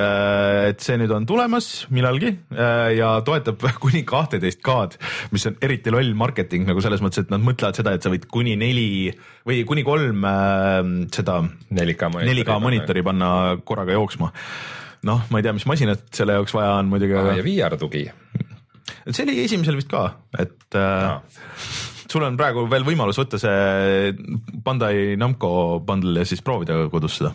et 0.70 0.86
see 0.86 0.94
nüüd 1.00 1.10
on 1.10 1.26
tulemas 1.26 1.88
millalgi 1.90 2.30
ja 2.98 3.08
toetab 3.26 3.66
kuni 3.82 4.04
kahteteist 4.06 4.62
K-d, 4.62 5.00
mis 5.34 5.46
on 5.50 5.56
eriti 5.60 5.90
loll 5.90 6.14
marketing 6.14 6.68
nagu 6.68 6.80
selles 6.80 7.02
mõttes, 7.02 7.26
et 7.26 7.34
nad 7.34 7.42
mõtlevad 7.42 7.74
seda, 7.74 7.96
et 7.98 8.02
sa 8.02 8.14
võid 8.14 8.28
kuni 8.30 8.54
neli 8.54 9.10
või 9.42 9.64
kuni 9.66 9.82
kolm 9.82 10.22
seda 11.10 11.42
4K 11.42 12.12
monitori, 12.14 12.44
4K 12.44 12.60
monitori 12.62 13.02
panna 13.02 13.32
korraga 13.64 13.98
jooksma 13.98 14.30
noh, 15.08 15.26
ma 15.30 15.40
ei 15.40 15.46
tea, 15.46 15.54
mis 15.56 15.68
masinat 15.68 16.08
selle 16.14 16.38
jaoks 16.38 16.54
vaja 16.56 16.78
on 16.80 16.90
muidugi. 16.92 17.16
ja 17.16 17.44
VR 17.46 17.78
tugi 17.80 18.06
see 19.10 19.26
oli 19.26 19.38
esimesel 19.44 19.78
vist 19.78 19.90
ka, 19.90 20.04
et 20.38 20.78
äh, 20.78 21.16
sul 22.10 22.24
on 22.26 22.38
praegu 22.38 22.66
veel 22.70 22.86
võimalus 22.86 23.18
võtta 23.20 23.40
see 23.40 24.12
Bandai 24.64 25.16
Namco 25.20 25.80
bundle 25.86 26.22
ja 26.22 26.28
siis 26.28 26.44
proovida 26.44 26.78
kodus 26.92 27.20
seda. 27.20 27.32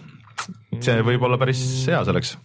see 0.79 1.01
võib 1.05 1.23
olla 1.27 1.39
päris 1.41 1.63
hea 1.89 2.03
selleks 2.07 2.37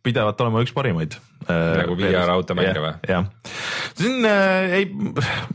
pidevalt 0.00 0.38
olema 0.40 0.62
üks 0.64 0.72
parimaid. 0.72 1.12
Äh, 1.44 1.82
nagu 1.82 1.96
VR 1.98 2.32
automänge 2.32 2.80
või? 2.80 2.92
jah, 3.08 3.26
see 3.92 4.08
on 4.08 4.28
äh,, 4.28 4.78
ei, 4.78 4.86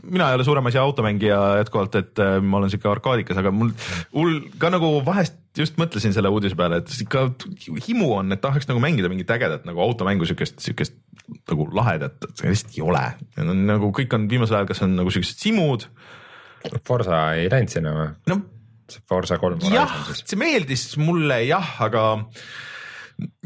mina 0.06 0.30
ei 0.30 0.38
ole 0.38 0.46
suurem 0.46 0.70
asi 0.70 0.78
automängija 0.78 1.40
jätkuvalt, 1.62 1.98
et 1.98 2.22
äh, 2.22 2.38
ma 2.42 2.60
olen 2.60 2.70
siuke 2.70 2.90
arkaadikas, 2.90 3.40
aga 3.42 3.50
mul, 3.54 3.74
mul 4.14 4.38
ka 4.62 4.70
nagu 4.74 4.92
vahest 5.06 5.38
just 5.60 5.78
mõtlesin 5.80 6.14
selle 6.14 6.30
uudise 6.32 6.56
peale, 6.58 6.80
et 6.82 6.92
ikka 7.04 7.26
himu 7.86 8.10
on, 8.18 8.34
et 8.34 8.42
tahaks 8.42 8.68
nagu 8.70 8.82
mängida 8.82 9.10
mingit 9.12 9.30
ägedat 9.32 9.66
nagu 9.68 9.82
automängu, 9.84 10.28
siukest, 10.28 10.58
siukest 10.64 10.96
nagu 11.50 11.68
lahedat, 11.74 12.28
seda 12.34 12.52
lihtsalt 12.52 12.76
ei 12.76 12.84
ole. 12.86 13.04
nagu 13.66 13.90
kõik 13.94 14.14
on 14.16 14.28
viimasel 14.30 14.60
ajal, 14.60 14.68
kas 14.70 14.84
on 14.86 14.94
nagu 14.98 15.12
siuksed 15.14 15.42
simud. 15.42 15.88
Forsa 16.86 17.22
ei 17.38 17.50
läinud 17.52 17.72
sinna 17.72 17.94
või? 17.94 18.12
no 18.32 18.40
Forsa 19.08 19.38
kolm. 19.42 19.60
jah, 19.72 19.92
see 20.18 20.38
meeldis 20.38 20.88
mulle 21.00 21.40
jah, 21.46 21.74
aga 21.82 22.06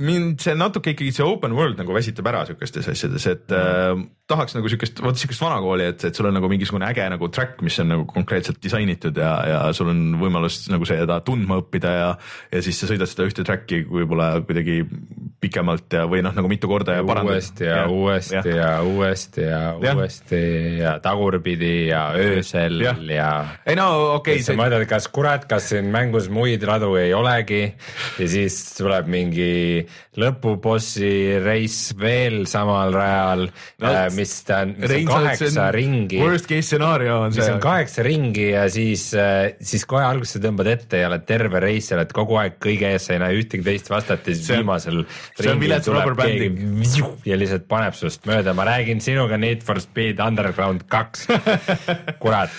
mind 0.01 0.41
see 0.43 0.57
natuke 0.59 0.95
ikkagi 0.95 1.13
see 1.15 1.27
open 1.27 1.53
world 1.55 1.79
nagu 1.79 1.95
väsitab 1.95 2.27
ära 2.27 2.43
siukestes 2.49 2.89
asjades, 2.91 3.27
et 3.31 3.53
mm. 3.55 4.01
äh, 4.01 4.09
tahaks 4.31 4.55
nagu 4.57 4.71
siukest, 4.71 4.99
vot 5.05 5.19
siukest 5.19 5.43
vanakooli, 5.43 5.87
et, 5.93 6.05
et 6.09 6.17
sul 6.17 6.27
on 6.27 6.35
nagu 6.35 6.49
mingisugune 6.51 6.89
äge 6.89 7.07
nagu 7.13 7.29
track, 7.35 7.61
mis 7.67 7.79
on 7.83 7.91
nagu 7.93 8.07
konkreetselt 8.11 8.59
disainitud 8.63 9.19
ja, 9.19 9.33
ja 9.47 9.61
sul 9.77 9.93
on 9.93 10.01
võimalus 10.21 10.65
nagu 10.73 10.87
seda 10.89 11.21
tundma 11.27 11.61
õppida 11.63 11.93
ja, 11.95 12.09
ja 12.51 12.63
siis 12.65 12.81
sa 12.83 12.91
sõidad 12.91 13.11
seda 13.11 13.29
ühte 13.29 13.45
track'i 13.47 13.83
võib-olla 13.87 14.33
kuidagi 14.47 14.81
pikemalt 15.43 15.99
ja, 15.99 16.07
või 16.11 16.25
noh, 16.27 16.35
nagu 16.37 16.51
mitu 16.51 16.71
korda 16.71 16.99
ja 16.99 17.07
parandad. 17.07 17.39
uuesti 17.39 17.69
ja, 17.69 17.83
ja 17.83 17.87
uuesti 17.95 18.37
ja, 18.37 18.43
ja 18.57 18.73
uuesti 18.87 19.47
ja, 19.47 19.63
ja 19.87 19.95
uuesti 19.95 20.43
ja 20.81 20.97
tagurpidi 21.05 21.75
ja 21.93 22.03
öösel 22.19 22.83
ja, 22.83 22.97
ja. 23.07 23.31
ei 23.67 23.79
no 23.79 23.89
okei 24.17 24.41
okay,. 24.41 24.47
sa 24.47 24.59
mõtled, 24.59 24.87
kas 24.91 25.07
kurat, 25.15 25.47
kas 25.51 25.71
siin 25.75 25.91
mängus 25.95 26.31
muid 26.33 26.67
radu 26.67 26.97
ei 27.01 27.15
olegi 27.15 27.63
ja 28.19 28.31
siis 28.31 28.63
tuleb 28.79 29.11
mingi 29.11 29.60
Yeah. 29.61 29.83
Lõpubossi 30.19 31.39
reis 31.39 31.93
veel 31.99 32.43
samal 32.51 32.91
rajal 32.95 33.45
no,, 33.47 33.87
äh, 33.87 34.09
mis 34.17 34.33
ta 34.47 34.65
on, 34.65 34.73
mis 34.83 34.95
on 34.97 35.05
kaheksa 35.07 35.69
ringi. 35.75 36.19
Worst 36.19 36.49
case 36.51 36.67
stsenaarium 36.67 37.29
on 37.29 37.35
see. 37.35 37.45
mis 37.45 37.53
on 37.53 37.61
kaheksa 37.63 38.03
ringi 38.03 38.49
ja 38.51 38.65
siis, 38.73 39.05
äh, 39.15 39.53
siis 39.63 39.87
kohe 39.91 40.03
alguses 40.03 40.43
tõmbad 40.43 40.73
ette 40.73 41.05
ja 41.05 41.11
oled 41.13 41.23
terve 41.29 41.63
reis, 41.63 41.87
sa 41.91 41.99
oled 42.01 42.11
kogu 42.17 42.41
aeg 42.43 42.59
kõige 42.63 42.91
ees, 42.91 43.07
sa 43.07 43.15
ei 43.15 43.23
näe 43.23 43.39
ühtegi 43.39 43.67
teist 43.67 43.93
vastat 43.93 44.27
ja 44.27 44.35
siis 44.35 44.51
see, 44.51 44.59
viimasel 44.59 45.05
ringil 45.47 45.77
tuleb 45.87 46.25
keegi 46.25 47.07
ja 47.31 47.39
lihtsalt 47.39 47.71
paneb 47.71 47.95
sinust 47.95 48.27
mööda, 48.27 48.57
ma 48.57 48.67
räägin 48.67 49.03
sinuga 49.05 49.39
Need 49.39 49.63
for 49.67 49.79
Speed 49.83 50.19
Underground 50.27 50.89
kaks 50.91 51.29
kurat. 52.23 52.51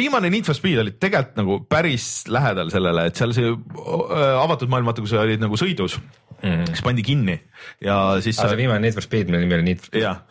viimane 0.00 0.32
Need 0.32 0.48
for 0.48 0.56
Speed 0.56 0.80
oli 0.80 0.96
tegelikult 0.96 1.36
nagu 1.42 1.60
päris 1.68 2.24
lähedal 2.32 2.72
sellele, 2.72 3.10
et 3.10 3.20
seal 3.20 3.36
see 3.36 3.52
avatud 3.52 4.72
maailm, 4.72 4.88
vaata 4.88 5.04
kui 5.04 5.12
sa 5.12 5.20
olid 5.26 5.44
nagu 5.44 5.60
sõidus 5.60 6.00
mm, 6.44 6.53
-hmm. 6.56 6.74
siis 6.74 6.84
pandi 6.86 7.06
kinni 7.06 7.38
ja 7.84 8.20
siis. 8.20 8.36
see 8.36 8.56
viimane 8.60 8.80
Need 8.80 8.96
for 8.96 9.02
Speed, 9.02 9.30
mille 9.30 9.40
nimi 9.44 9.58
oli 9.58 9.68
Need 9.70 9.80
for 9.82 9.90
Speed. 9.92 10.02
jah, 10.02 10.22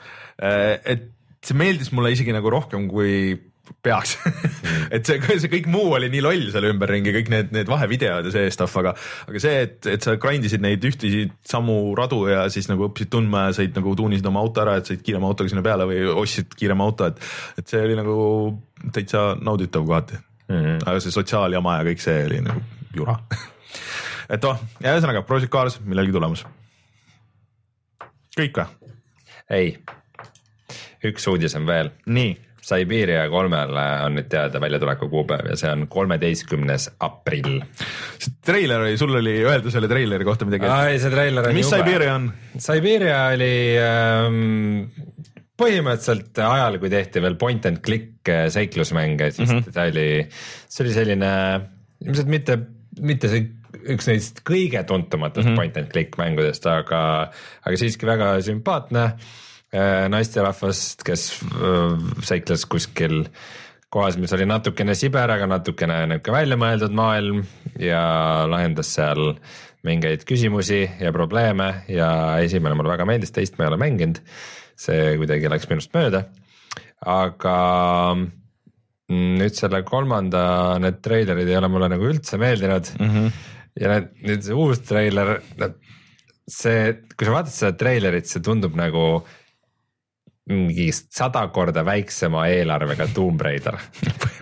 äh, 0.42 0.80
et 0.86 1.10
see 1.44 1.58
meeldis 1.58 1.92
mulle 1.92 2.14
isegi 2.14 2.36
nagu 2.36 2.50
rohkem 2.50 2.88
kui 2.92 3.36
peaks 3.84 4.18
mm. 4.20 4.88
et 4.96 5.08
see, 5.08 5.20
see 5.40 5.52
kõik 5.52 5.68
muu 5.72 5.94
oli 5.96 6.10
nii 6.12 6.24
loll 6.24 6.50
seal 6.52 6.68
ümberringi, 6.68 7.14
kõik 7.16 7.30
need, 7.32 7.54
need 7.56 7.70
vahevideod 7.72 8.28
ja 8.28 8.34
see 8.34 8.52
stuff, 8.54 8.76
aga, 8.80 8.92
aga 9.30 9.42
see, 9.44 9.62
et, 9.68 9.78
et 9.94 10.04
sa 10.04 10.18
grind 10.22 10.48
isid 10.48 10.64
neid 10.64 10.84
ühtisi 10.88 11.26
samu 11.48 11.78
radu 11.98 12.26
ja 12.32 12.44
siis 12.54 12.68
nagu 12.72 12.90
õppisid 12.90 13.14
tundma 13.14 13.48
ja 13.48 13.56
said 13.60 13.80
nagu 13.80 13.96
tuunisid 14.00 14.28
oma 14.30 14.44
auto 14.44 14.66
ära, 14.66 14.76
et 14.80 14.92
said 14.92 15.04
kiirema 15.06 15.32
autoga 15.32 15.52
sinna 15.52 15.64
peale 15.66 15.88
või 15.90 16.04
ostsid 16.12 16.52
kiirema 16.60 16.88
auto, 16.90 17.08
et, 17.12 17.24
et 17.62 17.72
see 17.72 17.82
oli 17.88 17.98
nagu 18.00 18.18
täitsa 18.92 19.32
nauditav 19.40 19.88
kohati 19.88 20.20
mm. 20.20 20.56
-hmm. 20.60 20.78
aga 20.84 21.00
see 21.00 21.16
sotsiaaljama 21.16 21.80
ja 21.80 21.90
kõik 21.92 22.04
see 22.04 22.20
oli 22.28 22.44
nagu 22.44 22.64
jura 22.94 23.18
et 24.30 24.46
oh, 24.50 24.62
ühesõnaga 24.84 25.24
Project 25.28 25.52
Cars 25.54 25.80
millalgi 25.84 26.16
tulemas. 26.16 26.46
kõik 28.38 28.62
või? 28.62 28.94
ei, 29.54 29.78
üks 31.10 31.30
uudis 31.32 31.56
on 31.60 31.70
veel. 31.70 31.94
nii. 32.06 32.34
Siberia 32.64 33.26
kolmele 33.28 33.82
on 34.06 34.14
nüüd 34.16 34.30
teada 34.32 34.60
väljatuleku 34.64 35.10
kuupäev 35.12 35.50
ja 35.52 35.58
see 35.60 35.68
on 35.68 35.82
kolmeteistkümnes 35.92 36.94
aprill. 37.04 37.58
treiler 38.46 38.86
oli, 38.86 38.96
sul 38.98 39.12
oli 39.20 39.34
öelda 39.44 39.72
selle 39.74 39.90
treileri 39.92 40.24
kohta 40.24 40.48
midagi? 40.48 40.70
ei, 40.72 41.02
see 41.04 41.12
treiler 41.12 41.50
on 41.50 41.58
mis 41.58 41.68
jube. 41.68 41.82
Siberia 41.84 42.14
on? 42.16 42.30
Siberia 42.64 43.18
oli 43.34 43.58
ähm, 43.84 44.86
põhimõtteliselt 45.60 46.40
ajal, 46.40 46.80
kui 46.80 46.94
tehti 46.94 47.26
veel 47.26 47.36
point 47.42 47.68
and 47.68 47.84
click 47.84 48.32
äh, 48.32 48.46
seiklusmänge, 48.54 49.32
siis 49.36 49.50
mm 49.50 49.60
-hmm. 49.60 49.76
ta 49.76 49.90
oli, 49.92 50.08
see 50.72 50.86
oli 50.86 50.96
selline 50.96 51.34
ilmselt 52.04 52.32
mitte, 52.32 52.58
mitte 53.02 53.28
see 53.32 53.44
üks 53.96 54.08
neist 54.10 54.44
kõige 54.48 54.84
tuntumatest 54.88 55.48
mm 55.48 55.52
-hmm. 55.52 55.56
point 55.60 55.78
and 55.78 55.92
click 55.92 56.18
mängudest, 56.20 56.66
aga, 56.70 57.32
aga 57.64 57.78
siiski 57.80 58.08
väga 58.08 58.36
sümpaatne 58.42 59.04
äh, 59.04 60.08
naisterahvast, 60.10 61.04
kes 61.04 61.44
äh, 61.44 61.98
seikles 62.24 62.66
kuskil 62.66 63.24
kohas, 63.94 64.18
mis 64.18 64.34
oli 64.34 64.46
natukene 64.50 64.96
siber, 64.98 65.30
aga 65.30 65.48
natukene 65.48 66.06
nihuke 66.10 66.34
väljamõeldud 66.34 66.96
maailm 66.98 67.44
ja 67.80 68.02
lahendas 68.50 68.94
seal 68.96 69.36
mingeid 69.84 70.24
küsimusi 70.26 70.88
ja 71.00 71.12
probleeme 71.14 71.84
ja 71.92 72.40
esimene 72.42 72.76
mulle 72.76 72.94
väga 72.96 73.06
meeldis, 73.06 73.34
teist 73.36 73.58
ma 73.58 73.66
ei 73.66 73.74
ole 73.74 73.78
mänginud. 73.78 74.22
see 74.76 75.18
kuidagi 75.22 75.50
läks 75.50 75.68
minust 75.70 75.92
mööda, 75.94 76.24
aga 77.06 77.58
nüüd 79.14 79.54
selle 79.54 79.84
kolmanda, 79.86 80.80
need 80.82 80.98
treilerid 81.06 81.48
ei 81.48 81.60
ole 81.60 81.70
mulle 81.70 81.92
nagu 81.94 82.08
üldse 82.10 82.40
meeldinud 82.42 82.90
mm. 82.98 83.10
-hmm 83.10 83.53
ja 83.80 83.94
need, 83.94 84.12
nüüd 84.26 84.46
see 84.46 84.58
uus 84.58 84.82
treiler, 84.88 85.38
see, 86.50 86.94
kui 87.16 87.28
sa 87.28 87.36
vaatad 87.38 87.56
seda 87.56 87.78
treilerit, 87.80 88.30
see 88.30 88.44
tundub 88.44 88.76
nagu 88.78 89.24
mingi 90.52 90.90
sada 90.92 91.46
korda 91.56 91.86
väiksema 91.88 92.42
eelarvega 92.52 93.06
Tomb 93.16 93.40
Raider 93.46 93.78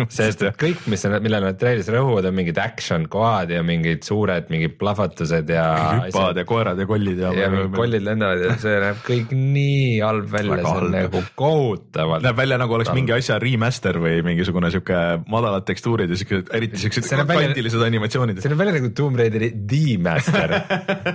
sest 0.09 0.41
kõik, 0.57 0.87
mis 0.89 1.03
millele 1.21 1.51
nad 1.51 1.59
treilis 1.61 1.91
rõhuvad, 1.93 2.25
on 2.25 2.33
mingid 2.39 2.57
action 2.57 3.05
kohad 3.11 3.53
ja 3.53 3.61
mingid 3.65 4.01
suured 4.07 4.49
mingid 4.49 4.79
plahvatused 4.79 5.51
ja. 5.53 5.67
hüppavad 6.07 6.41
ja 6.41 6.45
koerad 6.49 6.81
ja 6.81 6.87
kollid 6.89 7.21
ja. 7.21 7.35
ja 7.37 7.51
mingid 7.53 7.77
kollid 7.77 8.05
lendavad 8.07 8.41
ja 8.47 8.55
see 8.63 8.79
näeb 8.81 9.05
kõik 9.05 9.35
nii 9.37 10.01
halb 10.01 10.25
välja, 10.33 10.57
see 10.63 10.73
on 10.73 10.89
nagu 10.95 11.23
kohutavalt. 11.37 12.25
näeb 12.25 12.41
välja 12.41 12.57
nagu 12.63 12.79
oleks 12.79 12.89
halb. 12.89 12.97
mingi 12.97 13.15
asja 13.19 13.37
remaster 13.43 14.01
või 14.01 14.25
mingisugune 14.25 14.73
sihuke 14.73 15.05
madalad 15.29 15.69
tekstuurid 15.69 16.09
ja 16.09 16.17
siuke 16.17 16.41
eriti 16.57 16.81
siuksed 16.81 17.11
kvantilised 17.13 17.87
animatsioonid. 17.91 18.41
see 18.41 18.49
näeb 18.49 18.65
välja 18.65 18.79
nagu 18.79 18.93
Tomb 18.97 19.21
Raideri 19.21 19.53
D-master 19.53 20.57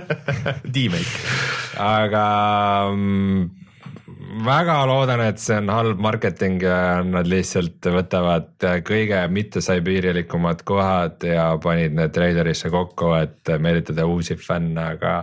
D-make. 0.77 1.23
aga 1.83 2.27
mm, 2.95 3.56
väga 4.45 4.77
loodan, 4.89 5.21
et 5.27 5.41
see 5.41 5.57
on 5.57 5.69
halb 5.71 6.01
marketing 6.03 6.61
ja 6.63 7.03
nad 7.05 7.27
lihtsalt 7.29 7.85
võtavad 7.93 8.65
kõige 8.87 9.21
mittesibeerialikumad 9.33 10.63
kohad 10.67 11.23
ja 11.27 11.49
panid 11.63 11.95
need 11.97 12.15
treilerisse 12.15 12.71
kokku, 12.73 13.13
et 13.19 13.53
meelitada 13.63 14.07
uusi 14.09 14.37
fänne, 14.39 14.93
aga. 14.95 15.19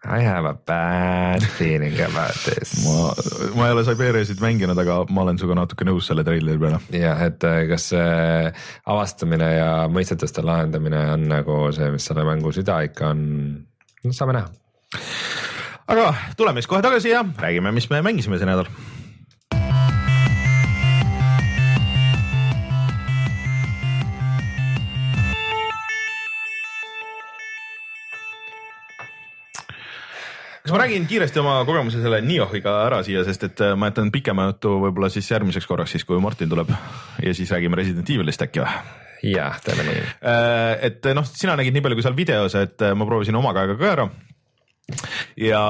I 0.00 0.22
have 0.24 0.48
a 0.48 0.54
bad 0.54 1.44
feeling 1.58 1.98
about 2.00 2.32
this. 2.46 2.86
ma, 2.86 3.10
ma 3.52 3.66
ei 3.66 3.74
ole 3.74 3.82
Siberiasid 3.84 4.40
mänginud, 4.40 4.78
aga 4.80 5.02
ma 5.12 5.26
olen 5.26 5.36
sinuga 5.36 5.58
natuke 5.58 5.84
nõus 5.84 6.08
selle 6.08 6.24
treileri 6.24 6.56
peale. 6.62 6.80
jah, 6.96 7.20
et 7.26 7.44
kas 7.68 7.90
see 7.92 8.54
avastamine 8.88 9.50
ja 9.58 9.68
mõistetuste 9.92 10.44
lahendamine 10.46 11.02
on 11.18 11.28
nagu 11.34 11.60
see, 11.76 11.92
mis 11.92 12.08
selle 12.08 12.24
mängu 12.24 12.54
süda 12.56 12.80
ikka 12.88 13.12
on, 13.12 13.28
no 14.06 14.16
saame 14.16 14.38
näha 14.38 14.48
aga 15.90 16.14
tuleme 16.38 16.62
siis 16.62 16.70
kohe 16.70 16.82
tagasi 16.84 17.10
ja 17.10 17.24
räägime, 17.38 17.72
mis 17.74 17.90
me 17.90 18.02
mängisime 18.02 18.38
see 18.38 18.46
nädal 18.48 18.68
kas 30.60 30.76
ma 30.76 30.78
räägin 30.84 31.08
kiiresti 31.10 31.42
oma 31.42 31.58
kogemuse 31.66 31.98
selle 31.98 32.20
Niohiga 32.22 32.76
ära 32.86 33.02
siia, 33.02 33.24
sest 33.26 33.48
et 33.48 33.66
äh, 33.66 33.74
ma 33.74 33.90
jätan 33.90 34.14
pikema 34.14 34.46
jutu 34.52 34.76
võib-olla 34.86 35.10
siis 35.10 35.30
järgmiseks 35.32 35.66
korraks, 35.66 35.96
siis 35.96 36.06
kui 36.06 36.22
Martin 36.22 36.52
tuleb 36.52 36.70
ja 36.70 37.34
siis 37.34 37.50
räägime 37.50 37.80
Resident 37.80 38.14
Evilist 38.14 38.46
äkki 38.46 38.62
või? 38.62 38.80
jah, 39.34 39.58
teeme 39.60 39.82
nii. 39.84 40.04
et 40.86 41.06
noh, 41.12 41.26
sina 41.28 41.52
nägid 41.58 41.74
nii 41.74 41.82
palju 41.84 41.98
kui 41.98 42.04
seal 42.06 42.14
videos, 42.16 42.54
et 42.56 42.86
ma 42.96 43.04
proovisin 43.04 43.36
oma 43.36 43.50
käega 43.52 43.74
ka 43.76 43.90
ära 43.90 44.06
ja 45.40 45.60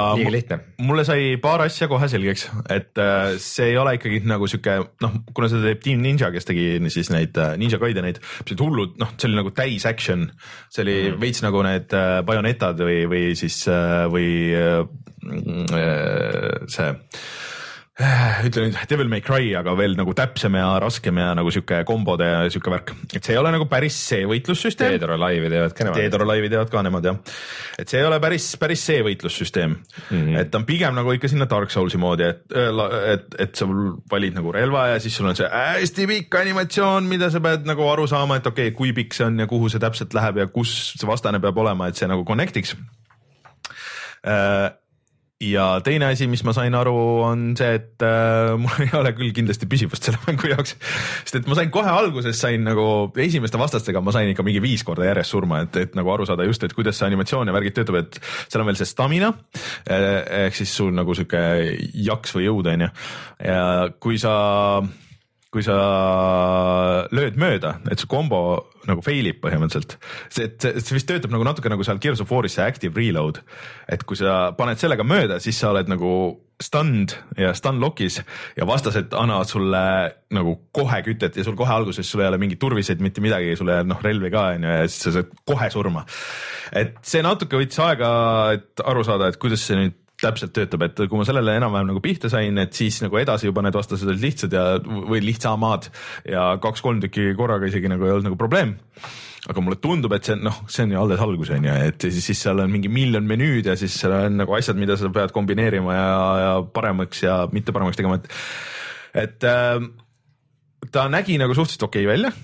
mulle 0.84 1.04
sai 1.08 1.34
paar 1.42 1.64
asja 1.66 1.88
kohe 1.90 2.08
selgeks, 2.10 2.48
et 2.72 3.00
äh, 3.00 3.34
see 3.42 3.70
ei 3.72 3.78
ole 3.80 3.96
ikkagi 3.98 4.22
nagu 4.28 4.48
sihuke 4.50 4.78
noh, 5.04 5.18
kuna 5.36 5.50
seda 5.52 5.68
teeb 5.68 5.82
Team 5.84 6.04
Ninja, 6.04 6.32
kes 6.34 6.48
tegi 6.48 6.66
siis 6.92 7.12
neid 7.14 7.36
äh, 7.40 7.54
Ninja 7.60 7.80
Gaideneid, 7.82 8.22
olid 8.46 8.64
hullud, 8.64 8.96
noh, 9.02 9.14
see 9.16 9.30
oli 9.30 9.40
nagu 9.40 9.54
täis 9.56 9.86
action, 9.88 10.28
see 10.72 10.84
oli 10.86 10.98
mm. 11.10 11.20
veits 11.22 11.44
nagu 11.46 11.64
need 11.66 11.96
äh, 11.96 12.20
Bayonetad 12.26 12.80
või, 12.86 13.04
või 13.10 13.24
siis 13.38 13.62
või 14.10 14.30
see 16.70 16.90
Äh, 16.90 16.94
ütle 18.46 18.68
nüüd 18.68 18.76
Devil 18.88 19.08
May 19.10 19.20
Cry, 19.24 19.50
aga 19.58 19.72
veel 19.76 19.96
nagu 19.98 20.12
täpsem 20.16 20.54
ja 20.56 20.68
raskem 20.80 21.18
ja 21.20 21.32
nagu 21.36 21.50
sihuke 21.52 21.82
kombode 21.88 22.26
ja 22.28 22.44
sihuke 22.52 22.72
värk, 22.72 22.92
et 23.12 23.18
see 23.18 23.34
ei 23.34 23.40
ole 23.40 23.50
nagu 23.52 23.66
päris 23.68 23.96
see 24.08 24.22
võitlussüsteem. 24.30 24.94
Teedora 24.94 25.18
laivi 25.20 25.50
teevad 25.52 25.74
ka 25.76 25.84
nemad. 25.84 25.98
Teedora 25.98 26.28
laivi 26.30 26.50
teevad 26.52 26.72
ka 26.72 26.84
nemad 26.86 27.08
jah, 27.10 27.18
et 27.82 27.92
see 27.92 28.00
ei 28.00 28.06
ole 28.08 28.20
päris, 28.22 28.46
päris 28.62 28.86
see 28.88 29.02
võitlussüsteem 29.04 29.74
mm, 29.74 30.08
-hmm. 30.14 30.40
et 30.40 30.52
ta 30.52 30.60
on 30.62 30.66
pigem 30.68 30.96
nagu 30.96 31.12
ikka 31.16 31.28
sinna 31.32 31.48
Dark 31.50 31.74
Soulsi 31.74 32.00
moodi, 32.00 32.30
et, 32.30 32.44
et, 33.12 33.38
et 33.46 33.60
sa 33.60 33.68
valid 33.68 34.38
nagu 34.38 34.54
relva 34.56 34.86
ja 34.94 35.00
siis 35.02 35.16
sul 35.20 35.28
on 35.28 35.36
see 35.36 35.50
hästi 35.50 36.08
pikk 36.14 36.40
animatsioon, 36.40 37.10
mida 37.10 37.30
sa 37.30 37.42
pead 37.44 37.68
nagu 37.68 37.88
aru 37.90 38.06
saama, 38.06 38.40
et 38.40 38.46
okei 38.46 38.70
okay,, 38.70 38.76
kui 38.76 38.94
pikk 38.96 39.18
see 39.18 39.28
on 39.28 39.44
ja 39.44 39.50
kuhu 39.50 39.68
see 39.68 39.82
täpselt 39.82 40.14
läheb 40.16 40.40
ja 40.40 40.48
kus 40.48 40.94
see 40.94 41.10
vastane 41.10 41.42
peab 41.42 41.58
olema, 41.58 41.90
et 41.90 42.00
see 42.00 42.08
nagu 42.08 42.24
connect'iks 42.24 42.78
äh, 44.24 44.70
ja 45.40 45.64
teine 45.84 46.10
asi, 46.12 46.26
mis 46.28 46.42
ma 46.44 46.52
sain 46.56 46.74
aru, 46.76 46.94
on 47.24 47.44
see, 47.58 47.78
et 47.78 48.04
äh, 48.04 48.52
mul 48.60 48.84
ei 48.84 48.92
ole 48.98 49.12
küll 49.16 49.32
kindlasti 49.36 49.68
püsivust 49.70 50.06
selle 50.06 50.20
mängu 50.26 50.50
jaoks, 50.52 50.76
sest 51.24 51.40
et 51.40 51.48
ma 51.48 51.56
sain 51.56 51.72
kohe 51.72 51.88
alguses 51.88 52.36
sain 52.40 52.64
nagu 52.66 52.84
esimeste 53.24 53.60
vastastega 53.60 54.02
ma 54.04 54.14
sain 54.14 54.30
ikka 54.34 54.44
mingi 54.46 54.60
viis 54.62 54.84
korda 54.86 55.08
järjest 55.08 55.36
surma, 55.36 55.62
et, 55.64 55.80
et 55.80 55.96
nagu 55.98 56.12
aru 56.12 56.28
saada 56.28 56.44
just, 56.48 56.64
et 56.66 56.76
kuidas 56.76 57.00
see 57.00 57.08
animatsioon 57.08 57.48
ja 57.48 57.56
värgid 57.56 57.78
töötab, 57.78 58.02
et 58.02 58.20
seal 58.42 58.64
on 58.64 58.70
veel 58.70 58.80
see 58.80 58.90
stamina 58.90 59.32
eh, 59.88 60.46
ehk 60.46 60.60
siis 60.60 60.74
sul 60.76 60.92
nagu 60.96 61.16
sihuke 61.16 61.44
jaks 62.10 62.36
või 62.36 62.48
jõud 62.50 62.72
on 62.74 62.86
ju. 62.86 62.90
Ja 63.48 63.62
kui 64.02 64.20
sa 64.20 64.34
kui 65.50 65.64
sa 65.66 65.76
lööd 67.10 67.38
mööda, 67.40 67.74
et 67.90 67.98
see 67.98 68.10
kombo 68.10 68.42
nagu 68.86 69.02
fail 69.02 69.26
ib 69.26 69.40
põhimõtteliselt. 69.42 69.96
see, 70.30 70.46
et 70.46 70.62
see, 70.62 70.94
vist 70.94 71.08
töötab 71.10 71.32
nagu 71.34 71.46
natuke 71.46 71.72
nagu 71.72 71.84
seal 71.86 71.98
Gears 72.02 72.22
of 72.22 72.30
War'is 72.30 72.54
see 72.54 72.66
active 72.66 72.94
reload, 72.98 73.42
et 73.90 74.04
kui 74.06 74.18
sa 74.18 74.52
paned 74.58 74.78
sellega 74.80 75.06
mööda, 75.06 75.40
siis 75.42 75.58
sa 75.58 75.72
oled 75.74 75.90
nagu 75.90 76.12
stunned 76.60 77.14
ja 77.40 77.54
stun 77.56 77.80
lock'is 77.80 78.20
ja 78.56 78.66
vastased 78.68 79.14
annavad 79.16 79.48
sulle 79.48 79.82
nagu 80.36 80.54
kohe 80.76 81.00
kütet 81.06 81.38
ja 81.38 81.44
sul 81.46 81.56
kohe 81.58 81.72
alguses 81.72 82.06
sul 82.06 82.22
ei 82.22 82.28
ole 82.28 82.38
mingeid 82.40 82.60
turviseid, 82.60 83.00
mitte 83.02 83.24
midagi, 83.24 83.56
sul 83.58 83.72
ei 83.72 83.80
ole 83.80 83.88
noh 83.88 84.02
relvi 84.04 84.30
ka 84.32 84.50
onju 84.54 84.74
ja 84.76 84.86
siis 84.86 85.06
sa 85.08 85.14
saad 85.18 85.32
kohe 85.48 85.70
surma. 85.72 86.04
et 86.76 87.00
see 87.02 87.24
natuke 87.26 87.58
võttis 87.58 87.80
aega, 87.82 88.10
et 88.58 88.84
aru 88.84 89.04
saada, 89.08 89.32
et 89.32 89.40
kuidas 89.40 89.64
see 89.66 89.80
nüüd 89.80 89.96
täpselt 90.20 90.52
töötab, 90.56 90.84
et 90.86 91.00
kui 91.06 91.18
ma 91.18 91.24
sellele 91.28 91.56
enam-vähem 91.58 91.90
nagu 91.90 92.02
pihta 92.04 92.30
sain, 92.32 92.58
et 92.62 92.76
siis 92.76 93.00
nagu 93.04 93.18
edasi 93.20 93.48
juba 93.48 93.64
need 93.64 93.76
vastased 93.76 94.08
olid 94.08 94.22
lihtsad 94.22 94.54
ja, 94.56 94.64
või 94.80 95.22
lihtsamad 95.24 95.88
ja 96.28 96.52
kaks-kolm 96.62 97.02
tükki 97.04 97.32
korraga 97.38 97.70
isegi 97.70 97.90
nagu 97.90 98.06
ei 98.06 98.14
olnud 98.14 98.30
nagu 98.30 98.40
probleem. 98.40 98.76
Aga 99.48 99.62
mulle 99.64 99.78
tundub, 99.80 100.12
et 100.12 100.26
see 100.28 100.36
noh, 100.36 100.58
see 100.68 100.84
on 100.84 100.92
ju 100.92 101.00
alles 101.00 101.22
algus 101.24 101.50
on 101.56 101.64
ju, 101.64 101.74
et 101.88 102.04
siis, 102.04 102.20
siis 102.28 102.42
seal 102.44 102.60
on 102.60 102.68
mingi 102.72 102.90
miljon 102.92 103.24
menüüd 103.26 103.70
ja 103.70 103.76
siis 103.80 103.96
seal 103.96 104.12
on 104.18 104.36
nagu 104.42 104.56
asjad, 104.58 104.76
mida 104.78 104.98
sa 105.00 105.08
pead 105.14 105.32
kombineerima 105.32 105.96
ja, 105.96 106.12
ja 106.44 106.54
paremaks 106.76 107.24
ja 107.24 107.40
mitte 107.54 107.72
paremaks 107.72 107.96
tegema, 107.96 108.20
et, 108.20 108.28
et 109.24 109.48
äh, 109.48 109.80
ta 110.92 111.08
nägi 111.08 111.40
nagu 111.40 111.56
suhteliselt 111.56 111.88
okei 111.88 112.04
okay 112.04 112.12
välja 112.12 112.34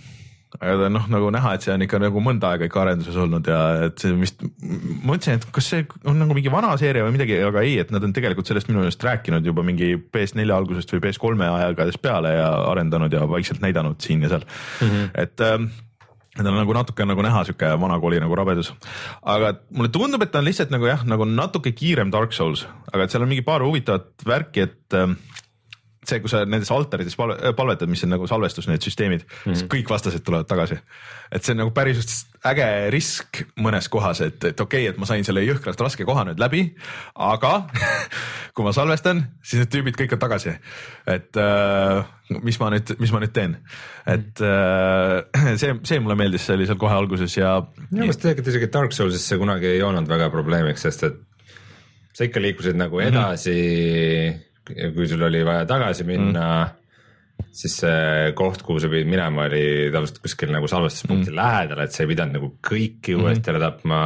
aga 0.56 0.76
ta 0.82 0.90
noh, 0.92 1.06
nagu 1.12 1.30
näha, 1.34 1.54
et 1.56 1.66
see 1.66 1.72
on 1.74 1.84
ikka 1.86 2.00
nagu 2.02 2.22
mõnda 2.24 2.52
aega 2.54 2.68
ikka 2.68 2.82
arenduses 2.82 3.16
olnud 3.20 3.48
ja 3.50 3.60
et 3.88 4.02
see 4.02 4.14
vist, 4.18 4.42
ma 4.42 5.12
mõtlesin, 5.12 5.40
et 5.40 5.48
kas 5.56 5.70
see 5.72 5.86
on 6.08 6.20
nagu 6.22 6.36
mingi 6.36 6.52
vana 6.52 6.72
seeria 6.80 7.06
või 7.06 7.16
midagi, 7.18 7.38
aga 7.46 7.64
ei, 7.66 7.78
et 7.82 7.92
nad 7.94 8.04
on 8.06 8.14
tegelikult 8.16 8.48
sellest 8.48 8.70
minu 8.70 8.82
meelest 8.82 9.04
rääkinud 9.06 9.46
juba 9.46 9.64
mingi 9.66 9.94
PS4 9.98 10.46
algusest 10.56 10.94
või 10.96 11.04
PS3 11.06 11.50
aegadest 11.50 12.02
peale 12.04 12.36
ja 12.36 12.52
arendanud 12.70 13.12
ja 13.12 13.26
vaikselt 13.30 13.64
näidanud 13.64 14.00
siin 14.02 14.24
ja 14.24 14.32
seal. 14.32 14.46
Mm, 14.46 14.88
-hmm. 14.88 15.10
et 15.24 15.44
ähm, 15.46 15.68
Need 16.36 16.50
on 16.50 16.58
nagu 16.58 16.74
natuke 16.76 17.04
nagu 17.08 17.22
näha 17.24 17.44
sihuke 17.48 17.68
vanakooli 17.80 18.18
nagu 18.20 18.36
rabedus, 18.36 18.68
aga 19.24 19.54
mulle 19.72 19.88
tundub, 19.88 20.20
et 20.20 20.32
ta 20.34 20.42
on 20.42 20.44
lihtsalt 20.44 20.72
nagu 20.74 20.84
jah, 20.84 21.00
nagu 21.08 21.24
natuke 21.24 21.72
kiirem 21.72 22.10
Dark 22.12 22.36
Souls, 22.36 22.66
aga 22.92 23.06
et 23.06 23.14
seal 23.14 23.24
on 23.24 23.30
mingi 23.30 23.44
paar 23.46 23.64
huvitavat 23.64 24.26
värki, 24.28 24.66
et 24.68 24.96
äh, 25.00 25.14
see, 26.08 26.22
kui 26.22 26.30
sa 26.30 26.42
nendes 26.46 26.70
altarites 26.74 27.16
palve, 27.18 27.36
äh, 27.40 27.54
palvetad, 27.56 27.90
mis 27.90 28.04
on 28.06 28.12
nagu 28.14 28.28
salvestus, 28.30 28.68
need 28.70 28.84
süsteemid 28.84 29.24
mm, 29.24 29.36
-hmm. 29.44 29.58
siis 29.58 29.68
kõik 29.72 29.90
vastased 29.90 30.24
tulevad 30.26 30.48
tagasi. 30.48 30.78
et 31.32 31.44
see 31.44 31.52
on 31.52 31.62
nagu 31.64 31.72
päris 31.74 32.26
äge 32.46 32.90
risk 32.90 33.42
mõnes 33.58 33.88
kohas, 33.90 34.20
et, 34.20 34.44
et 34.44 34.60
okei 34.60 34.84
okay,, 34.84 34.92
et 34.94 34.98
ma 34.98 35.06
sain 35.06 35.24
selle 35.24 35.42
jõhkralt 35.44 35.80
raske 35.80 36.04
koha 36.04 36.24
nüüd 36.28 36.40
läbi, 36.40 36.62
aga 37.14 37.66
kui 38.54 38.64
ma 38.64 38.72
salvestan, 38.72 39.24
siis 39.42 39.62
need 39.62 39.72
tüübid 39.74 39.98
kõik 39.98 40.16
on 40.16 40.22
tagasi. 40.22 40.56
et 41.06 41.36
äh, 41.36 42.04
mis 42.42 42.60
ma 42.60 42.70
nüüd, 42.70 42.96
mis 42.98 43.12
ma 43.12 43.20
nüüd 43.20 43.32
teen, 43.32 43.56
et 44.06 44.40
äh, 44.40 45.56
see, 45.60 45.74
see 45.82 46.00
mulle 46.00 46.16
meeldis, 46.16 46.46
see 46.46 46.54
oli 46.54 46.66
seal 46.66 46.78
kohe 46.78 46.94
alguses 46.94 47.36
ja. 47.36 47.60
minu 47.90 48.06
meelest 48.06 48.22
tegelikult 48.22 48.52
isegi 48.54 48.72
Dark 48.72 48.92
Soulsis 48.92 49.26
see 49.26 49.38
kunagi 49.38 49.74
ei 49.76 49.82
olnud 49.82 50.08
väga 50.08 50.30
probleemiks, 50.30 50.86
sest 50.86 51.08
et 51.10 51.22
sa 52.16 52.24
ikka 52.24 52.40
liikusid 52.40 52.78
nagu 52.78 53.00
mhm. 53.00 53.08
edasi 53.08 53.56
mm. 53.56 54.34
-hmm 54.34 54.44
kui 54.66 55.06
sul 55.10 55.22
oli 55.26 55.44
vaja 55.46 55.66
tagasi 55.68 56.06
minna 56.08 56.46
mm., 56.64 56.82
siis 57.56 57.74
see 57.82 58.32
koht, 58.36 58.62
kuhu 58.64 58.80
sa 58.80 58.88
pidid 58.92 59.08
minema, 59.10 59.46
oli 59.48 59.90
tavaliselt 59.92 60.22
kuskil 60.24 60.52
nagu 60.54 60.68
salvestuspunkti 60.70 61.30
mm. 61.30 61.36
lähedal, 61.36 61.82
et 61.84 61.92
sa 61.92 62.04
ei 62.04 62.10
pidanud 62.10 62.38
nagu 62.38 62.50
kõiki 62.64 63.14
mm. 63.14 63.22
uuesti 63.24 63.52
jälle 63.52 63.62
tapma 63.62 64.00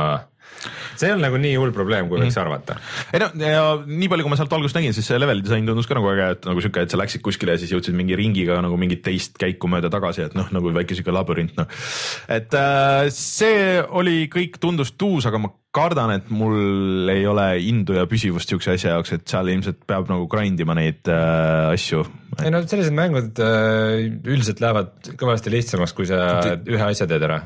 see 0.99 1.11
olnud 1.11 1.27
nagu 1.27 1.41
nii 1.41 1.55
hull 1.59 1.75
probleem, 1.77 2.09
kui 2.11 2.21
võiks 2.21 2.37
mm. 2.37 2.43
arvata. 2.43 2.79
ei 3.15 3.23
no 3.23 3.31
ja 3.41 3.65
nii 3.85 4.11
palju, 4.13 4.27
kui 4.27 4.35
ma 4.35 4.41
sealt 4.41 4.57
algusest 4.57 4.81
nägin, 4.81 4.97
siis 4.97 5.09
see 5.11 5.21
level 5.21 5.43
disain 5.45 5.69
tundus 5.69 5.89
ka 5.91 5.97
nagu 5.99 6.11
äge, 6.13 6.29
et 6.37 6.51
nagu 6.51 6.65
sihuke, 6.65 6.85
et 6.87 6.93
sa 6.93 7.01
läksid 7.01 7.25
kuskile 7.25 7.57
ja 7.57 7.63
siis 7.63 7.73
jõudsid 7.75 7.97
mingi 7.97 8.19
ringiga 8.19 8.61
nagu 8.65 8.79
mingit 8.81 9.05
teist 9.07 9.39
käiku 9.41 9.71
mööda 9.73 9.93
tagasi, 9.93 10.29
et 10.29 10.37
noh, 10.39 10.51
nagu 10.55 10.75
väike 10.77 10.99
sihuke 10.99 11.15
labürint 11.15 11.57
noh. 11.61 11.81
et 12.29 12.55
äh, 12.59 13.09
see 13.15 13.81
oli 13.89 14.25
kõik 14.33 14.61
tundus 14.63 14.95
tuus, 14.99 15.29
aga 15.31 15.41
ma 15.43 15.53
kardan, 15.75 16.11
et 16.17 16.31
mul 16.35 17.09
ei 17.13 17.23
ole 17.31 17.47
indu 17.63 17.95
ja 17.95 18.03
püsivust 18.11 18.51
siukse 18.51 18.75
asja 18.75 18.97
jaoks, 18.97 19.15
et 19.15 19.27
seal 19.31 19.53
ilmselt 19.53 19.85
peab 19.87 20.11
nagu 20.11 20.27
grind 20.31 20.59
ima 20.63 20.75
neid 20.75 21.07
äh, 21.07 21.71
asju. 21.71 22.03
ei 22.43 22.51
no 22.51 22.63
sellised 22.67 22.95
mängud 22.97 23.39
äh, 23.45 24.09
üldiselt 24.11 24.63
lähevad 24.63 25.13
kõvasti 25.21 25.55
lihtsamaks, 25.55 25.95
kui 25.95 26.11
sa 26.11 26.19
ühe 26.59 26.83
asja 26.91 27.07
teed 27.11 27.27
ära 27.29 27.45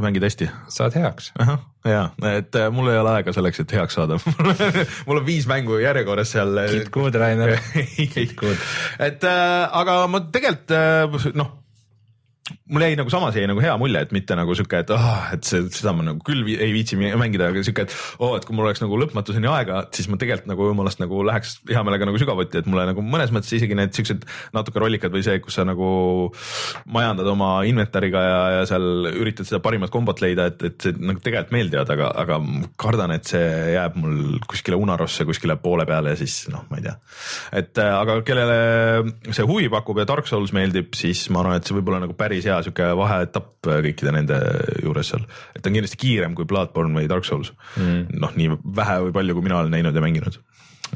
mängid 0.00 0.24
hästi? 0.26 0.50
saad 0.68 0.94
heaks. 0.94 1.32
ja, 1.84 2.02
et 2.36 2.54
äh, 2.54 2.68
mul 2.72 2.90
ei 2.92 2.98
ole 3.00 3.14
aega 3.18 3.34
selleks, 3.36 3.62
et 3.64 3.72
heaks 3.72 3.98
saada 3.98 4.18
mul 5.06 5.22
on 5.22 5.26
viis 5.26 5.48
mängu 5.50 5.80
järjekorras 5.82 6.36
seal. 6.36 6.54
Git 6.70 6.92
good, 6.94 7.14
Rainer 7.14 7.56
Git 8.14 8.36
good. 8.38 8.68
et 8.98 9.24
äh, 9.24 9.80
aga 9.82 10.04
ma 10.10 10.22
tegelikult 10.30 10.76
äh, 10.76 11.32
noh 11.34 11.56
mul 12.70 12.84
jäi 12.84 12.96
nagu 12.98 13.10
samas 13.12 13.36
jäi 13.36 13.48
nagu 13.50 13.62
hea 13.62 13.72
mulje, 13.80 14.02
et 14.06 14.12
mitte 14.14 14.36
nagu 14.38 14.54
sihuke, 14.56 14.80
et 14.84 14.90
ah 14.94 15.06
oh,, 15.06 15.24
et 15.34 15.46
see, 15.46 15.62
seda 15.74 15.92
ma 15.96 16.04
nagu 16.06 16.22
küll 16.26 16.46
ei 16.52 16.70
viitsi 16.74 16.98
mängida, 16.98 17.50
aga 17.50 17.64
sihuke, 17.66 17.86
et 17.88 17.94
oo 18.18 18.30
oh,, 18.30 18.36
et 18.38 18.46
kui 18.46 18.56
mul 18.56 18.68
oleks 18.68 18.82
nagu 18.82 18.98
lõpmatuseni 19.00 19.50
aega, 19.50 19.82
siis 19.96 20.08
ma 20.10 20.18
tegelikult 20.20 20.50
nagu 20.52 20.68
jumalast 20.70 21.02
nagu 21.02 21.24
läheks 21.26 21.56
hea 21.70 21.82
meelega 21.86 22.08
nagu 22.08 22.20
sügavuti, 22.22 22.60
et 22.62 22.68
mulle 22.70 22.86
nagu 22.90 23.04
mõnes 23.04 23.32
mõttes 23.34 23.52
isegi 23.58 23.76
need 23.78 23.94
siuksed 23.96 24.26
natuke 24.56 24.82
rollikad 24.82 25.14
või 25.14 25.24
see, 25.26 25.40
kus 25.42 25.58
sa 25.58 25.66
nagu 25.68 25.90
majandad 26.94 27.28
oma 27.32 27.50
inventariga 27.68 28.22
ja, 28.24 28.38
ja 28.58 28.62
seal 28.70 29.10
üritad 29.10 29.48
seda 29.48 29.62
parimat 29.64 29.92
kombot 29.92 30.22
leida, 30.22 30.50
et, 30.52 30.62
et 30.70 30.86
see 30.86 30.94
nagu 30.98 31.22
tegelikult 31.24 31.54
meeldivad, 31.56 31.90
aga, 31.96 32.12
aga 32.22 32.40
kardan, 32.80 33.16
et 33.16 33.26
see 33.30 33.42
jääb 33.74 33.98
mul 34.00 34.38
kuskile 34.50 34.78
unarosse, 34.78 35.26
kuskile 35.28 35.58
poole 35.60 35.86
peale 35.88 36.14
ja 36.14 36.20
siis 36.22 36.44
noh, 36.52 36.64
ma 36.70 36.78
ei 36.78 36.86
tea. 36.86 36.96
et 37.62 37.82
aga 37.82 38.20
kellele 38.26 38.60
see 39.34 39.46
huvi 39.48 39.70
pakub 39.72 39.98
ja 39.98 40.06
Dark 40.08 40.30
Souls 40.30 40.54
meeldib, 40.56 40.94
siis 40.98 41.26
ma 41.34 41.42
arvan, 41.42 41.58
et 41.58 41.66
see 41.66 41.76
võib 41.76 41.90
olla 41.90 42.04
nagu 42.06 42.16
päris 42.18 42.46
hea 42.48 42.59
sihuke 42.66 42.90
vaheetapp 42.98 43.70
kõikide 43.70 44.14
nende 44.16 44.38
juures 44.84 45.12
seal, 45.12 45.26
et 45.54 45.62
ta 45.62 45.70
on 45.70 45.78
kindlasti 45.78 46.00
kiirem 46.00 46.36
kui 46.38 46.48
Bloodborne 46.48 46.96
või 46.96 47.10
Dark 47.10 47.28
Souls 47.28 47.52
mm.. 47.76 48.20
noh, 48.22 48.36
nii 48.36 48.56
vähe 48.80 49.00
või 49.06 49.16
palju, 49.18 49.36
kui 49.36 49.48
mina 49.48 49.60
olen 49.60 49.74
näinud 49.76 49.96
ja 49.96 50.04
mänginud 50.04 50.40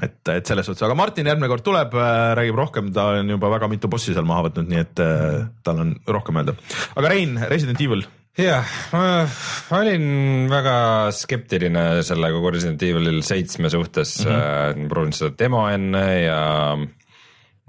et, 0.02 0.18
et 0.32 0.48
selles 0.48 0.66
suhtes, 0.66 0.82
aga 0.86 0.96
Martin 0.98 1.28
järgmine 1.28 1.50
kord 1.50 1.64
tuleb, 1.66 1.94
äh, 1.94 2.32
räägib 2.38 2.58
rohkem, 2.58 2.90
ta 2.94 3.10
on 3.20 3.30
juba 3.34 3.50
väga 3.52 3.68
mitu 3.70 3.90
bossi 3.92 4.14
seal 4.14 4.26
maha 4.28 4.48
võtnud, 4.48 4.68
nii 4.70 4.82
et 4.82 5.02
äh, 5.04 5.46
tal 5.66 5.80
on 5.84 5.94
rohkem 6.08 6.40
öelda. 6.40 6.56
aga 6.96 7.12
Rein, 7.12 7.38
Resident 7.50 7.80
Evil. 7.84 8.04
jah, 8.34 8.66
ma 8.90 9.78
olin 9.78 10.48
väga 10.50 10.76
skeptiline 11.14 12.02
selle 12.06 12.32
kogu 12.34 12.50
Resident 12.56 12.82
Evil 12.82 13.22
seitsme 13.22 13.70
suhtes 13.70 14.16
mm, 14.24 14.34
-hmm. 14.34 14.88
proovinud 14.90 15.18
seda 15.18 15.36
demo 15.38 15.68
enne 15.70 16.04
ja 16.24 16.40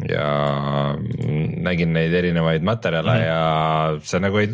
ja 0.03 0.95
nägin 1.65 1.93
neid 1.95 2.13
erinevaid 2.13 2.65
materjale 2.67 3.13
mm 3.13 3.21
-hmm. 3.21 3.27
ja 3.27 3.99
see 4.03 4.19
nagu 4.19 4.41
ei, 4.41 4.49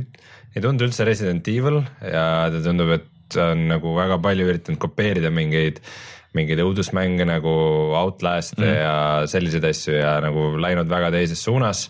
ei 0.56 0.62
tundu 0.62 0.86
üldse 0.86 1.06
Resident 1.08 1.48
Evil 1.48 1.82
ja 2.02 2.50
ta 2.54 2.62
tundub, 2.62 2.92
et 2.94 3.38
on 3.42 3.68
nagu 3.72 3.96
väga 3.96 4.20
palju 4.22 4.48
üritanud 4.52 4.80
kopeerida 4.80 5.32
mingeid 5.32 5.82
mingeid 6.38 6.62
õudusmänge 6.64 7.26
nagu 7.28 7.52
Outlast 7.98 8.58
mm. 8.60 8.76
ja 8.80 8.96
selliseid 9.28 9.66
asju 9.68 9.98
ja 9.98 10.20
nagu 10.24 10.54
läinud 10.62 10.88
väga 10.92 11.12
teises 11.12 11.42
suunas 11.44 11.89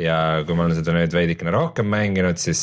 ja 0.00 0.42
kui 0.46 0.56
ma 0.56 0.66
olen 0.66 0.76
seda 0.76 0.94
nüüd 0.96 1.14
veidikene 1.14 1.52
rohkem 1.54 1.88
mänginud, 1.88 2.40
siis 2.40 2.60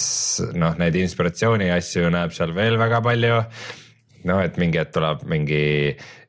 noh, 0.54 0.76
neid 0.78 0.98
inspiratsiooni 1.00 1.72
asju 1.74 2.12
näeb 2.14 2.36
seal 2.36 2.54
veel 2.56 2.78
väga 2.82 3.02
palju. 3.06 3.40
noh, 4.30 4.40
et 4.40 4.60
mingi 4.62 4.80
hetk 4.80 4.94
tuleb 4.96 5.24
mingi 5.28 5.64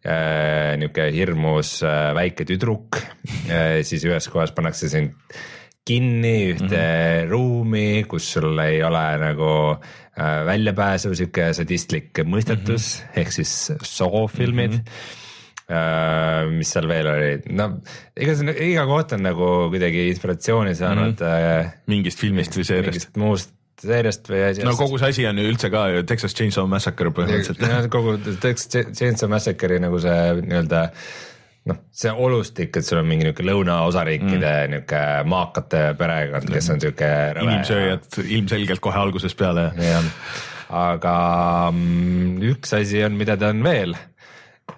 äh, 0.04 0.76
niisugune 0.80 1.10
hirmus 1.14 1.76
äh, 1.82 2.12
väike 2.16 2.46
tüdruk 2.48 3.00
äh,, 3.48 3.82
siis 3.82 4.04
ühes 4.04 4.28
kohas 4.32 4.54
pannakse 4.56 4.88
sind 4.92 5.16
kinni 5.84 6.54
ühte 6.54 6.64
mm 6.64 6.78
-hmm. 6.78 7.28
ruumi, 7.28 8.04
kus 8.08 8.30
sul 8.32 8.58
ei 8.58 8.82
ole 8.82 9.04
nagu 9.20 9.50
väljapääsu, 10.46 11.10
sihuke 11.14 11.50
sadistlik 11.52 12.22
mõistatus 12.24 13.02
mm 13.02 13.04
-hmm. 13.04 13.20
ehk 13.20 13.32
siis 13.32 13.72
soofilmid 13.82 14.70
mm. 14.70 14.80
-hmm 14.80 15.20
Uh, 15.64 16.50
mis 16.52 16.68
seal 16.68 16.84
veel 16.84 17.06
oli, 17.08 17.28
no 17.56 17.70
igasugune, 18.20 18.52
iga 18.66 18.82
koht 18.84 19.14
on 19.16 19.22
nagu 19.24 19.46
kuidagi 19.72 20.02
inspiratsiooni 20.10 20.74
saanud 20.76 21.14
mm. 21.16 21.30
-hmm. 21.30 21.70
mingist 21.88 22.20
filmist 22.20 22.58
või 22.58 22.66
seeriast. 22.68 23.16
muust 23.16 23.54
seeriast 23.82 24.30
või 24.30 24.40
asjast. 24.48 24.66
no 24.68 24.76
kogu 24.78 24.98
see 25.00 25.12
asi 25.14 25.26
on 25.28 25.38
ju 25.40 25.50
üldse 25.50 25.70
ka 25.72 25.84
ju 25.92 26.06
Texas 26.08 26.36
Chainsaw 26.36 26.66
Massacre 26.70 27.12
põhimõtteliselt. 27.14 27.90
kogu 27.92 28.16
Texas 28.42 28.90
Chainsaw 28.94 29.30
Massacre'i 29.32 29.80
nagu 29.82 30.00
see 30.02 30.18
nii-öelda 30.44 30.88
noh, 31.70 31.80
see 31.94 32.12
olustik, 32.12 32.76
et 32.76 32.86
sul 32.86 33.00
on 33.00 33.08
mingi 33.08 33.26
niisugune 33.26 33.50
lõunaosariikide 33.50 34.54
mm. 34.54 34.72
niisugune 34.74 35.28
maakate 35.32 35.84
perekond, 36.00 36.50
kes 36.54 36.72
on 36.74 36.82
sihuke. 36.82 37.12
inimsööjad 37.44 38.18
ilmselgelt 38.24 38.84
kohe 38.84 39.00
algusest 39.00 39.38
peale. 39.40 39.70
aga 40.74 41.14
mm, 41.70 42.42
üks 42.54 42.76
asi 42.76 43.04
on, 43.06 43.16
mida 43.20 43.36
ta 43.40 43.52
on 43.54 43.62
veel 43.64 43.96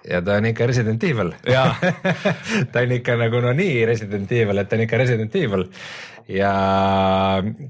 ja 0.07 0.21
ta 0.23 0.37
on 0.39 0.49
ikka 0.51 0.67
Resident 0.69 1.03
Evil. 1.03 1.31
Ta 2.71 2.83
on 2.83 2.93
ikka 2.97 3.17
nagu 3.19 3.41
no 3.43 3.53
nii 3.55 3.85
Resident 3.89 4.31
Evil, 4.31 4.61
et 4.61 4.69
ta 4.69 4.77
on 4.77 4.85
ikka 4.85 4.99
Resident 5.01 5.35
Evil. 5.39 5.67
Ja 6.27 6.51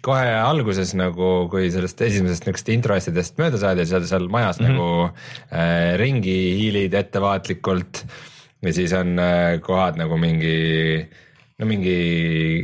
kohe 0.01 0.31
alguses 0.39 0.95
nagu, 0.97 1.45
kui 1.51 1.69
sellest 1.73 2.01
esimesest 2.01 2.47
niisugust 2.47 2.71
introasjadest 2.73 3.37
mööda 3.37 3.59
saadi, 3.61 3.85
seal, 3.85 4.07
seal 4.09 4.25
majas 4.33 4.57
mm 4.57 4.65
-hmm. 4.65 4.73
nagu 4.73 4.89
äh, 5.51 5.93
ringi 6.01 6.39
hiilid 6.57 6.97
ettevaatlikult. 6.97 8.05
Ja 8.65 8.73
siis 8.73 8.93
on 8.97 9.19
äh, 9.21 9.61
kohad 9.61 10.01
nagu 10.01 10.17
mingi 10.17 10.57
äh, 11.05 11.26
no 11.57 11.65
mingi 11.65 11.99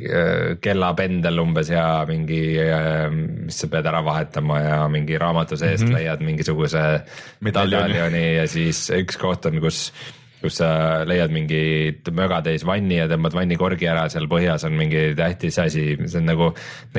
äh, 0.06 0.56
kellapendel 0.62 1.40
umbes 1.42 1.72
ja 1.74 2.06
mingi 2.10 2.42
äh,, 2.62 3.08
mis 3.10 3.58
sa 3.64 3.70
pead 3.72 3.88
ära 3.90 4.04
vahetama 4.06 4.60
ja 4.62 4.82
mingi 4.92 5.18
raamatu 5.18 5.58
seest 5.58 5.84
mm 5.84 5.90
-hmm. 5.90 5.98
leiad 5.98 6.22
mingisuguse 6.22 6.84
medaljoni 7.42 8.26
ja 8.36 8.48
siis 8.48 8.90
üks 8.94 9.18
koht 9.18 9.46
on, 9.50 9.60
kus 9.62 9.88
kus 10.44 10.60
sa 10.60 10.70
leiad 11.08 11.32
mingi 11.34 11.62
mögatäis 12.16 12.66
vanni 12.68 13.00
ja 13.00 13.08
tõmbad 13.12 13.36
vannikorgi 13.38 13.88
ära, 13.90 14.06
seal 14.12 14.28
põhjas 14.32 14.66
on 14.68 14.76
mingi 14.80 15.12
tähtis 15.18 15.60
asi, 15.64 15.86
see 16.04 16.20
on 16.22 16.28
nagu 16.30 16.50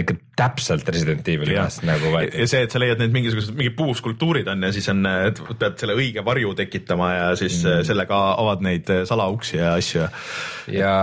ikka 0.01 0.17
täpselt 0.39 0.89
Resident 0.91 1.29
Evil'i 1.31 1.59
käest 1.59 1.85
nagu 1.87 2.13
võetud. 2.15 2.39
ja 2.41 2.49
see, 2.51 2.65
et 2.67 2.75
sa 2.75 2.83
leiad 2.83 3.03
need 3.03 3.15
mingisugused 3.15 3.57
mingid 3.59 3.77
puuskulptuurid 3.79 4.49
on 4.53 4.69
ja 4.69 4.73
siis 4.75 4.89
on, 4.93 5.05
pead 5.55 5.77
selle 5.81 5.99
õige 5.99 6.25
varju 6.27 6.55
tekitama 6.59 7.11
ja 7.13 7.29
siis 7.39 7.61
mm. 7.63 7.85
sellega 7.91 8.23
avad 8.35 8.65
neid 8.65 8.95
salauksi 9.09 9.61
ja 9.61 9.75
asju. 9.79 10.09
ja 10.75 10.95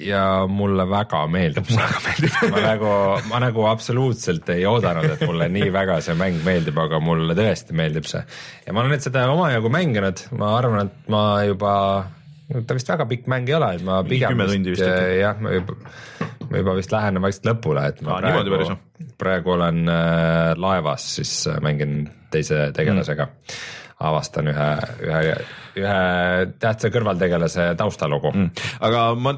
ja 0.00 0.46
mulle 0.48 0.84
väga 0.88 1.22
meeldib 1.32 1.68
see. 1.70 1.78
väga 1.80 2.02
meeldib. 2.04 2.34
Ma 2.52 2.62
nagu, 2.64 2.90
ma 3.30 3.40
nagu 3.46 3.66
absoluutselt 3.70 4.48
ei 4.52 4.66
oodanud, 4.68 5.08
et 5.14 5.24
mulle 5.28 5.48
nii 5.52 5.70
väga 5.74 6.00
see 6.04 6.16
mäng 6.18 6.42
meeldib, 6.44 6.76
aga 6.82 7.00
mulle 7.02 7.36
tõesti 7.38 7.76
meeldib 7.76 8.08
see. 8.08 8.22
ja 8.66 8.74
ma 8.74 8.82
olen 8.82 8.96
nüüd 8.96 9.06
seda 9.06 9.24
omajagu 9.32 9.72
mänginud, 9.72 10.26
ma 10.40 10.52
arvan, 10.58 10.90
et 10.90 11.08
ma 11.12 11.22
juba, 11.48 11.72
ta 12.58 12.76
vist 12.76 12.92
väga 12.92 13.08
pikk 13.12 13.30
mäng 13.32 13.48
ei 13.48 13.56
ole, 13.56 13.72
et 13.78 13.86
ma 13.86 14.02
pigem 14.06 14.44
vist, 14.66 14.84
jah, 14.84 15.40
ma 15.40 15.54
juba, 15.56 15.78
ma 16.50 16.60
juba 16.62 16.76
vist 16.80 16.92
lähen 16.92 17.22
vaikselt 17.24 17.50
lõpule, 17.52 17.88
et 17.94 18.04
ma 18.04 18.18
Aa, 18.18 18.44
praegu, 18.44 18.78
praegu 19.16 19.56
olen 19.56 19.82
äh, 19.88 20.52
laevas, 20.60 21.08
siis 21.16 21.38
äh, 21.48 21.58
mängin 21.64 22.04
teise 22.34 22.68
tegelasega. 22.76 23.30
Mm 23.32 23.74
avastan 23.96 24.50
ühe, 24.50 24.66
ühe, 25.06 25.20
ühe 25.80 26.00
tähtsa 26.60 26.90
kõrvaltegelase 26.92 27.70
taustalugu. 27.80 28.32
Mm.. 28.34 28.50
aga 28.84 29.04
ma, 29.16 29.32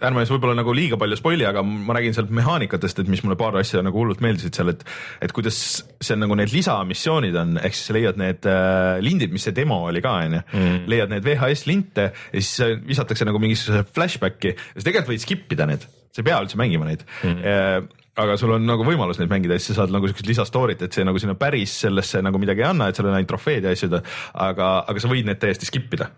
ärme 0.00 0.24
siis 0.24 0.32
võib-olla 0.32 0.56
nagu 0.56 0.72
liiga 0.76 0.96
palju 1.00 1.18
spoil'i, 1.20 1.44
aga 1.48 1.64
ma 1.66 1.96
räägin 1.98 2.16
sealt 2.16 2.32
mehaanikatest, 2.32 3.02
et 3.02 3.12
mis 3.12 3.20
mulle 3.26 3.36
paar 3.40 3.58
asja 3.60 3.84
nagu 3.84 4.00
hullult 4.00 4.24
meeldisid 4.24 4.56
seal, 4.56 4.72
et, 4.72 4.86
et 5.20 5.36
kuidas 5.36 5.60
see 6.00 6.16
on 6.16 6.24
nagu 6.24 6.38
need 6.40 6.52
lisamissioonid 6.54 7.36
on, 7.42 7.54
ehk 7.60 7.76
siis 7.76 7.92
leiad 7.98 8.20
need 8.20 8.48
äh, 8.48 8.96
lindid, 9.04 9.36
mis 9.36 9.44
see 9.48 9.56
demo 9.56 9.82
oli 9.90 10.00
ka 10.04 10.16
onju. 10.24 10.42
Mm., 10.48 10.82
leiad 10.90 11.12
need 11.12 11.26
VHS 11.26 11.68
linte 11.68 12.10
ja 12.10 12.40
siis 12.40 12.80
visatakse 12.88 13.28
nagu 13.28 13.40
mingisuguse 13.42 13.84
flashback'i. 13.92 14.56
Ja 14.56 14.80
sa 14.80 14.86
tegelikult 14.86 15.12
võid 15.12 15.24
skip 15.28 15.56
ida 15.56 15.68
need, 15.68 15.84
sa 16.08 16.22
ei 16.22 16.30
pea 16.30 16.40
üldse 16.40 16.60
mängima 16.60 16.88
neid. 16.88 17.04
Mm 17.20 17.90
aga 18.20 18.38
sul 18.40 18.54
on 18.56 18.66
nagu 18.68 18.86
võimalus 18.86 19.20
neid 19.20 19.30
mängida 19.32 19.58
siis 19.58 19.72
sa 19.72 19.82
saad 19.82 19.94
nagu 19.94 20.08
siukest 20.10 20.28
lisastory't, 20.30 20.82
et 20.86 20.96
see 20.96 21.06
nagu 21.06 21.20
sinna 21.22 21.36
päris 21.38 21.76
sellesse 21.86 22.22
nagu 22.24 22.40
midagi 22.42 22.64
ei 22.64 22.70
anna, 22.70 22.90
et 22.90 22.98
seal 22.98 23.10
on 23.10 23.18
ainult 23.18 23.30
trofeed 23.32 23.66
ja 23.66 23.76
asjad, 23.76 24.00
aga, 24.48 24.72
aga 24.88 25.02
sa 25.02 25.12
võid 25.12 25.28
need 25.28 25.40
täiesti 25.42 25.68
skip 25.68 25.98
ida 25.98 26.10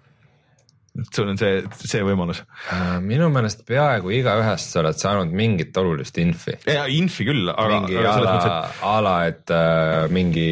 sul 0.93 1.30
on 1.30 1.38
see, 1.40 1.62
see 1.88 2.03
võimalus. 2.05 2.43
Äh, 2.68 2.99
minu 3.01 3.30
meelest 3.32 3.62
peaaegu 3.68 4.12
igaühest 4.12 4.74
sa 4.74 4.82
oled 4.82 4.99
saanud 5.01 5.32
mingit 5.32 5.76
olulist 5.80 6.18
infi. 6.20 6.59
ja 6.68 6.84
infi 6.93 7.24
küll, 7.24 7.49
aga. 7.49 7.78
mingi 7.80 7.97
aga 7.97 8.12
a 8.12 8.20
la, 8.20 8.34
et... 8.34 8.82
a 8.90 8.97
la, 9.07 9.14
et 9.30 9.53
äh, 9.57 10.11
mingi 10.12 10.49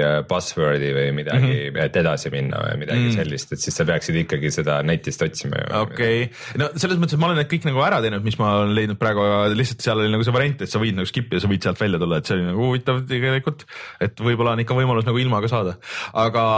äh, 0.00 0.16
buzzword'i 0.28 0.88
või 0.96 1.10
midagi 1.18 1.50
mm, 1.50 1.58
-hmm. 1.74 1.82
et 1.84 1.98
edasi 2.00 2.32
minna 2.32 2.62
või 2.64 2.78
midagi 2.80 3.02
mm 3.02 3.10
-hmm. 3.10 3.18
sellist, 3.20 3.52
et 3.52 3.60
siis 3.60 3.76
sa 3.76 3.84
peaksid 3.88 4.16
ikkagi 4.22 4.52
seda 4.54 4.78
netist 4.86 5.22
otsima 5.26 5.60
okei 5.82 6.24
okay., 6.24 6.62
no 6.62 6.70
selles 6.72 6.96
mõttes, 6.96 7.18
et 7.18 7.20
ma 7.20 7.28
olen 7.28 7.42
need 7.42 7.52
kõik 7.52 7.68
nagu 7.68 7.84
ära 7.84 8.00
teinud, 8.04 8.24
mis 8.24 8.40
ma 8.40 8.54
olen 8.62 8.72
leidnud 8.78 9.00
praegu, 9.00 9.20
aga 9.20 9.52
lihtsalt 9.52 9.84
seal 9.84 10.00
oli 10.00 10.14
nagu 10.16 10.24
see 10.24 10.36
variant, 10.38 10.64
et 10.64 10.72
sa 10.72 10.80
võid 10.80 10.96
nagu 10.96 11.12
skip 11.12 11.28
ida, 11.28 11.42
sa 11.44 11.52
võid 11.52 11.68
sealt 11.68 11.84
välja 11.84 12.00
tulla, 12.00 12.22
et 12.22 12.32
see 12.32 12.38
oli 12.38 12.48
nagu 12.48 12.70
huvitav 12.70 13.04
tegelikult. 13.10 13.68
et 14.00 14.16
võib-olla 14.16 14.56
on 14.56 14.64
ikka 14.64 14.80
võimalus 14.80 15.04
nagu 15.04 15.20
ilma 15.20 15.44
ka 15.44 15.52
saada, 15.52 15.76
aga, 16.24 16.48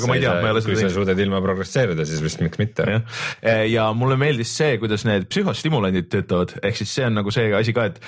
aga 0.00 0.08
ma 0.08 0.16
ei 0.16 0.24
tea, 0.24 0.34
ma 0.40 0.48
ei 0.48 0.56
ole 0.56 0.64
seda 0.64 0.72
teinud. 0.72 0.82
kui 0.86 0.88
sa 0.88 0.96
suudad 0.96 1.24
ilma 1.26 1.44
progresseerida, 1.44 2.08
siis 2.08 2.24
vist 2.24 2.45
miks 2.46 2.62
mitte. 2.62 2.86
ja 3.70 3.90
mulle 3.96 4.16
meeldis 4.20 4.54
see, 4.56 4.78
kuidas 4.82 5.04
need 5.08 5.28
psühhostimulandid 5.30 6.10
töötavad, 6.12 6.56
ehk 6.62 6.80
siis 6.80 6.96
see 6.98 7.06
on 7.06 7.20
nagu 7.20 7.34
see 7.34 7.52
asi 7.56 7.76
ka, 7.76 7.90
et 7.90 8.00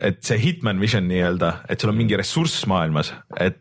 et 0.00 0.22
see 0.24 0.38
Hitman 0.40 0.80
Vision 0.80 1.04
nii-öelda, 1.04 1.50
et 1.70 1.82
sul 1.82 1.90
on 1.92 1.96
mingi 1.98 2.16
ressurss 2.16 2.64
maailmas, 2.70 3.10
et, 3.36 3.60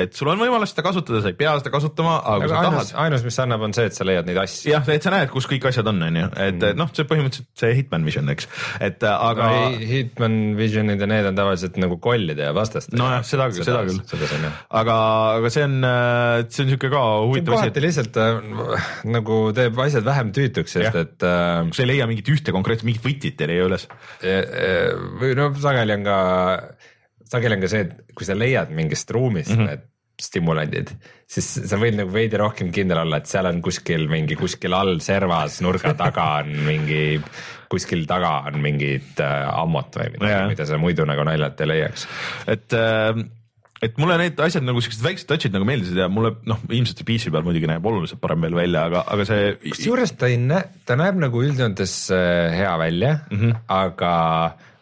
et 0.00 0.16
sul 0.16 0.30
on 0.32 0.40
võimalus 0.40 0.72
seda 0.72 0.82
kasutada, 0.88 1.20
sa 1.22 1.30
ei 1.30 1.36
pea 1.38 1.52
seda 1.60 1.70
kasutama, 1.70 2.16
aga, 2.18 2.40
kui 2.42 2.50
sa 2.50 2.58
ainus, 2.58 2.90
tahad. 2.90 3.04
ainus, 3.04 3.26
mis 3.28 3.38
annab, 3.44 3.66
on 3.68 3.76
see, 3.76 3.86
et 3.86 3.96
sa 3.96 4.06
leiad 4.06 4.26
neid 4.26 4.40
asju. 4.42 4.72
jah, 4.72 4.90
et 4.90 5.06
sa 5.06 5.12
näed, 5.14 5.30
kus 5.30 5.46
kõik 5.50 5.68
asjad 5.70 5.86
on, 5.92 6.00
on 6.08 6.18
ju, 6.18 6.30
et 6.34 6.58
mm. 6.58 6.80
noh, 6.80 6.90
see 6.96 7.06
põhimõtteliselt 7.12 7.62
see 7.62 7.76
Hitman 7.78 8.08
Vision, 8.08 8.32
eks, 8.34 8.48
et 8.88 9.06
aga 9.06 9.52
no,. 9.52 9.68
Hitman 9.92 10.36
Visionid 10.58 11.04
ja 11.04 11.08
need 11.12 11.30
on 11.30 11.38
tavaliselt 11.38 11.78
nagu 11.82 12.00
kollide 12.02 12.48
ja 12.48 12.56
vastaste. 12.56 12.96
nojah, 12.98 13.22
seda 13.28 13.48
küll, 13.54 13.62
seda 13.62 13.84
küll. 13.86 14.50
aga, 14.82 14.98
aga 15.38 15.54
see 15.54 15.68
on, 15.68 15.78
see 16.48 16.66
on 16.66 16.74
siuke 16.74 16.90
ka 16.92 17.04
huvitav 17.28 17.54
asi. 17.54 17.68
kohati 17.68 17.86
lihtsalt 17.86 18.18
äh, 18.18 18.90
nagu 19.14 19.40
teeb 19.54 19.78
asjad 19.86 20.10
vähem 20.10 20.34
tüütuks, 20.34 20.74
sest 20.74 21.00
et 21.04 21.28
äh,. 21.28 21.62
sa 21.70 21.86
ei 21.86 21.92
leia 21.94 22.10
mingit 22.10 22.34
ühte 22.34 22.54
konkreetset, 22.54 22.88
mingit 22.90 23.06
võtit 23.06 23.46
ei 23.46 23.54
leia 23.54 23.70
üles. 23.70 23.88
või 25.22 25.34
no 25.38 25.51
sageli 25.60 25.96
on 25.98 26.04
ka, 26.06 26.18
sageli 27.32 27.58
on 27.58 27.64
ka 27.64 27.72
see, 27.72 27.86
et 27.86 28.14
kui 28.16 28.28
sa 28.28 28.36
leiad 28.38 28.70
mingist 28.74 29.10
ruumist 29.10 29.52
mm 29.54 29.58
-hmm. 29.58 29.72
need 29.72 29.88
stimulandid, 30.22 30.92
siis 31.26 31.46
sa 31.66 31.78
võid 31.80 31.96
nagu 31.98 32.12
veidi 32.12 32.38
rohkem 32.38 32.70
kindel 32.70 33.00
olla, 33.02 33.18
et 33.18 33.26
seal 33.26 33.48
on 33.48 33.62
kuskil 33.64 34.06
mingi 34.12 34.36
kuskil 34.38 34.74
all 34.76 35.00
servas 35.00 35.60
nurga 35.64 35.94
taga 35.98 36.26
on 36.42 36.52
mingi, 36.66 37.20
kuskil 37.72 38.06
taga 38.06 38.44
on 38.50 38.60
mingid 38.62 39.18
äh, 39.18 39.48
ammot 39.50 39.96
või 39.96 40.12
midagi, 40.14 40.48
mida 40.52 40.66
sa 40.68 40.78
muidu 40.78 41.06
nagu 41.08 41.24
naljalt 41.24 41.60
ei 41.60 41.66
leiaks. 41.66 42.06
et 42.46 42.72
äh 42.72 43.24
et 43.82 43.96
mulle 43.98 44.16
need 44.20 44.40
asjad 44.42 44.62
nagu 44.62 44.80
siuksed 44.82 45.02
väiksed 45.02 45.28
touch'id 45.30 45.54
nagu 45.54 45.66
meeldisid 45.66 45.98
ja 45.98 46.08
mulle 46.12 46.36
noh, 46.48 46.60
ilmselt 46.70 47.00
see 47.00 47.08
PC 47.08 47.32
peal 47.34 47.46
muidugi 47.46 47.66
näeb 47.70 47.86
oluliselt 47.88 48.20
parem 48.22 48.44
veel 48.46 48.54
välja, 48.54 48.84
aga, 48.90 49.02
aga 49.10 49.26
see. 49.26 49.48
kusjuures 49.64 50.14
ta 50.18 50.30
ei 50.30 50.38
näe, 50.38 50.68
ta 50.86 50.96
näeb 51.00 51.18
nagu 51.24 51.42
üldjoontes 51.42 51.96
äh, 52.14 52.54
hea 52.54 52.76
välja 52.78 53.16
mm, 53.24 53.40
-hmm. 53.40 53.64
aga 53.74 54.12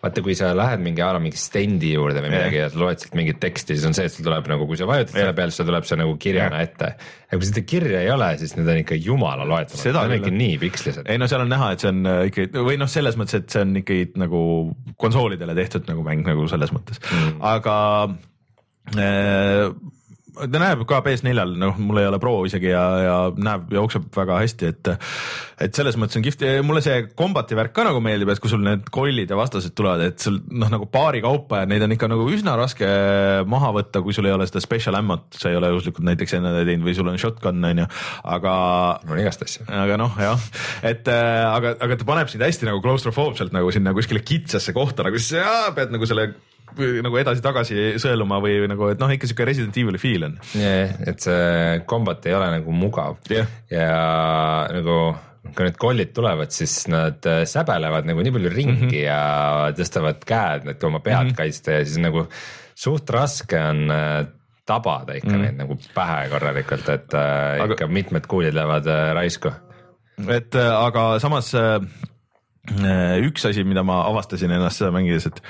vaata, 0.01 0.23
kui 0.25 0.35
sa 0.39 0.51
lähed 0.57 0.81
mingi 0.81 1.03
a 1.05 1.11
la 1.13 1.21
mingi 1.21 1.39
stendi 1.41 1.93
juurde 1.93 2.23
või 2.25 2.33
midagi 2.33 2.61
ja, 2.63 2.69
loed 2.81 3.03
sealt 3.03 3.17
mingit 3.19 3.41
teksti, 3.43 3.77
siis 3.77 3.85
on 3.89 3.97
see, 3.97 4.07
et 4.09 4.15
sul 4.15 4.25
tuleb 4.25 4.49
nagu, 4.49 4.65
kui 4.69 4.79
sa 4.81 4.89
vajutad 4.89 5.13
selle 5.13 5.35
peale, 5.37 5.53
siis 5.53 5.69
tuleb 5.69 5.89
see 5.89 6.01
nagu 6.01 6.15
kirjana 6.21 6.63
ette. 6.65 6.91
ja 7.29 7.41
kui 7.41 7.49
seda 7.49 7.65
kirja 7.69 8.01
ei 8.07 8.11
ole, 8.15 8.31
siis 8.41 8.57
need 8.57 8.71
on 8.73 8.81
ikka 8.81 8.97
jumala 8.97 9.45
loetamatud, 9.49 9.85
need 9.91 10.01
on 10.01 10.17
ikka 10.17 10.35
nii 10.39 10.57
pikslised. 10.65 11.05
ei 11.05 11.21
no 11.21 11.29
seal 11.31 11.45
on 11.45 11.53
näha, 11.53 11.71
et 11.75 11.85
see 11.85 11.93
on 11.93 12.01
äh, 12.09 12.23
ikka 12.31 12.65
või 12.65 12.81
noh, 12.81 12.91
selles 12.91 13.21
mõttes, 13.21 13.45
et 13.45 13.53
see 13.53 13.65
on 13.67 13.77
ikkagi 13.83 14.11
nagu 14.21 14.43
konsoolidele 15.01 15.57
tehtud 15.59 15.89
nagu 15.91 16.05
mäng 16.07 16.25
nagu 16.33 16.49
selles 16.51 16.73
mõttes 16.77 17.03
mm., 17.05 17.37
aga 17.53 17.77
äh, 18.97 19.69
ta 20.37 20.61
näeb 20.63 20.85
ka 20.89 21.01
PS4-l, 21.05 21.55
noh, 21.61 21.79
mul 21.81 22.01
ei 22.03 22.09
ole 22.09 22.21
Pro 22.23 22.33
isegi 22.49 22.71
ja, 22.73 22.85
ja 23.05 23.17
näeb, 23.37 23.71
jookseb 23.75 24.09
väga 24.15 24.41
hästi, 24.43 24.71
et 24.71 24.91
et 25.61 25.77
selles 25.77 25.97
mõttes 26.01 26.17
on 26.17 26.25
kihvt 26.25 26.45
mulle 26.65 26.83
see 26.85 27.03
kombati 27.19 27.57
värk 27.59 27.75
ka 27.77 27.85
nagu 27.87 28.01
meeldib, 28.05 28.31
et 28.33 28.41
kui 28.43 28.53
sul 28.53 28.63
need 28.65 28.89
kollid 28.95 29.31
ja 29.31 29.39
vastased 29.39 29.75
tulevad, 29.77 30.05
et 30.09 30.23
sul 30.23 30.39
noh, 30.49 30.71
nagu 30.73 30.89
paari 30.91 31.23
kaupa 31.25 31.63
ja 31.63 31.71
neid 31.71 31.85
on 31.85 31.95
ikka 31.97 32.09
nagu 32.11 32.27
üsna 32.33 32.57
raske 32.61 32.89
maha 33.51 33.73
võtta, 33.77 34.03
kui 34.05 34.17
sul 34.17 34.29
ei 34.31 34.35
ole 34.37 34.49
seda 34.49 34.63
special 34.65 34.99
ammo't, 35.01 35.29
sa 35.37 35.53
ei 35.53 35.59
ole 35.61 35.73
juhuslikult 35.75 36.07
näiteks 36.09 36.39
enne 36.39 36.55
teinud 36.59 36.87
või 36.89 36.97
sul 36.97 37.11
on 37.13 37.21
shotgun 37.21 37.65
on 37.71 37.85
ju, 37.85 37.89
aga. 38.37 38.55
mul 39.07 39.19
on 39.19 39.25
igast 39.25 39.45
asju. 39.47 39.67
aga 39.83 39.99
noh, 40.01 40.21
jah, 40.21 40.47
et 40.87 41.11
äh, 41.13 41.43
aga, 41.49 41.75
aga 41.81 41.99
ta 42.01 42.09
paneb 42.09 42.33
sind 42.33 42.45
hästi 42.47 42.69
nagu 42.69 42.83
claustrofoobselt 42.85 43.55
nagu 43.57 43.73
sinna 43.75 43.95
kuskile 43.97 44.25
kitsasse 44.25 44.75
kohta 44.77 45.07
nagu 45.07 45.21
jaa, 45.21 45.75
pead 45.77 45.93
nagu 45.95 46.09
selle 46.09 46.31
nagu 46.79 47.19
edasi-tagasi 47.21 47.97
sõeluma 48.03 48.41
või 48.43 48.61
nagu, 48.71 48.91
et 48.93 49.01
noh, 49.03 49.11
ikka 49.15 49.31
sihuke 49.31 49.49
Resident 49.49 49.77
Evil'i 49.77 50.01
feel 50.03 50.29
on. 50.29 50.39
jah, 50.55 50.95
et 51.11 51.27
see 51.27 51.81
kombat 51.91 52.27
ei 52.31 52.37
ole 52.37 52.53
nagu 52.59 52.77
mugav 52.77 53.19
yeah. 53.33 53.51
ja 53.73 53.91
nagu 54.71 55.01
kui 55.57 55.67
need 55.67 55.79
kollid 55.81 56.11
tulevad, 56.15 56.53
siis 56.55 56.85
nad 56.93 57.25
äh, 57.27 57.43
säbelevad 57.49 58.09
nagu 58.09 58.23
nii 58.23 58.35
palju 58.35 58.51
ringi 58.53 58.75
mm 58.75 58.91
-hmm. 58.91 58.99
ja 59.03 59.73
tõstavad 59.77 60.21
käed, 60.27 60.69
et 60.69 60.85
oma 60.85 61.01
pead 61.01 61.25
mm 61.25 61.31
-hmm. 61.31 61.37
kaitsta 61.37 61.79
ja 61.79 61.85
siis 61.85 61.99
nagu 61.99 62.27
suht 62.75 63.11
raske 63.11 63.59
on 63.59 63.91
äh, 63.91 64.27
tabada 64.67 65.17
ikka 65.19 65.33
mm 65.35 65.43
neid 65.43 65.59
nagu 65.59 65.77
pähe 65.95 66.29
korralikult, 66.31 66.89
et 66.89 67.15
äh, 67.15 67.63
aga... 67.65 67.75
ikka 67.75 67.87
mitmed 67.87 68.27
kuulid 68.31 68.55
lähevad 68.55 68.87
äh, 68.87 69.15
raisku. 69.17 69.53
et 70.29 70.55
äh, 70.55 70.71
aga 70.87 71.19
samas 71.19 71.55
äh, 71.55 71.81
üks 73.25 73.47
asi, 73.49 73.65
mida 73.65 73.83
ma 73.83 74.03
avastasin 74.07 74.53
ennast 74.53 74.83
seda 74.83 74.93
mängides, 74.95 75.27
et 75.27 75.43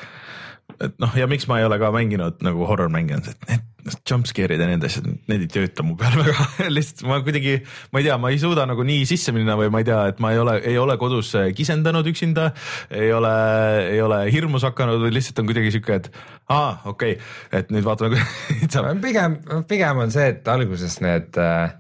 et 0.83 0.97
noh, 1.03 1.12
ja 1.18 1.27
miks 1.31 1.49
ma 1.51 1.61
ei 1.61 1.66
ole 1.66 1.79
ka 1.81 1.91
mänginud 1.95 2.41
nagu 2.47 2.66
horror 2.68 2.91
mänge 2.93 3.16
on 3.18 3.25
see, 3.27 3.35
et 3.35 3.51
need 3.51 3.66
jumpscare'id 4.11 4.61
ja 4.61 4.68
need 4.68 4.85
asjad, 4.87 5.07
need 5.31 5.45
ei 5.47 5.51
tööta 5.51 5.85
mu 5.87 5.97
peal 5.99 6.14
väga 6.21 6.68
lihtsalt 6.73 7.07
ma 7.09 7.21
kuidagi, 7.25 7.57
ma 7.93 8.03
ei 8.03 8.09
tea, 8.09 8.18
ma 8.21 8.33
ei 8.33 8.41
suuda 8.43 8.66
nagu 8.68 8.85
nii 8.87 9.07
sisse 9.09 9.35
minna 9.37 9.57
või 9.59 9.71
ma 9.73 9.83
ei 9.83 9.89
tea, 9.89 10.01
et 10.12 10.23
ma 10.23 10.35
ei 10.35 10.43
ole, 10.43 10.57
ei 10.68 10.77
ole 10.81 10.97
kodus 11.01 11.33
kisendanud 11.57 12.07
üksinda, 12.12 12.51
ei 12.93 13.12
ole, 13.16 13.35
ei 13.91 14.03
ole 14.05 14.23
hirmus 14.33 14.66
hakanud 14.68 15.01
või 15.03 15.14
lihtsalt 15.16 15.43
on 15.43 15.51
kuidagi 15.51 15.75
sihuke, 15.75 16.01
et 16.03 16.11
aa, 16.53 16.81
okei 16.93 17.16
okay., 17.16 17.61
et 17.61 17.75
nüüd 17.75 17.87
vaatame 17.87 18.21
pigem, 19.07 19.41
pigem 19.71 20.05
on 20.05 20.12
see, 20.14 20.29
et 20.35 20.53
alguses 20.53 21.01
need 21.05 21.41
äh, 21.41 21.71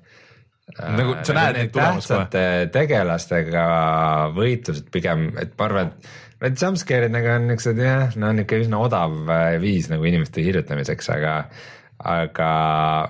nagu 0.78 1.18
sa 1.26 1.36
näed 1.36 1.58
neid 1.58 1.72
tulemas 1.74 2.08
kohe. 2.10 2.42
tegelastega 2.72 3.66
võitlused 4.36 4.90
pigem, 4.94 5.30
et 5.40 5.54
ma 5.58 5.68
arvan, 5.68 5.92
et 5.92 6.10
Need 6.40 6.56
jumpscare'id 6.56 7.12
nagu 7.12 7.28
on 7.34 7.50
niuksed 7.50 7.80
jah, 7.80 8.14
no 8.16 8.30
on 8.32 8.40
ikka 8.40 8.62
üsna 8.62 8.80
odav 8.80 9.28
äh, 9.28 9.58
viis 9.60 9.90
nagu 9.92 10.06
inimeste 10.08 10.44
hirmutamiseks, 10.44 11.10
aga 11.12 11.34
aga 12.00 12.50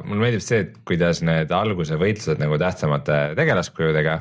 mulle 0.03 0.25
meeldib 0.25 0.43
see, 0.43 0.65
et 0.65 0.73
kuidas 0.89 1.21
need 1.23 1.53
alguse 1.55 1.95
võitlused 2.01 2.41
nagu 2.43 2.59
tähtsamate 2.59 3.21
tegelaskujudega 3.39 4.17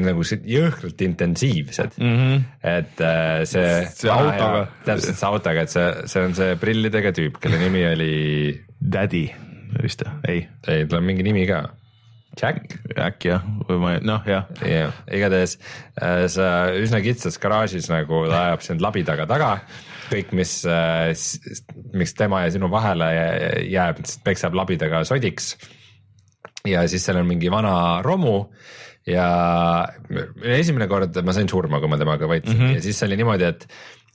nagu 0.00 0.22
jõhkralt 0.24 1.02
intensiivsed 1.04 1.98
mm. 1.98 2.14
-hmm. 2.16 2.44
et 2.62 3.02
äh, 3.04 3.42
see. 3.44 3.82
see 3.90 4.10
autoga. 4.12 4.66
täpselt 4.86 5.18
see 5.18 5.28
autoga, 5.28 5.66
et 5.66 5.74
see, 5.74 5.88
see 6.08 6.24
on 6.24 6.34
see 6.38 6.56
prillidega 6.62 7.12
tüüp, 7.12 7.36
kelle 7.42 7.60
nimi 7.60 7.84
oli. 7.90 8.14
Daddy 8.82 9.26
vist, 9.82 10.02
ei. 10.28 10.46
ei, 10.68 10.86
tal 10.86 10.98
on 10.98 11.06
mingi 11.06 11.22
nimi 11.22 11.44
ka 11.46 11.62
Jack? 12.40 12.76
äkki 12.96 13.32
jah, 13.32 13.44
või 13.68 13.78
ma 13.82 13.92
noh 14.00 14.28
jah. 14.28 14.48
jah, 14.64 14.92
igatahes 15.12 15.58
äh, 16.00 16.24
sa 16.32 16.48
üsna 16.78 17.02
kitsas 17.04 17.38
garaažis 17.42 17.90
nagu 17.92 18.24
ta 18.30 18.46
ajab 18.48 18.64
sind 18.64 18.84
labidaga 18.84 19.26
taga, 19.28 19.50
kõik, 20.08 20.32
mis, 20.36 20.54
äh, 20.64 21.12
mis 21.96 22.16
tema 22.16 22.44
ja 22.46 22.52
sinu 22.54 22.70
vahele 22.72 23.10
jääb, 23.68 24.00
peksab 24.24 24.56
labidaga 24.56 25.04
sodiks. 25.08 25.56
ja 26.68 26.86
siis 26.88 27.04
seal 27.04 27.20
on 27.20 27.28
mingi 27.28 27.50
vana 27.52 28.00
romu 28.06 28.46
ja 29.06 29.26
esimene 30.46 30.86
kord 30.88 31.16
ma 31.26 31.34
sain 31.34 31.50
surma, 31.50 31.80
kui 31.82 31.90
ma 31.90 31.98
temaga 31.98 32.28
võitlesin 32.30 32.58
mm 32.58 32.68
-hmm. 32.68 32.76
ja 32.78 32.82
siis 32.82 33.02
oli 33.02 33.18
niimoodi, 33.18 33.44
et 33.44 33.66